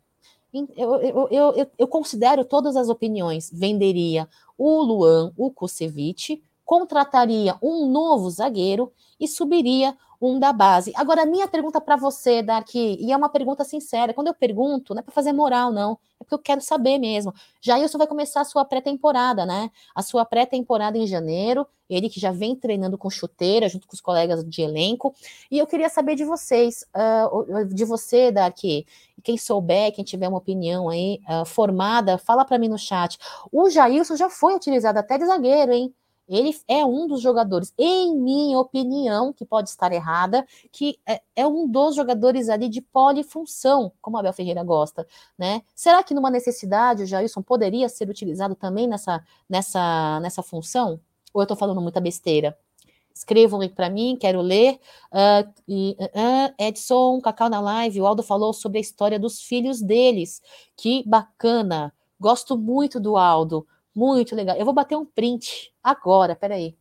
eu, 0.76 1.28
eu, 1.28 1.52
eu, 1.56 1.70
eu 1.76 1.88
considero 1.88 2.44
todas 2.44 2.76
as 2.76 2.88
opiniões. 2.88 3.50
Venderia 3.52 4.28
o 4.56 4.80
Luan, 4.80 5.32
o 5.36 5.50
Kusevich, 5.50 6.40
contrataria 6.64 7.56
um 7.62 7.86
novo 7.86 8.30
zagueiro 8.30 8.92
e 9.18 9.28
subiria 9.28 9.96
um 10.22 10.38
da 10.38 10.52
base. 10.52 10.92
Agora, 10.94 11.26
minha 11.26 11.48
pergunta 11.48 11.80
para 11.80 11.96
você, 11.96 12.42
Dark, 12.42 12.72
e 12.76 13.10
é 13.10 13.16
uma 13.16 13.28
pergunta 13.28 13.64
sincera, 13.64 14.14
quando 14.14 14.28
eu 14.28 14.34
pergunto, 14.34 14.94
não 14.94 15.00
é 15.00 15.02
para 15.02 15.12
fazer 15.12 15.32
moral, 15.32 15.72
não, 15.72 15.98
é 16.20 16.24
porque 16.24 16.34
eu 16.34 16.38
quero 16.38 16.60
saber 16.60 16.96
mesmo. 16.96 17.34
Jailson 17.60 17.98
vai 17.98 18.06
começar 18.06 18.42
a 18.42 18.44
sua 18.44 18.64
pré-temporada, 18.64 19.44
né? 19.44 19.68
A 19.92 20.00
sua 20.00 20.24
pré-temporada 20.24 20.96
em 20.96 21.08
janeiro, 21.08 21.66
ele 21.90 22.08
que 22.08 22.20
já 22.20 22.30
vem 22.30 22.54
treinando 22.54 22.96
com 22.96 23.10
chuteira, 23.10 23.68
junto 23.68 23.88
com 23.88 23.94
os 23.94 24.00
colegas 24.00 24.48
de 24.48 24.62
elenco, 24.62 25.12
e 25.50 25.58
eu 25.58 25.66
queria 25.66 25.88
saber 25.88 26.14
de 26.14 26.24
vocês, 26.24 26.84
uh, 26.94 27.64
de 27.64 27.84
você, 27.84 28.30
Dark, 28.30 28.58
quem 29.24 29.36
souber, 29.36 29.92
quem 29.92 30.04
tiver 30.04 30.28
uma 30.28 30.38
opinião 30.38 30.88
aí 30.88 31.20
uh, 31.28 31.44
formada, 31.44 32.16
fala 32.16 32.44
para 32.44 32.58
mim 32.58 32.68
no 32.68 32.78
chat. 32.78 33.18
O 33.50 33.68
Jailson 33.68 34.14
já 34.14 34.30
foi 34.30 34.54
utilizado 34.54 35.00
até 35.00 35.18
de 35.18 35.26
zagueiro, 35.26 35.72
hein? 35.72 35.92
Ele 36.28 36.54
é 36.68 36.84
um 36.84 37.06
dos 37.06 37.20
jogadores, 37.20 37.74
em 37.76 38.16
minha 38.16 38.58
opinião, 38.58 39.32
que 39.32 39.44
pode 39.44 39.68
estar 39.68 39.92
errada, 39.92 40.46
que 40.70 40.98
é, 41.06 41.20
é 41.36 41.46
um 41.46 41.68
dos 41.68 41.94
jogadores 41.94 42.48
ali 42.48 42.68
de 42.68 42.80
polifunção, 42.80 43.92
como 44.00 44.16
a 44.16 44.20
Abel 44.20 44.32
Ferreira 44.32 44.62
gosta, 44.62 45.06
né? 45.36 45.62
Será 45.74 46.02
que 46.02 46.14
numa 46.14 46.30
necessidade 46.30 47.02
o 47.02 47.06
Jailson 47.06 47.42
poderia 47.42 47.88
ser 47.88 48.08
utilizado 48.08 48.54
também 48.54 48.86
nessa, 48.86 49.22
nessa, 49.48 50.20
nessa 50.20 50.42
função? 50.42 51.00
Ou 51.34 51.42
eu 51.42 51.44
estou 51.44 51.56
falando 51.56 51.80
muita 51.80 52.00
besteira? 52.00 52.56
Escrevam 53.14 53.60
para 53.68 53.90
mim, 53.90 54.16
quero 54.18 54.40
ler. 54.40 54.80
Uh, 55.12 55.52
e, 55.68 55.96
uh, 56.00 56.54
Edson, 56.58 57.20
Cacau 57.20 57.48
na 57.48 57.60
live, 57.60 58.00
o 58.00 58.06
Aldo 58.06 58.22
falou 58.22 58.52
sobre 58.52 58.78
a 58.78 58.80
história 58.80 59.18
dos 59.18 59.42
filhos 59.42 59.82
deles. 59.82 60.40
Que 60.76 61.04
bacana. 61.06 61.92
Gosto 62.18 62.56
muito 62.56 62.98
do 62.98 63.16
Aldo. 63.16 63.66
Muito 63.94 64.34
legal. 64.34 64.56
Eu 64.56 64.64
vou 64.64 64.74
bater 64.74 64.96
um 64.96 65.04
print 65.04 65.72
agora, 65.82 66.34
peraí. 66.34 66.76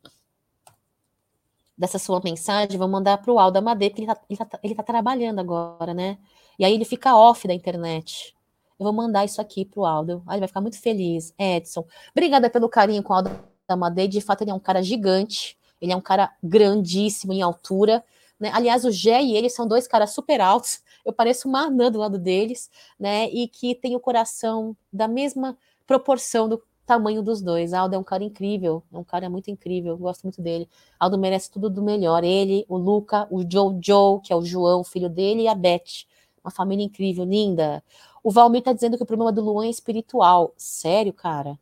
Dessa 1.77 1.99
sua 1.99 2.21
mensagem, 2.23 2.77
vou 2.77 2.87
mandar 2.87 3.17
para 3.17 3.31
o 3.31 3.39
Aldo 3.39 3.57
Amadei, 3.57 3.89
porque 3.89 4.03
ele 4.03 4.11
está 4.29 4.45
tá, 4.45 4.59
ele 4.63 4.75
tá 4.75 4.83
trabalhando 4.83 5.39
agora, 5.39 5.93
né? 5.93 6.17
E 6.57 6.63
aí 6.63 6.73
ele 6.73 6.85
fica 6.85 7.15
off 7.15 7.47
da 7.47 7.53
internet. 7.53 8.35
Eu 8.79 8.85
vou 8.85 8.93
mandar 8.93 9.25
isso 9.25 9.41
aqui 9.41 9.65
para 9.65 9.79
o 9.79 9.85
Aldo. 9.85 10.23
Aí 10.25 10.35
ele 10.35 10.41
vai 10.41 10.47
ficar 10.47 10.61
muito 10.61 10.79
feliz. 10.79 11.33
Edson, 11.37 11.85
obrigada 12.11 12.49
pelo 12.49 12.69
carinho 12.69 13.03
com 13.03 13.13
o 13.13 13.15
Aldo 13.15 13.31
Amadei. 13.67 14.07
De 14.07 14.21
fato, 14.21 14.43
ele 14.43 14.51
é 14.51 14.53
um 14.53 14.59
cara 14.59 14.81
gigante. 14.81 15.57
Ele 15.81 15.91
é 15.91 15.95
um 15.95 16.01
cara 16.01 16.31
grandíssimo 16.43 17.33
em 17.33 17.41
altura. 17.41 18.03
Né? 18.39 18.51
Aliás, 18.53 18.85
o 18.85 18.91
Gé 18.91 19.21
e 19.21 19.35
ele 19.35 19.49
são 19.49 19.67
dois 19.67 19.87
caras 19.87 20.13
super 20.13 20.41
altos. 20.41 20.81
Eu 21.05 21.13
pareço 21.13 21.47
uma 21.47 21.61
anã 21.67 21.91
do 21.91 21.99
lado 21.99 22.17
deles, 22.17 22.69
né? 22.99 23.29
E 23.29 23.47
que 23.47 23.75
tem 23.75 23.95
o 23.95 23.99
coração 23.99 24.75
da 24.91 25.07
mesma 25.07 25.57
proporção 25.85 26.47
do 26.47 26.61
tamanho 26.91 27.21
dos 27.21 27.41
dois. 27.41 27.73
Aldo 27.73 27.95
é 27.95 27.97
um 27.97 28.03
cara 28.03 28.21
incrível, 28.21 28.83
é 28.91 28.97
um 28.97 29.03
cara 29.03 29.29
muito 29.29 29.49
incrível, 29.49 29.97
gosto 29.97 30.23
muito 30.23 30.41
dele. 30.41 30.67
Aldo 30.99 31.17
merece 31.17 31.49
tudo 31.49 31.69
do 31.69 31.81
melhor. 31.81 32.21
Ele, 32.21 32.65
o 32.67 32.75
Luca, 32.75 33.27
o 33.31 33.41
Joe 33.49 34.19
que 34.21 34.33
é 34.33 34.35
o 34.35 34.43
João, 34.43 34.83
filho 34.83 35.09
dele, 35.09 35.43
e 35.43 35.47
a 35.47 35.55
Beth. 35.55 36.05
Uma 36.43 36.51
família 36.51 36.83
incrível, 36.83 37.23
linda. 37.23 37.81
O 38.21 38.29
Valmir 38.29 38.61
tá 38.61 38.73
dizendo 38.73 38.97
que 38.97 39.03
o 39.03 39.05
problema 39.05 39.31
do 39.31 39.41
Luan 39.41 39.67
é 39.67 39.69
espiritual. 39.69 40.53
Sério, 40.57 41.13
cara? 41.13 41.57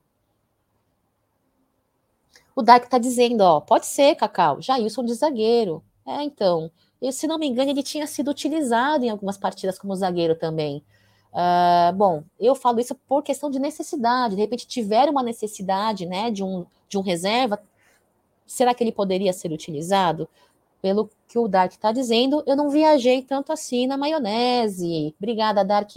O 2.55 2.63
Dark 2.63 2.89
tá 2.89 2.97
dizendo, 2.97 3.41
ó, 3.41 3.61
pode 3.61 3.85
ser, 3.85 4.15
Cacau, 4.15 4.59
Jailson 4.61 5.05
de 5.05 5.13
zagueiro. 5.13 5.83
É, 6.07 6.23
então. 6.23 6.71
E, 6.99 7.11
se 7.11 7.27
não 7.27 7.37
me 7.37 7.47
engano, 7.47 7.69
ele 7.69 7.83
tinha 7.83 8.07
sido 8.07 8.31
utilizado 8.31 9.05
em 9.05 9.09
algumas 9.09 9.37
partidas 9.37 9.77
como 9.77 9.95
zagueiro 9.95 10.35
também. 10.35 10.83
Uh, 11.31 11.93
bom, 11.95 12.23
eu 12.39 12.55
falo 12.55 12.79
isso 12.79 12.95
por 13.07 13.23
questão 13.23 13.49
de 13.49 13.59
necessidade. 13.59 14.35
De 14.35 14.41
repente, 14.41 14.67
tiver 14.67 15.09
uma 15.09 15.23
necessidade 15.23 16.05
né, 16.05 16.31
de, 16.31 16.43
um, 16.43 16.65
de 16.87 16.97
um 16.97 17.01
reserva, 17.01 17.61
será 18.45 18.73
que 18.73 18.83
ele 18.83 18.91
poderia 18.91 19.31
ser 19.31 19.51
utilizado? 19.51 20.27
Pelo 20.81 21.09
que 21.27 21.37
o 21.37 21.47
Dark 21.47 21.73
está 21.73 21.91
dizendo, 21.91 22.41
eu 22.47 22.55
não 22.55 22.69
viajei 22.69 23.21
tanto 23.21 23.51
assim 23.51 23.85
na 23.85 23.97
maionese. 23.97 25.13
Obrigada, 25.19 25.63
Dark. 25.63 25.91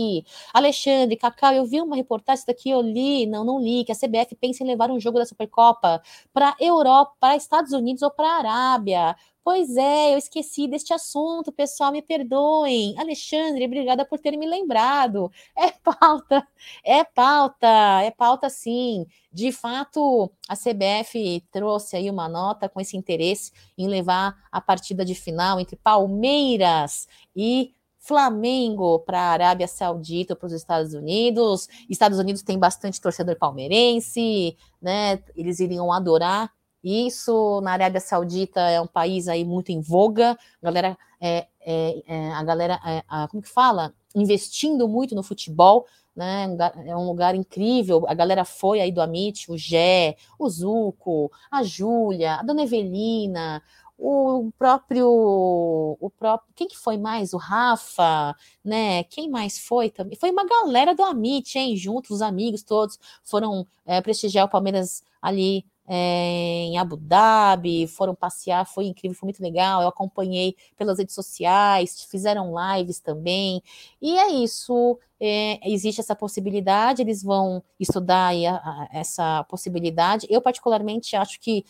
Alexandre, 0.53 1.17
Cacau, 1.17 1.53
eu 1.53 1.65
vi 1.65 1.81
uma 1.81 1.95
reportagem, 1.95 2.39
isso 2.39 2.47
daqui 2.47 2.69
eu 2.69 2.83
li, 2.83 3.25
não, 3.27 3.45
não 3.45 3.61
li, 3.61 3.85
que 3.85 3.93
a 3.93 3.95
CBF 3.95 4.35
pensa 4.35 4.65
em 4.65 4.67
levar 4.67 4.91
um 4.91 4.99
jogo 4.99 5.19
da 5.19 5.25
Supercopa 5.25 6.03
para 6.35 6.57
Europa, 6.61 7.13
para 7.21 7.37
Estados 7.37 7.73
Unidos 7.73 8.03
ou 8.03 8.11
para 8.11 8.29
Arábia. 8.29 9.17
Pois 9.45 9.77
é, 9.77 10.15
eu 10.15 10.19
esqueci 10.19 10.69
deste 10.69 10.95
assunto, 10.95 11.51
pessoal, 11.51 11.91
me 11.91 12.01
perdoem. 12.01 12.95
Alexandre, 12.97 13.65
obrigada 13.65 14.05
por 14.05 14.21
ter 14.21 14.37
me 14.37 14.47
lembrado. 14.47 15.31
É 15.57 15.73
pauta, 15.73 16.47
é 16.85 17.05
pauta, 17.05 17.67
é 18.03 18.11
pauta 18.11 18.49
sim. 18.49 19.05
De 19.33 19.51
fato, 19.51 20.31
a 20.49 20.55
CBF 20.55 21.45
trouxe 21.51 21.97
aí 21.97 22.09
uma 22.09 22.29
nota 22.29 22.69
com 22.69 22.81
esse 22.81 22.97
interesse 22.97 23.53
em 23.77 23.89
levar 23.89 24.37
a 24.51 24.61
partida 24.61 25.05
de 25.05 25.15
final 25.15 25.59
entre 25.59 25.77
Palmeiras 25.77 27.09
e 27.35 27.75
Flamengo 27.99 29.01
para 29.01 29.21
a 29.21 29.31
Arábia 29.33 29.67
Saudita, 29.69 30.37
para 30.37 30.47
os 30.47 30.53
Estados 30.53 30.95
Unidos. 30.95 31.69
Estados 31.89 32.19
Unidos 32.19 32.43
tem 32.43 32.59
bastante 32.59 33.01
torcedor 33.01 33.37
palmeirense, 33.37 34.57
né? 34.81 35.23
Eles 35.35 35.59
iriam 35.61 35.93
adorar 35.93 36.53
isso 36.83 37.61
na 37.61 37.73
Arábia 37.73 38.01
Saudita 38.01 38.61
é 38.61 38.81
um 38.81 38.87
país 38.87 39.29
aí 39.29 39.45
muito 39.45 39.71
em 39.71 39.81
voga, 39.81 40.33
a 40.33 40.65
galera, 40.65 40.99
é, 41.21 41.47
é, 41.61 42.03
é 42.07 42.33
a 42.33 42.43
galera, 42.43 42.81
é, 42.85 43.03
a, 43.09 43.29
como 43.29 43.43
que 43.43 43.49
fala? 43.49 43.95
Investindo 44.15 44.89
muito 44.89 45.15
no 45.15 45.23
futebol, 45.23 45.87
né? 46.15 46.47
É 46.87 46.97
um 46.97 47.07
lugar 47.07 47.35
incrível. 47.35 48.05
A 48.09 48.15
galera 48.15 48.45
foi 48.45 48.81
aí 48.81 48.93
do 48.93 49.01
Amit, 49.01 49.51
o 49.51 49.57
Gé, 49.57 50.17
o 50.39 50.49
Zuco, 50.49 51.31
a 51.51 51.63
Júlia, 51.63 52.37
a 52.37 52.43
Dona 52.43 52.63
Evelina, 52.63 53.63
o 54.05 54.51
próprio, 54.59 55.07
o 55.09 56.11
próprio, 56.19 56.53
quem 56.57 56.67
que 56.67 56.77
foi 56.77 56.99
mais? 56.99 57.33
O 57.33 57.37
Rafa, 57.37 58.35
né? 58.65 59.05
Quem 59.05 59.31
mais 59.31 59.59
foi 59.59 59.91
também? 59.91 60.19
Foi 60.19 60.31
uma 60.31 60.45
galera 60.45 60.95
do 60.95 61.05
Amit, 61.05 61.57
hein? 61.59 61.77
Juntos, 61.77 62.11
os 62.11 62.23
amigos 62.23 62.63
todos 62.65 62.99
foram 63.23 63.67
é, 63.87 64.01
prestigiar 64.01 64.47
o 64.47 64.51
Palmeiras 64.51 65.05
ali 65.21 65.65
é, 65.87 66.65
em 66.65 66.79
Abu 66.79 66.97
Dhabi, 66.97 67.87
foram 67.87 68.15
passear, 68.15 68.67
foi 68.67 68.87
incrível, 68.87 69.17
foi 69.17 69.27
muito 69.27 69.43
legal. 69.43 69.83
Eu 69.83 69.89
acompanhei 69.89 70.57
pelas 70.77 70.99
redes 70.99 71.15
sociais, 71.15 72.05
fizeram 72.11 72.55
lives 72.75 73.01
também. 73.01 73.63
E 74.01 74.19
é 74.19 74.31
isso, 74.31 74.99
é, 75.21 75.59
existe 75.69 76.01
essa 76.01 76.15
possibilidade, 76.15 77.03
eles 77.03 77.23
vão 77.23 77.63
estudar 77.79 78.33
a, 78.35 78.57
a, 78.57 78.89
essa 78.93 79.45
possibilidade. 79.45 80.27
Eu, 80.31 80.41
particularmente, 80.41 81.17
acho 81.17 81.41
que, 81.41 81.65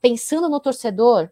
pensando 0.00 0.48
no 0.48 0.60
torcedor, 0.60 1.30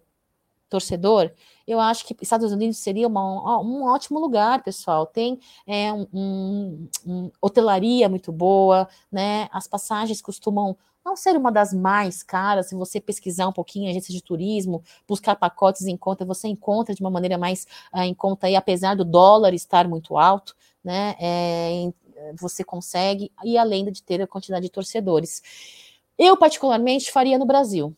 torcedor, 0.69 1.31
eu 1.67 1.79
acho 1.79 2.07
que 2.07 2.17
Estados 2.23 2.51
Unidos 2.51 2.79
seria 2.79 3.07
uma, 3.07 3.61
um 3.61 3.85
ótimo 3.85 4.19
lugar, 4.19 4.63
pessoal. 4.63 5.07
Tem 5.07 5.39
é, 5.67 5.93
um, 5.93 6.07
um, 6.13 6.89
um, 7.07 7.31
hotelaria 7.41 8.09
muito 8.09 8.33
boa, 8.33 8.89
né? 9.11 9.49
As 9.53 9.69
passagens 9.69 10.23
costumam 10.23 10.77
não 11.05 11.17
ser 11.17 11.37
uma 11.37 11.51
das 11.51 11.73
mais 11.73 12.23
caras, 12.23 12.69
se 12.69 12.75
você 12.75 13.01
pesquisar 13.01 13.49
um 13.49 13.53
pouquinho 13.53 13.91
agências 13.91 14.15
de 14.15 14.23
turismo, 14.23 14.83
buscar 15.07 15.37
pacotes 15.37 15.87
em 15.87 15.97
conta, 15.97 16.25
você 16.25 16.49
encontra 16.49 16.95
de 16.95 17.01
uma 17.01 17.11
maneira 17.11 17.37
mais 17.37 17.67
uh, 17.93 18.01
em 18.01 18.15
conta 18.15 18.47
aí, 18.47 18.57
apesar 18.57 18.95
do 18.95 19.05
dólar 19.05 19.53
estar 19.55 19.89
muito 19.89 20.17
alto, 20.17 20.55
né? 20.83 21.17
É, 21.21 21.93
você 22.39 22.63
consegue, 22.63 23.33
e 23.45 23.59
além 23.59 23.91
de 23.91 24.03
ter 24.03 24.23
a 24.23 24.27
quantidade 24.27 24.65
de 24.65 24.71
torcedores. 24.71 25.43
Eu, 26.17 26.37
particularmente, 26.37 27.11
faria 27.11 27.39
no 27.39 27.47
Brasil. 27.47 27.97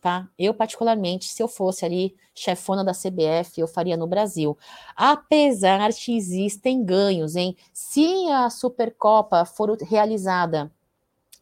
Tá? 0.00 0.28
Eu, 0.36 0.52
particularmente, 0.52 1.26
se 1.26 1.40
eu 1.40 1.46
fosse 1.46 1.84
ali 1.84 2.16
chefona 2.34 2.82
da 2.82 2.92
CBF, 2.92 3.60
eu 3.60 3.68
faria 3.68 3.96
no 3.96 4.08
Brasil. 4.08 4.58
Apesar 4.96 5.92
que 5.92 6.16
existem 6.16 6.84
ganhos, 6.84 7.36
hein? 7.36 7.56
Se 7.72 8.28
a 8.30 8.50
Supercopa 8.50 9.44
for 9.44 9.76
realizada 9.80 10.72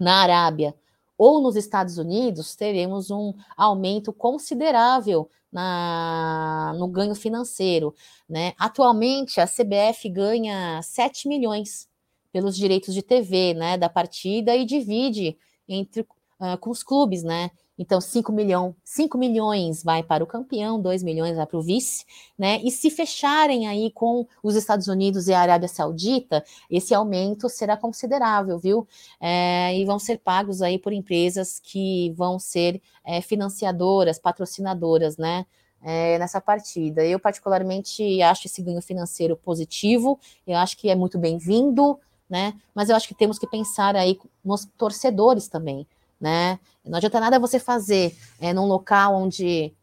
na 0.01 0.23
Arábia 0.23 0.75
ou 1.17 1.43
nos 1.43 1.55
Estados 1.55 1.99
Unidos, 1.99 2.57
teremos 2.57 3.11
um 3.11 3.35
aumento 3.55 4.11
considerável 4.11 5.29
na, 5.53 6.75
no 6.79 6.89
ganho 6.89 7.15
financeiro. 7.15 7.95
Né? 8.27 8.55
Atualmente, 8.59 9.39
a 9.39 9.47
CBF 9.47 10.09
ganha 10.09 10.81
7 10.83 11.29
milhões 11.29 11.87
pelos 12.33 12.57
direitos 12.57 12.95
de 12.95 13.03
TV 13.03 13.53
né, 13.53 13.77
da 13.77 13.89
partida 13.89 14.57
e 14.57 14.65
divide 14.65 15.37
entre 15.69 16.01
uh, 16.01 16.57
com 16.59 16.71
os 16.71 16.83
clubes, 16.83 17.23
né? 17.23 17.51
Então, 17.81 17.99
5, 17.99 18.31
milhão, 18.31 18.77
5 18.85 19.17
milhões 19.17 19.83
vai 19.83 20.03
para 20.03 20.23
o 20.23 20.27
campeão, 20.27 20.79
2 20.79 21.03
milhões 21.03 21.35
vai 21.35 21.47
para 21.47 21.57
o 21.57 21.63
vice, 21.63 22.05
né? 22.39 22.61
E 22.63 22.71
se 22.71 22.91
fecharem 22.91 23.67
aí 23.67 23.91
com 23.91 24.27
os 24.43 24.55
Estados 24.55 24.87
Unidos 24.87 25.29
e 25.29 25.33
a 25.33 25.41
Arábia 25.41 25.67
Saudita, 25.67 26.45
esse 26.71 26.93
aumento 26.95 27.49
será 27.49 27.79
considerável, 27.79 28.59
viu? 28.59 28.87
É, 29.19 29.75
e 29.79 29.87
vão 29.87 29.99
ser 29.99 30.19
pagos 30.19 30.61
aí 30.61 30.79
por 30.79 30.93
empresas 30.93 31.59
que 31.59 32.13
vão 32.19 32.39
ser 32.39 32.83
é, 33.03 33.23
financiadoras, 33.23 34.19
patrocinadoras, 34.19 35.17
né? 35.17 35.47
É, 35.83 36.19
nessa 36.19 36.39
partida. 36.39 37.03
Eu, 37.03 37.19
particularmente, 37.19 38.21
acho 38.21 38.47
esse 38.47 38.61
ganho 38.61 38.83
financeiro 38.83 39.39
positivo, 39.39 40.21
eu 40.47 40.59
acho 40.59 40.77
que 40.77 40.91
é 40.91 40.95
muito 40.95 41.19
bem-vindo, 41.19 41.99
né? 42.29 42.53
Mas 42.75 42.91
eu 42.91 42.97
acho 42.97 43.09
que 43.09 43.15
temos 43.15 43.39
que 43.39 43.47
pensar 43.47 43.97
aí 43.97 44.19
nos 44.45 44.67
torcedores 44.77 45.49
também 45.49 45.87
né? 46.21 46.59
Não 46.85 46.97
adianta 46.97 47.21
nada 47.21 47.39
você 47.39 47.59
fazer 47.59 48.17
é, 48.41 48.53
num 48.53 48.67
local 48.67 49.17
onde. 49.17 49.75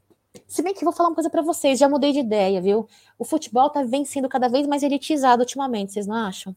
Se 0.47 0.61
bem 0.61 0.73
que 0.73 0.83
vou 0.83 0.93
falar 0.93 1.09
uma 1.09 1.15
coisa 1.15 1.29
para 1.29 1.41
vocês, 1.41 1.79
já 1.79 1.89
mudei 1.89 2.13
de 2.13 2.19
ideia, 2.19 2.61
viu? 2.61 2.87
O 3.17 3.25
futebol 3.25 3.69
tá 3.69 3.83
vem 3.83 4.05
sendo 4.05 4.29
cada 4.29 4.47
vez 4.47 4.67
mais 4.67 4.83
elitizado 4.83 5.41
ultimamente, 5.41 5.93
vocês 5.93 6.05
não 6.05 6.15
acham? 6.15 6.55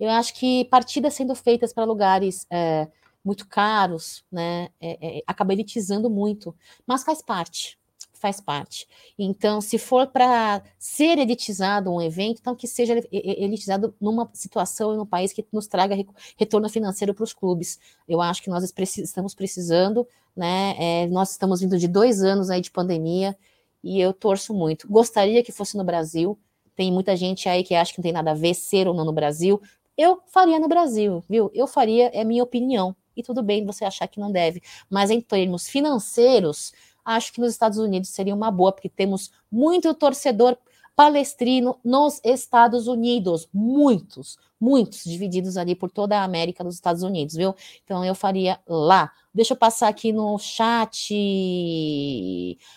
Eu 0.00 0.10
acho 0.10 0.34
que 0.34 0.64
partidas 0.66 1.14
sendo 1.14 1.34
feitas 1.34 1.72
para 1.72 1.84
lugares 1.84 2.46
é, 2.50 2.88
muito 3.24 3.46
caros, 3.46 4.24
né, 4.30 4.68
é, 4.80 5.18
é, 5.18 5.22
acaba 5.26 5.52
elitizando 5.52 6.08
muito, 6.08 6.54
mas 6.86 7.04
faz 7.04 7.20
parte 7.22 7.77
faz 8.18 8.40
parte. 8.40 8.86
Então, 9.18 9.60
se 9.60 9.78
for 9.78 10.06
para 10.06 10.62
ser 10.78 11.18
elitizado 11.18 11.90
um 11.92 12.00
evento, 12.00 12.40
então 12.40 12.54
que 12.54 12.66
seja 12.66 12.94
elitizado 13.12 13.94
numa 14.00 14.28
situação 14.32 14.92
e 14.92 14.96
num 14.96 15.06
país 15.06 15.32
que 15.32 15.46
nos 15.52 15.66
traga 15.66 15.96
retorno 16.36 16.68
financeiro 16.68 17.14
para 17.14 17.24
os 17.24 17.32
clubes. 17.32 17.78
Eu 18.08 18.20
acho 18.20 18.42
que 18.42 18.50
nós 18.50 18.64
estamos 18.98 19.34
precisando, 19.34 20.06
né? 20.36 20.74
É, 20.78 21.06
nós 21.06 21.30
estamos 21.30 21.60
vindo 21.60 21.78
de 21.78 21.88
dois 21.88 22.22
anos 22.22 22.50
aí 22.50 22.60
de 22.60 22.70
pandemia 22.70 23.36
e 23.82 24.00
eu 24.00 24.12
torço 24.12 24.52
muito. 24.52 24.88
Gostaria 24.88 25.42
que 25.42 25.52
fosse 25.52 25.76
no 25.76 25.84
Brasil. 25.84 26.38
Tem 26.74 26.92
muita 26.92 27.16
gente 27.16 27.48
aí 27.48 27.64
que 27.64 27.74
acha 27.74 27.92
que 27.92 27.98
não 27.98 28.02
tem 28.02 28.12
nada 28.12 28.32
a 28.32 28.34
ver 28.34 28.54
ser 28.54 28.86
ou 28.86 28.94
não 28.94 29.04
no 29.04 29.12
Brasil. 29.12 29.60
Eu 29.96 30.20
faria 30.26 30.60
no 30.60 30.68
Brasil, 30.68 31.24
viu? 31.28 31.50
Eu 31.52 31.66
faria, 31.66 32.08
é 32.14 32.22
minha 32.22 32.42
opinião. 32.42 32.94
E 33.16 33.22
tudo 33.22 33.42
bem 33.42 33.66
você 33.66 33.84
achar 33.84 34.06
que 34.06 34.20
não 34.20 34.30
deve. 34.30 34.62
Mas 34.88 35.10
em 35.10 35.20
termos 35.20 35.68
financeiros, 35.68 36.72
acho 37.08 37.32
que 37.32 37.40
nos 37.40 37.52
Estados 37.52 37.78
Unidos 37.78 38.10
seria 38.10 38.34
uma 38.34 38.50
boa, 38.50 38.70
porque 38.70 38.88
temos 38.88 39.32
muito 39.50 39.94
torcedor 39.94 40.56
palestrino 40.94 41.78
nos 41.84 42.20
Estados 42.24 42.86
Unidos, 42.88 43.48
muitos, 43.54 44.36
muitos 44.60 45.04
divididos 45.04 45.56
ali 45.56 45.74
por 45.74 45.90
toda 45.90 46.18
a 46.18 46.24
América 46.24 46.64
dos 46.64 46.74
Estados 46.74 47.02
Unidos, 47.04 47.36
viu? 47.36 47.54
Então 47.84 48.04
eu 48.04 48.14
faria 48.14 48.58
lá. 48.66 49.10
Deixa 49.32 49.54
eu 49.54 49.56
passar 49.56 49.88
aqui 49.88 50.12
no 50.12 50.36
chat. 50.38 51.14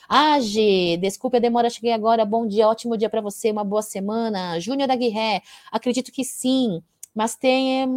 Age, 0.08 0.98
desculpe 0.98 1.38
a 1.38 1.40
demora, 1.40 1.70
cheguei 1.70 1.92
agora. 1.92 2.24
Bom 2.24 2.48
dia, 2.48 2.68
ótimo 2.68 2.96
dia 2.96 3.10
para 3.10 3.22
você, 3.22 3.52
uma 3.52 3.64
boa 3.64 3.82
semana. 3.82 4.60
Júnior 4.60 4.92
Aguirre, 4.92 5.42
acredito 5.72 6.12
que 6.12 6.24
sim, 6.24 6.82
mas 7.16 7.36
tenho 7.36 7.90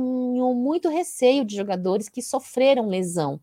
muito 0.55 0.89
receio 0.89 1.45
de 1.45 1.55
jogadores 1.55 2.09
que 2.09 2.23
sofreram 2.23 2.89
lesão 2.89 3.39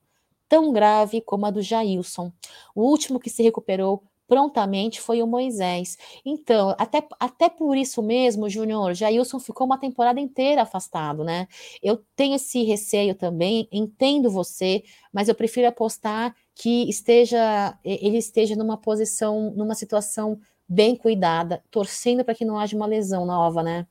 tão 0.52 0.74
grave 0.74 1.22
como 1.22 1.46
a 1.46 1.50
do 1.50 1.62
Jailson. 1.62 2.30
O 2.76 2.82
último 2.82 3.22
que 3.22 3.30
se 3.30 3.42
recuperou 3.42 4.04
prontamente 4.28 5.00
foi 5.00 5.24
o 5.24 5.28
Moisés. 5.28 5.98
Então, 6.26 6.76
até, 6.78 7.08
até 7.18 7.48
por 7.48 7.78
isso 7.78 8.04
mesmo, 8.04 8.50
Júnior, 8.50 8.94
Jailson 8.94 9.40
ficou 9.40 9.66
uma 9.66 9.78
temporada 9.78 10.20
inteira 10.20 10.64
afastado, 10.64 11.24
né? 11.24 11.48
Eu 11.82 12.04
tenho 12.18 12.36
esse 12.36 12.64
receio 12.64 13.16
também, 13.16 13.66
entendo 13.72 14.30
você, 14.30 14.84
mas 15.14 15.30
eu 15.30 15.36
prefiro 15.36 15.70
apostar 15.70 16.36
que 16.54 16.90
esteja 16.90 17.80
ele 17.86 18.18
esteja 18.18 18.54
numa 18.54 18.76
posição, 18.76 19.54
numa 19.56 19.74
situação 19.74 20.38
bem 20.68 20.98
cuidada, 20.98 21.64
torcendo 21.72 22.26
para 22.26 22.36
que 22.36 22.44
não 22.44 22.60
haja 22.60 22.76
uma 22.76 22.86
lesão 22.86 23.26
nova, 23.26 23.64
né? 23.64 23.88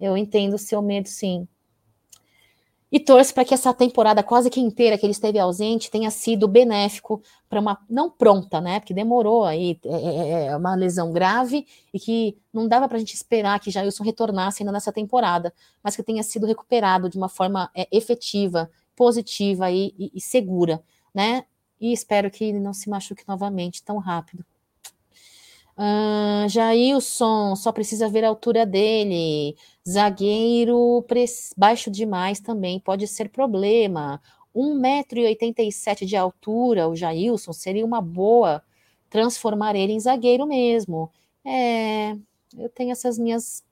Eu 0.00 0.16
entendo 0.16 0.54
o 0.54 0.58
seu 0.58 0.80
medo, 0.80 1.08
sim. 1.08 1.46
E 2.90 2.98
torço 2.98 3.34
para 3.34 3.44
que 3.44 3.52
essa 3.52 3.74
temporada 3.74 4.22
quase 4.22 4.48
que 4.48 4.60
inteira 4.60 4.96
que 4.96 5.04
ele 5.04 5.12
esteve 5.12 5.38
ausente 5.38 5.90
tenha 5.90 6.10
sido 6.10 6.48
benéfico 6.48 7.22
para 7.48 7.60
uma. 7.60 7.78
Não 7.88 8.10
pronta, 8.10 8.60
né? 8.60 8.80
Porque 8.80 8.94
demorou 8.94 9.44
aí, 9.44 9.78
é, 9.84 9.88
é, 9.88 10.28
é, 10.28 10.46
é 10.46 10.56
uma 10.56 10.74
lesão 10.74 11.12
grave 11.12 11.66
e 11.92 12.00
que 12.00 12.38
não 12.52 12.66
dava 12.66 12.88
para 12.88 12.96
a 12.96 13.00
gente 13.00 13.14
esperar 13.14 13.60
que 13.60 13.70
Jailson 13.70 14.02
retornasse 14.02 14.62
ainda 14.62 14.72
nessa 14.72 14.92
temporada, 14.92 15.52
mas 15.82 15.96
que 15.96 16.02
tenha 16.02 16.22
sido 16.22 16.46
recuperado 16.46 17.10
de 17.10 17.18
uma 17.18 17.28
forma 17.28 17.70
é, 17.74 17.86
efetiva, 17.92 18.70
positiva 18.96 19.70
e, 19.70 19.94
e, 19.98 20.10
e 20.14 20.20
segura, 20.20 20.82
né? 21.14 21.44
E 21.80 21.92
espero 21.92 22.30
que 22.30 22.44
ele 22.44 22.58
não 22.58 22.72
se 22.72 22.88
machuque 22.88 23.22
novamente 23.28 23.82
tão 23.82 23.98
rápido. 23.98 24.44
Uh, 25.78 26.48
Jailson, 26.48 27.54
só 27.54 27.70
precisa 27.70 28.08
ver 28.08 28.24
a 28.24 28.28
altura 28.28 28.66
dele. 28.66 29.56
Zagueiro 29.88 31.04
baixo 31.56 31.90
demais 31.90 32.40
também 32.40 32.80
pode 32.80 33.06
ser 33.06 33.28
problema. 33.30 34.20
1,87m 34.54 36.04
de 36.04 36.16
altura, 36.16 36.88
o 36.88 36.96
Jailson, 36.96 37.52
seria 37.52 37.84
uma 37.84 38.00
boa 38.00 38.62
transformar 39.08 39.74
ele 39.76 39.92
em 39.92 40.00
zagueiro 40.00 40.46
mesmo. 40.46 41.10
É, 41.44 42.12
eu 42.56 42.68
tenho 42.74 42.92
essas 42.92 43.18
minhas 43.18 43.64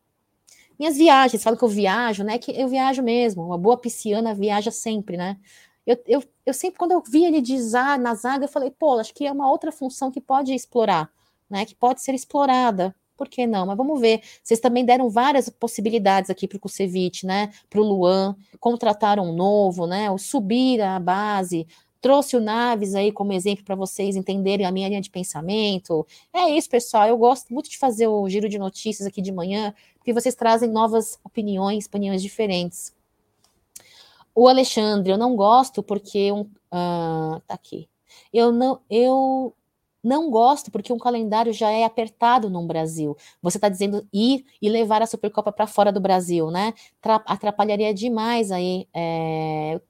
minhas 0.78 0.96
viagens, 0.96 1.42
falo 1.42 1.56
que 1.56 1.64
eu 1.64 1.68
viajo, 1.68 2.22
né? 2.24 2.38
Que 2.38 2.52
eu 2.52 2.68
viajo 2.68 3.02
mesmo. 3.02 3.44
Uma 3.44 3.58
boa 3.58 3.78
pisciana 3.78 4.34
viaja 4.34 4.70
sempre, 4.70 5.16
né? 5.16 5.38
Eu, 5.86 5.98
eu, 6.06 6.22
eu 6.44 6.54
sempre, 6.54 6.78
quando 6.78 6.92
eu 6.92 7.02
vi 7.02 7.24
ele 7.24 7.40
de 7.40 7.60
zaga, 7.60 8.02
na 8.02 8.14
zaga, 8.14 8.44
eu 8.44 8.48
falei, 8.48 8.70
pô, 8.70 8.98
acho 8.98 9.14
que 9.14 9.26
é 9.26 9.32
uma 9.32 9.50
outra 9.50 9.72
função 9.72 10.10
que 10.10 10.20
pode 10.20 10.52
explorar 10.54 11.10
né, 11.48 11.64
que 11.64 11.74
pode 11.74 12.02
ser 12.02 12.14
explorada. 12.14 12.94
Por 13.16 13.28
que 13.28 13.46
não? 13.46 13.66
Mas 13.66 13.76
vamos 13.76 14.00
ver. 14.00 14.20
Vocês 14.42 14.60
também 14.60 14.84
deram 14.84 15.08
várias 15.08 15.48
possibilidades 15.48 16.30
aqui 16.30 16.46
para 16.46 16.56
o 16.56 16.60
Kusevich, 16.60 17.24
né? 17.24 17.50
Para 17.70 17.80
o 17.80 17.84
Luan, 17.84 18.36
contrataram 18.60 19.24
um 19.24 19.32
novo, 19.32 19.86
né? 19.86 20.10
O 20.10 20.18
subir 20.18 20.80
a 20.80 20.98
base, 20.98 21.66
trouxe 22.00 22.36
o 22.36 22.40
Naves 22.40 22.94
aí 22.94 23.10
como 23.10 23.32
exemplo 23.32 23.64
para 23.64 23.74
vocês 23.74 24.14
entenderem 24.14 24.66
a 24.66 24.70
minha 24.70 24.88
linha 24.88 25.00
de 25.00 25.10
pensamento. 25.10 26.06
É 26.32 26.50
isso, 26.50 26.68
pessoal. 26.68 27.08
Eu 27.08 27.16
gosto 27.16 27.52
muito 27.52 27.68
de 27.68 27.78
fazer 27.78 28.06
o 28.06 28.28
giro 28.28 28.48
de 28.48 28.58
notícias 28.58 29.06
aqui 29.06 29.20
de 29.20 29.32
manhã, 29.32 29.74
porque 29.96 30.12
vocês 30.12 30.34
trazem 30.34 30.70
novas 30.70 31.18
opiniões, 31.24 31.86
opiniões 31.86 32.22
diferentes. 32.22 32.94
O 34.34 34.46
Alexandre, 34.46 35.10
eu 35.12 35.18
não 35.18 35.34
gosto 35.34 35.82
porque 35.82 36.30
um, 36.30 36.42
uh, 36.42 37.40
tá 37.46 37.54
aqui. 37.54 37.88
Eu 38.32 38.52
não, 38.52 38.80
eu 38.90 39.54
não 40.06 40.30
gosto 40.30 40.70
porque 40.70 40.92
um 40.92 40.98
calendário 40.98 41.52
já 41.52 41.68
é 41.70 41.84
apertado 41.84 42.48
no 42.48 42.64
Brasil. 42.64 43.16
Você 43.42 43.58
está 43.58 43.68
dizendo 43.68 44.06
ir 44.12 44.46
e 44.62 44.68
levar 44.68 45.02
a 45.02 45.06
Supercopa 45.06 45.50
para 45.50 45.66
fora 45.66 45.90
do 45.92 46.00
Brasil, 46.00 46.48
né? 46.48 46.72
Atrapalharia 47.26 47.92
demais 47.92 48.52
aí 48.52 48.86
é, 48.94 49.80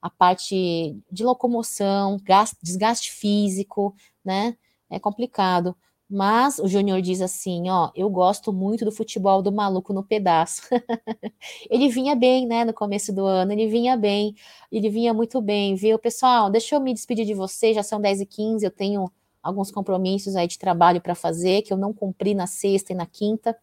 a 0.00 0.08
parte 0.08 0.96
de 1.10 1.24
locomoção, 1.24 2.18
desgaste 2.62 3.10
físico, 3.10 3.94
né? 4.24 4.56
É 4.88 5.00
complicado. 5.00 5.76
Mas 6.08 6.60
o 6.60 6.68
Júnior 6.68 7.02
diz 7.02 7.20
assim: 7.20 7.68
ó, 7.68 7.90
eu 7.96 8.08
gosto 8.08 8.52
muito 8.52 8.84
do 8.84 8.92
futebol 8.92 9.42
do 9.42 9.50
maluco 9.50 9.92
no 9.92 10.04
pedaço. 10.04 10.62
ele 11.68 11.88
vinha 11.88 12.14
bem, 12.14 12.46
né, 12.46 12.64
no 12.64 12.72
começo 12.72 13.12
do 13.12 13.24
ano, 13.24 13.52
ele 13.52 13.66
vinha 13.66 13.96
bem, 13.96 14.36
ele 14.70 14.88
vinha 14.88 15.12
muito 15.12 15.40
bem, 15.40 15.74
viu? 15.74 15.98
Pessoal, 15.98 16.48
deixa 16.50 16.76
eu 16.76 16.80
me 16.80 16.94
despedir 16.94 17.26
de 17.26 17.34
vocês, 17.34 17.74
já 17.74 17.82
são 17.82 18.00
10h15, 18.00 18.62
eu 18.62 18.70
tenho 18.70 19.10
alguns 19.44 19.70
compromissos 19.70 20.34
aí 20.34 20.48
de 20.48 20.58
trabalho 20.58 21.02
para 21.02 21.14
fazer, 21.14 21.60
que 21.62 21.72
eu 21.72 21.76
não 21.76 21.92
cumpri 21.92 22.34
na 22.34 22.46
sexta 22.46 22.92
e 22.92 22.96
na 22.96 23.04
quinta. 23.04 23.54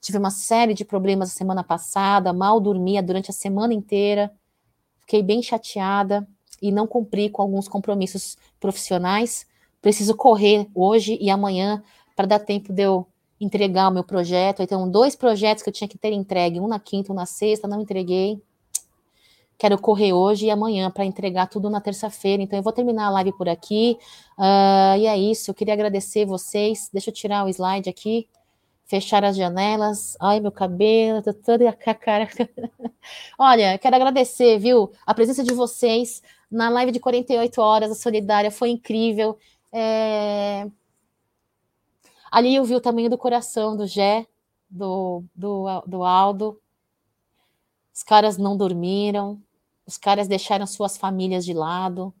Tive 0.00 0.18
uma 0.18 0.32
série 0.32 0.74
de 0.74 0.84
problemas 0.84 1.30
a 1.30 1.32
semana 1.32 1.62
passada, 1.62 2.32
mal 2.32 2.58
dormia 2.58 3.00
durante 3.00 3.30
a 3.30 3.32
semana 3.32 3.72
inteira, 3.72 4.32
fiquei 4.98 5.22
bem 5.22 5.40
chateada 5.40 6.26
e 6.60 6.72
não 6.72 6.88
cumpri 6.88 7.30
com 7.30 7.40
alguns 7.40 7.68
compromissos 7.68 8.36
profissionais. 8.58 9.46
Preciso 9.80 10.16
correr 10.16 10.68
hoje 10.74 11.16
e 11.20 11.30
amanhã 11.30 11.82
para 12.16 12.26
dar 12.26 12.40
tempo 12.40 12.72
de 12.72 12.82
eu 12.82 13.06
entregar 13.40 13.88
o 13.88 13.92
meu 13.92 14.04
projeto. 14.04 14.62
Então, 14.62 14.88
dois 14.90 15.14
projetos 15.14 15.62
que 15.62 15.68
eu 15.68 15.72
tinha 15.72 15.88
que 15.88 15.98
ter 15.98 16.12
entregue, 16.12 16.60
um 16.60 16.66
na 16.66 16.80
quinta, 16.80 17.12
um 17.12 17.14
na 17.14 17.26
sexta, 17.26 17.68
não 17.68 17.80
entreguei. 17.80 18.40
Quero 19.62 19.78
correr 19.78 20.12
hoje 20.12 20.46
e 20.46 20.50
amanhã 20.50 20.90
para 20.90 21.04
entregar 21.04 21.46
tudo 21.46 21.70
na 21.70 21.80
terça-feira. 21.80 22.42
Então, 22.42 22.58
eu 22.58 22.64
vou 22.64 22.72
terminar 22.72 23.06
a 23.06 23.10
live 23.10 23.30
por 23.30 23.48
aqui. 23.48 23.96
Uh, 24.36 24.98
e 24.98 25.06
é 25.06 25.16
isso. 25.16 25.52
Eu 25.52 25.54
queria 25.54 25.72
agradecer 25.72 26.26
vocês. 26.26 26.90
Deixa 26.92 27.10
eu 27.10 27.14
tirar 27.14 27.44
o 27.44 27.48
slide 27.48 27.88
aqui. 27.88 28.28
fechar 28.84 29.22
as 29.22 29.36
janelas. 29.36 30.16
Ai, 30.20 30.40
meu 30.40 30.50
cabelo, 30.50 31.22
tô 31.22 31.32
toda 31.32 31.68
a 31.68 31.94
cara. 31.94 32.28
Olha, 33.38 33.78
quero 33.78 33.94
agradecer, 33.94 34.58
viu, 34.58 34.90
a 35.06 35.14
presença 35.14 35.44
de 35.44 35.54
vocês 35.54 36.20
na 36.50 36.68
live 36.68 36.90
de 36.90 36.98
48 36.98 37.60
horas, 37.62 37.92
a 37.92 37.94
Solidária 37.94 38.50
foi 38.50 38.70
incrível. 38.70 39.38
É... 39.72 40.66
Ali 42.32 42.56
eu 42.56 42.64
vi 42.64 42.74
o 42.74 42.80
tamanho 42.80 43.08
do 43.08 43.16
coração 43.16 43.76
do 43.76 43.86
Gé, 43.86 44.26
do, 44.68 45.22
do, 45.32 45.82
do 45.86 46.02
Aldo. 46.02 46.60
Os 47.94 48.02
caras 48.02 48.36
não 48.36 48.56
dormiram, 48.56 49.40
os 49.86 49.96
caras 49.96 50.28
deixaram 50.28 50.66
suas 50.66 50.96
famílias 50.96 51.44
de 51.44 51.52
lado 51.52 52.14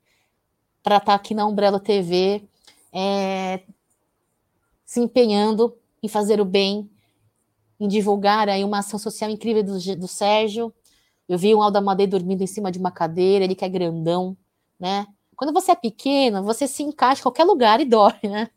para 0.82 0.96
estar 0.96 1.06
tá 1.06 1.14
aqui 1.14 1.34
na 1.34 1.46
Umbrella 1.46 1.78
TV, 1.78 2.42
é, 2.92 3.60
se 4.84 5.00
empenhando 5.00 5.76
em 6.02 6.08
fazer 6.08 6.40
o 6.40 6.44
bem, 6.44 6.90
em 7.78 7.88
divulgar 7.88 8.48
aí 8.48 8.64
uma 8.64 8.78
ação 8.78 8.98
social 8.98 9.30
incrível 9.30 9.62
do, 9.62 9.96
do 9.96 10.08
Sérgio. 10.08 10.74
Eu 11.28 11.38
vi 11.38 11.54
um 11.54 11.62
Aldo 11.62 11.78
Amadei 11.78 12.06
dormindo 12.06 12.42
em 12.42 12.46
cima 12.46 12.70
de 12.70 12.78
uma 12.78 12.90
cadeira, 12.90 13.44
ele 13.44 13.54
que 13.54 13.64
é 13.64 13.68
grandão, 13.68 14.36
né? 14.78 15.06
Quando 15.36 15.52
você 15.52 15.72
é 15.72 15.74
pequeno, 15.74 16.42
você 16.42 16.68
se 16.68 16.82
encaixa 16.82 17.20
em 17.20 17.22
qualquer 17.22 17.44
lugar 17.44 17.80
e 17.80 17.84
dorme, 17.84 18.28
né? 18.28 18.50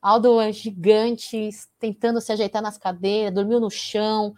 Aldo 0.00 0.40
é 0.40 0.52
gigante, 0.52 1.50
tentando 1.78 2.20
se 2.20 2.32
ajeitar 2.32 2.62
nas 2.62 2.78
cadeiras, 2.78 3.34
dormiu 3.34 3.60
no 3.60 3.70
chão. 3.70 4.34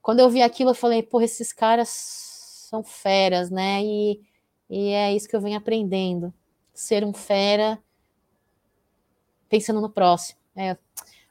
Quando 0.00 0.20
eu 0.20 0.30
vi 0.30 0.40
aquilo, 0.40 0.70
eu 0.70 0.74
falei, 0.74 1.02
porra, 1.02 1.24
esses 1.24 1.52
caras 1.52 2.27
são 2.68 2.82
feras, 2.82 3.50
né? 3.50 3.82
E, 3.82 4.20
e 4.68 4.88
é 4.90 5.14
isso 5.14 5.28
que 5.28 5.34
eu 5.34 5.40
venho 5.40 5.56
aprendendo. 5.56 6.32
Ser 6.74 7.02
um 7.04 7.14
fera 7.14 7.82
pensando 9.48 9.80
no 9.80 9.88
próximo. 9.88 10.38
É, 10.54 10.76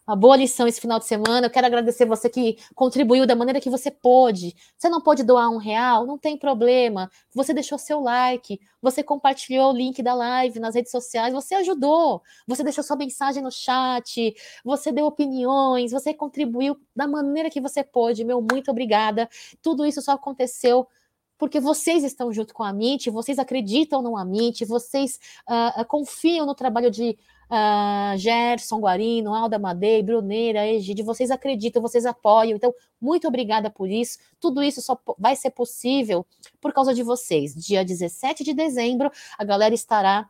uma 0.07 0.15
boa 0.15 0.35
lição 0.35 0.68
esse 0.68 0.81
final 0.81 0.97
de 0.97 1.05
semana. 1.05 1.45
Eu 1.45 1.51
quero 1.51 1.68
agradecer 1.68 2.05
você 2.05 2.27
que 2.27 2.57
contribuiu 2.73 3.27
da 3.27 3.35
maneira 3.35 3.61
que 3.61 3.69
você 3.69 3.91
pôde. 3.91 4.55
Você 4.76 4.89
não 4.89 4.99
pode 4.99 5.23
doar 5.23 5.49
um 5.49 5.57
real? 5.57 6.07
Não 6.07 6.18
tem 6.18 6.38
problema. 6.38 7.11
Você 7.35 7.53
deixou 7.53 7.77
seu 7.77 7.99
like, 7.99 8.59
você 8.81 9.03
compartilhou 9.03 9.72
o 9.72 9.77
link 9.77 10.01
da 10.01 10.15
live 10.15 10.59
nas 10.59 10.73
redes 10.73 10.91
sociais, 10.91 11.34
você 11.34 11.55
ajudou, 11.55 12.23
você 12.47 12.64
deixou 12.64 12.84
sua 12.84 12.95
mensagem 12.95 13.43
no 13.43 13.51
chat, 13.51 14.34
você 14.64 14.91
deu 14.91 15.05
opiniões, 15.05 15.91
você 15.91 16.14
contribuiu 16.14 16.77
da 16.95 17.07
maneira 17.07 17.49
que 17.49 17.61
você 17.61 17.84
pôde. 17.84 18.23
Meu, 18.23 18.41
muito 18.41 18.72
obrigada. 18.72 19.30
Tudo 19.61 19.85
isso 19.85 20.01
só 20.01 20.14
aconteceu 20.14 20.88
porque 21.38 21.59
vocês 21.59 22.03
estão 22.03 22.31
junto 22.34 22.53
com 22.53 22.64
a 22.64 22.69
MIT, 22.69 23.09
vocês 23.09 23.39
acreditam 23.39 24.01
no 24.01 24.18
Amit, 24.18 24.65
vocês 24.65 25.19
uh, 25.47 25.85
confiam 25.85 26.45
no 26.45 26.55
trabalho 26.55 26.89
de 26.89 27.18
uh, 27.49 28.18
Gerson 28.18 28.80
Guarino, 28.80 29.34
Alda 29.34 29.59
Madei, 29.59 30.03
Bruneira, 30.03 30.68
Egide, 30.68 31.03
vocês 31.03 31.31
acreditam, 31.31 31.81
vocês 31.81 32.05
apoiam. 32.05 32.55
Então, 32.55 32.73
muito 32.99 33.27
obrigada 33.27 33.69
por 33.69 33.89
isso. 33.89 34.18
Tudo 34.39 34.64
isso 34.64 34.81
só 34.81 34.99
vai 35.18 35.35
ser 35.35 35.51
possível 35.51 36.26
por 36.59 36.73
causa 36.73 36.93
de 36.93 37.03
vocês. 37.03 37.53
Dia 37.53 37.84
17 37.84 38.43
de 38.43 38.53
dezembro, 38.53 39.11
a 39.38 39.43
galera 39.43 39.73
estará 39.73 40.30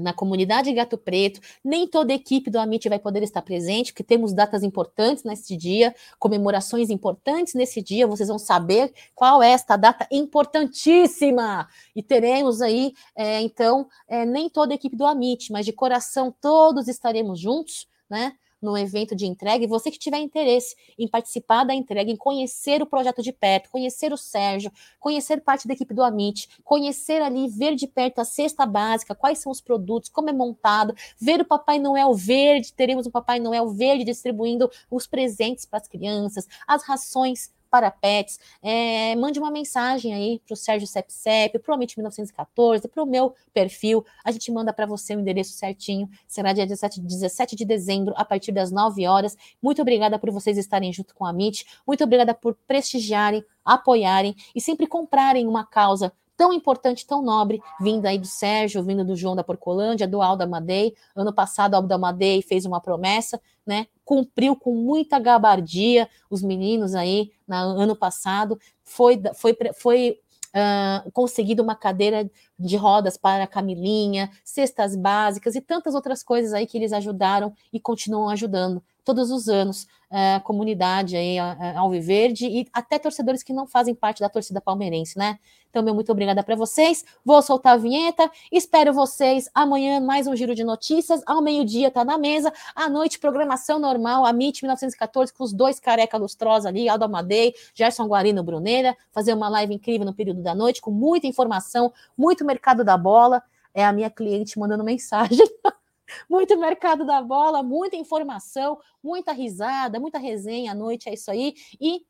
na 0.00 0.12
comunidade 0.12 0.72
Gato 0.72 0.98
Preto. 0.98 1.40
Nem 1.64 1.86
toda 1.86 2.12
a 2.12 2.16
equipe 2.16 2.50
do 2.50 2.58
Amit 2.58 2.88
vai 2.88 2.98
poder 2.98 3.22
estar 3.22 3.42
presente, 3.42 3.92
porque 3.92 4.02
temos 4.02 4.32
datas 4.32 4.62
importantes 4.62 5.24
nesse 5.24 5.56
dia, 5.56 5.94
comemorações 6.18 6.90
importantes 6.90 7.54
nesse 7.54 7.82
dia. 7.82 8.06
Vocês 8.06 8.28
vão 8.28 8.38
saber 8.38 8.92
qual 9.14 9.42
é 9.42 9.50
esta 9.50 9.76
data 9.76 10.06
importantíssima. 10.10 11.68
E 11.94 12.02
teremos 12.02 12.60
aí, 12.60 12.92
é, 13.14 13.40
então, 13.40 13.88
é, 14.08 14.24
nem 14.24 14.48
toda 14.48 14.74
a 14.74 14.76
equipe 14.76 14.96
do 14.96 15.06
Amit, 15.06 15.52
mas 15.52 15.66
de 15.66 15.72
coração 15.72 16.34
todos 16.40 16.88
estaremos 16.88 17.38
juntos, 17.38 17.86
né? 18.08 18.32
No 18.60 18.76
evento 18.76 19.14
de 19.14 19.26
entrega, 19.26 19.64
e 19.64 19.68
você 19.68 19.90
que 19.90 19.98
tiver 19.98 20.18
interesse 20.18 20.76
em 20.98 21.08
participar 21.08 21.64
da 21.64 21.74
entrega, 21.74 22.10
em 22.10 22.16
conhecer 22.16 22.82
o 22.82 22.86
projeto 22.86 23.22
de 23.22 23.32
perto, 23.32 23.70
conhecer 23.70 24.12
o 24.12 24.16
Sérgio, 24.16 24.72
conhecer 24.98 25.40
parte 25.40 25.66
da 25.66 25.74
equipe 25.74 25.94
do 25.94 26.02
Amit, 26.02 26.48
conhecer 26.62 27.22
ali, 27.22 27.48
ver 27.48 27.74
de 27.74 27.86
perto 27.86 28.20
a 28.20 28.24
cesta 28.24 28.66
básica, 28.66 29.14
quais 29.14 29.38
são 29.38 29.50
os 29.50 29.60
produtos, 29.60 30.10
como 30.10 30.30
é 30.30 30.32
montado, 30.32 30.94
ver 31.18 31.40
o 31.40 31.44
Papai 31.44 31.78
Noel 31.78 32.12
verde, 32.14 32.72
teremos 32.72 33.06
o 33.06 33.10
Papai 33.10 33.40
Noel 33.40 33.68
verde 33.68 34.04
distribuindo 34.04 34.70
os 34.90 35.06
presentes 35.06 35.64
para 35.64 35.78
as 35.78 35.88
crianças, 35.88 36.46
as 36.66 36.82
rações 36.82 37.50
para 37.70 37.90
pets, 37.90 38.38
é, 38.62 39.14
mande 39.16 39.38
uma 39.38 39.50
mensagem 39.50 40.12
aí 40.12 40.40
para 40.44 40.54
o 40.54 40.56
Sérgio 40.56 40.86
Sepsep, 40.86 41.58
para 41.58 41.72
o 41.72 41.74
Amit 41.74 41.96
1914, 41.96 42.88
para 42.88 43.02
o 43.02 43.06
meu 43.06 43.34
perfil, 43.54 44.04
a 44.24 44.30
gente 44.32 44.50
manda 44.50 44.72
para 44.72 44.86
você 44.86 45.14
o 45.14 45.20
endereço 45.20 45.52
certinho, 45.52 46.08
será 46.26 46.52
dia 46.52 46.66
17, 46.66 47.00
17 47.00 47.56
de 47.56 47.64
dezembro, 47.64 48.12
a 48.16 48.24
partir 48.24 48.52
das 48.52 48.70
9 48.70 49.06
horas. 49.06 49.36
Muito 49.62 49.80
obrigada 49.80 50.18
por 50.18 50.30
vocês 50.30 50.58
estarem 50.58 50.92
junto 50.92 51.14
com 51.14 51.24
a 51.24 51.30
Amit, 51.30 51.64
muito 51.86 52.02
obrigada 52.02 52.34
por 52.34 52.56
prestigiarem, 52.66 53.44
apoiarem 53.64 54.34
e 54.54 54.60
sempre 54.60 54.86
comprarem 54.86 55.46
uma 55.46 55.64
causa 55.64 56.12
tão 56.40 56.54
importante, 56.54 57.06
tão 57.06 57.20
nobre, 57.20 57.60
vindo 57.78 58.06
aí 58.06 58.18
do 58.18 58.26
Sérgio, 58.26 58.82
vindo 58.82 59.04
do 59.04 59.14
João 59.14 59.36
da 59.36 59.44
Porcolândia, 59.44 60.08
do 60.08 60.22
Aldo 60.22 60.42
Amadei. 60.42 60.94
Ano 61.14 61.34
passado, 61.34 61.74
Aldo 61.74 61.92
Amadei 61.92 62.40
fez 62.40 62.64
uma 62.64 62.80
promessa, 62.80 63.38
né? 63.66 63.88
Cumpriu 64.06 64.56
com 64.56 64.74
muita 64.74 65.18
gabardia 65.18 66.08
os 66.30 66.42
meninos 66.42 66.94
aí, 66.94 67.30
no 67.46 67.54
ano 67.56 67.94
passado. 67.94 68.58
Foi, 68.82 69.20
foi, 69.34 69.54
foi 69.74 70.18
uh, 70.56 71.12
conseguido 71.12 71.62
uma 71.62 71.74
cadeira 71.74 72.30
de 72.58 72.74
rodas 72.74 73.18
para 73.18 73.44
a 73.44 73.46
Camilinha, 73.46 74.30
cestas 74.42 74.96
básicas 74.96 75.54
e 75.54 75.60
tantas 75.60 75.94
outras 75.94 76.22
coisas 76.22 76.54
aí 76.54 76.66
que 76.66 76.78
eles 76.78 76.94
ajudaram 76.94 77.52
e 77.70 77.78
continuam 77.78 78.30
ajudando 78.30 78.82
todos 79.10 79.32
os 79.32 79.48
anos 79.48 79.88
a 80.08 80.38
uh, 80.38 80.40
comunidade 80.42 81.16
aí, 81.16 81.36
Alviverde 81.76 82.46
e 82.46 82.66
até 82.72 82.98
torcedores 82.98 83.42
que 83.42 83.52
não 83.52 83.66
fazem 83.66 83.94
parte 83.94 84.20
da 84.20 84.28
torcida 84.28 84.60
palmeirense, 84.60 85.16
né? 85.18 85.38
Então, 85.68 85.82
meu 85.82 85.94
muito 85.94 86.10
obrigada 86.10 86.42
para 86.42 86.56
vocês. 86.56 87.04
Vou 87.24 87.40
soltar 87.42 87.74
a 87.74 87.76
vinheta. 87.76 88.28
Espero 88.50 88.92
vocês 88.92 89.48
amanhã, 89.54 90.00
mais 90.00 90.26
um 90.26 90.34
giro 90.34 90.52
de 90.54 90.64
notícias. 90.64 91.22
Ao 91.26 91.40
meio-dia 91.40 91.90
tá 91.92 92.04
na 92.04 92.18
mesa. 92.18 92.52
À 92.74 92.88
noite, 92.88 93.20
programação 93.20 93.78
normal, 93.78 94.24
a 94.24 94.30
MIT 94.30 94.62
1914, 94.64 95.32
com 95.32 95.44
os 95.44 95.52
dois 95.52 95.78
careca 95.78 96.16
lustrosa 96.16 96.68
ali, 96.68 96.88
Aldo 96.88 97.04
Amadei, 97.04 97.54
Gerson 97.72 98.06
Guarino 98.06 98.42
Bruneira. 98.42 98.96
Fazer 99.12 99.32
uma 99.32 99.48
live 99.48 99.74
incrível 99.74 100.06
no 100.06 100.14
período 100.14 100.42
da 100.42 100.54
noite, 100.54 100.80
com 100.80 100.90
muita 100.90 101.28
informação, 101.28 101.92
muito 102.16 102.44
mercado 102.44 102.84
da 102.84 102.96
bola. 102.96 103.42
É 103.72 103.84
a 103.84 103.92
minha 103.92 104.10
cliente 104.10 104.58
mandando 104.58 104.82
mensagem. 104.82 105.38
muito 106.28 106.58
mercado 106.58 107.04
da 107.04 107.22
bola, 107.22 107.62
muita 107.62 107.96
informação, 107.96 108.78
muita 109.02 109.32
risada, 109.32 110.00
muita 110.00 110.18
resenha 110.18 110.72
à 110.72 110.74
noite, 110.74 111.08
é 111.08 111.14
isso 111.14 111.30
aí. 111.30 111.54
E 111.80 112.04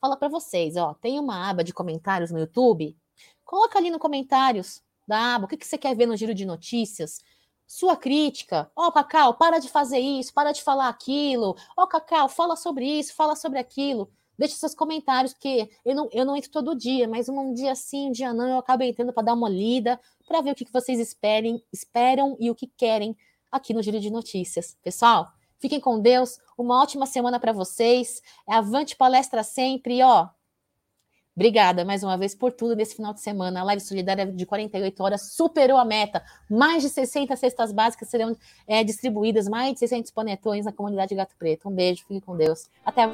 fala 0.00 0.16
para 0.16 0.28
vocês, 0.28 0.76
ó, 0.76 0.94
tem 0.94 1.18
uma 1.18 1.48
aba 1.48 1.64
de 1.64 1.72
comentários 1.72 2.30
no 2.30 2.38
YouTube, 2.38 2.96
coloca 3.44 3.78
ali 3.78 3.90
no 3.90 3.98
comentários 3.98 4.82
da 5.06 5.34
aba, 5.34 5.44
o 5.44 5.48
que, 5.48 5.56
que 5.56 5.66
você 5.66 5.78
quer 5.78 5.96
ver 5.96 6.06
no 6.06 6.16
giro 6.16 6.34
de 6.34 6.44
notícias, 6.44 7.20
sua 7.66 7.96
crítica, 7.96 8.70
ó, 8.76 8.88
oh, 8.88 8.92
Cacau, 8.92 9.34
para 9.34 9.58
de 9.58 9.68
fazer 9.68 9.98
isso, 9.98 10.32
para 10.32 10.52
de 10.52 10.62
falar 10.62 10.88
aquilo, 10.88 11.56
ó, 11.76 11.84
oh, 11.84 11.86
Cacau, 11.86 12.28
fala 12.28 12.56
sobre 12.56 12.86
isso, 12.86 13.14
fala 13.14 13.34
sobre 13.34 13.58
aquilo, 13.58 14.10
deixe 14.38 14.54
seus 14.54 14.74
comentários, 14.74 15.32
porque 15.32 15.68
eu 15.84 15.94
não, 15.94 16.08
eu 16.12 16.24
não 16.24 16.36
entro 16.36 16.50
todo 16.50 16.76
dia, 16.76 17.08
mas 17.08 17.28
um 17.28 17.52
dia 17.52 17.74
sim, 17.74 18.08
um 18.08 18.12
dia 18.12 18.32
não, 18.32 18.48
eu 18.48 18.58
acabo 18.58 18.82
entrando 18.82 19.12
para 19.12 19.24
dar 19.24 19.34
uma 19.34 19.48
lida, 19.48 20.00
para 20.26 20.40
ver 20.40 20.52
o 20.52 20.54
que, 20.54 20.64
que 20.64 20.72
vocês 20.72 20.98
esperem, 20.98 21.62
esperam 21.72 22.36
e 22.38 22.50
o 22.50 22.54
que 22.54 22.66
querem 22.66 23.16
aqui 23.50 23.72
no 23.72 23.82
Giro 23.82 24.00
de 24.00 24.10
Notícias. 24.10 24.76
Pessoal, 24.82 25.32
Fiquem 25.58 25.80
com 25.80 26.00
Deus. 26.00 26.38
Uma 26.56 26.82
ótima 26.82 27.06
semana 27.06 27.40
para 27.40 27.52
vocês. 27.52 28.22
Avante 28.46 28.96
palestra 28.96 29.42
sempre. 29.42 30.02
Ó, 30.02 30.28
obrigada 31.34 31.84
mais 31.84 32.02
uma 32.02 32.16
vez 32.16 32.34
por 32.34 32.52
tudo 32.52 32.76
nesse 32.76 32.94
final 32.94 33.14
de 33.14 33.20
semana. 33.20 33.60
A 33.60 33.64
live 33.64 33.80
solidária 33.80 34.26
de 34.26 34.46
48 34.46 35.02
horas 35.02 35.32
superou 35.32 35.78
a 35.78 35.84
meta. 35.84 36.22
Mais 36.48 36.82
de 36.82 36.88
60 36.88 37.34
cestas 37.36 37.72
básicas 37.72 38.08
serão 38.08 38.36
é, 38.66 38.84
distribuídas, 38.84 39.48
mais 39.48 39.72
de 39.74 39.78
600 39.80 40.10
panetões 40.10 40.64
na 40.64 40.72
comunidade 40.72 41.14
Gato 41.14 41.34
Preto. 41.38 41.68
Um 41.68 41.74
beijo, 41.74 42.02
fiquem 42.02 42.20
com 42.20 42.36
Deus. 42.36 42.68
Até 42.84 43.06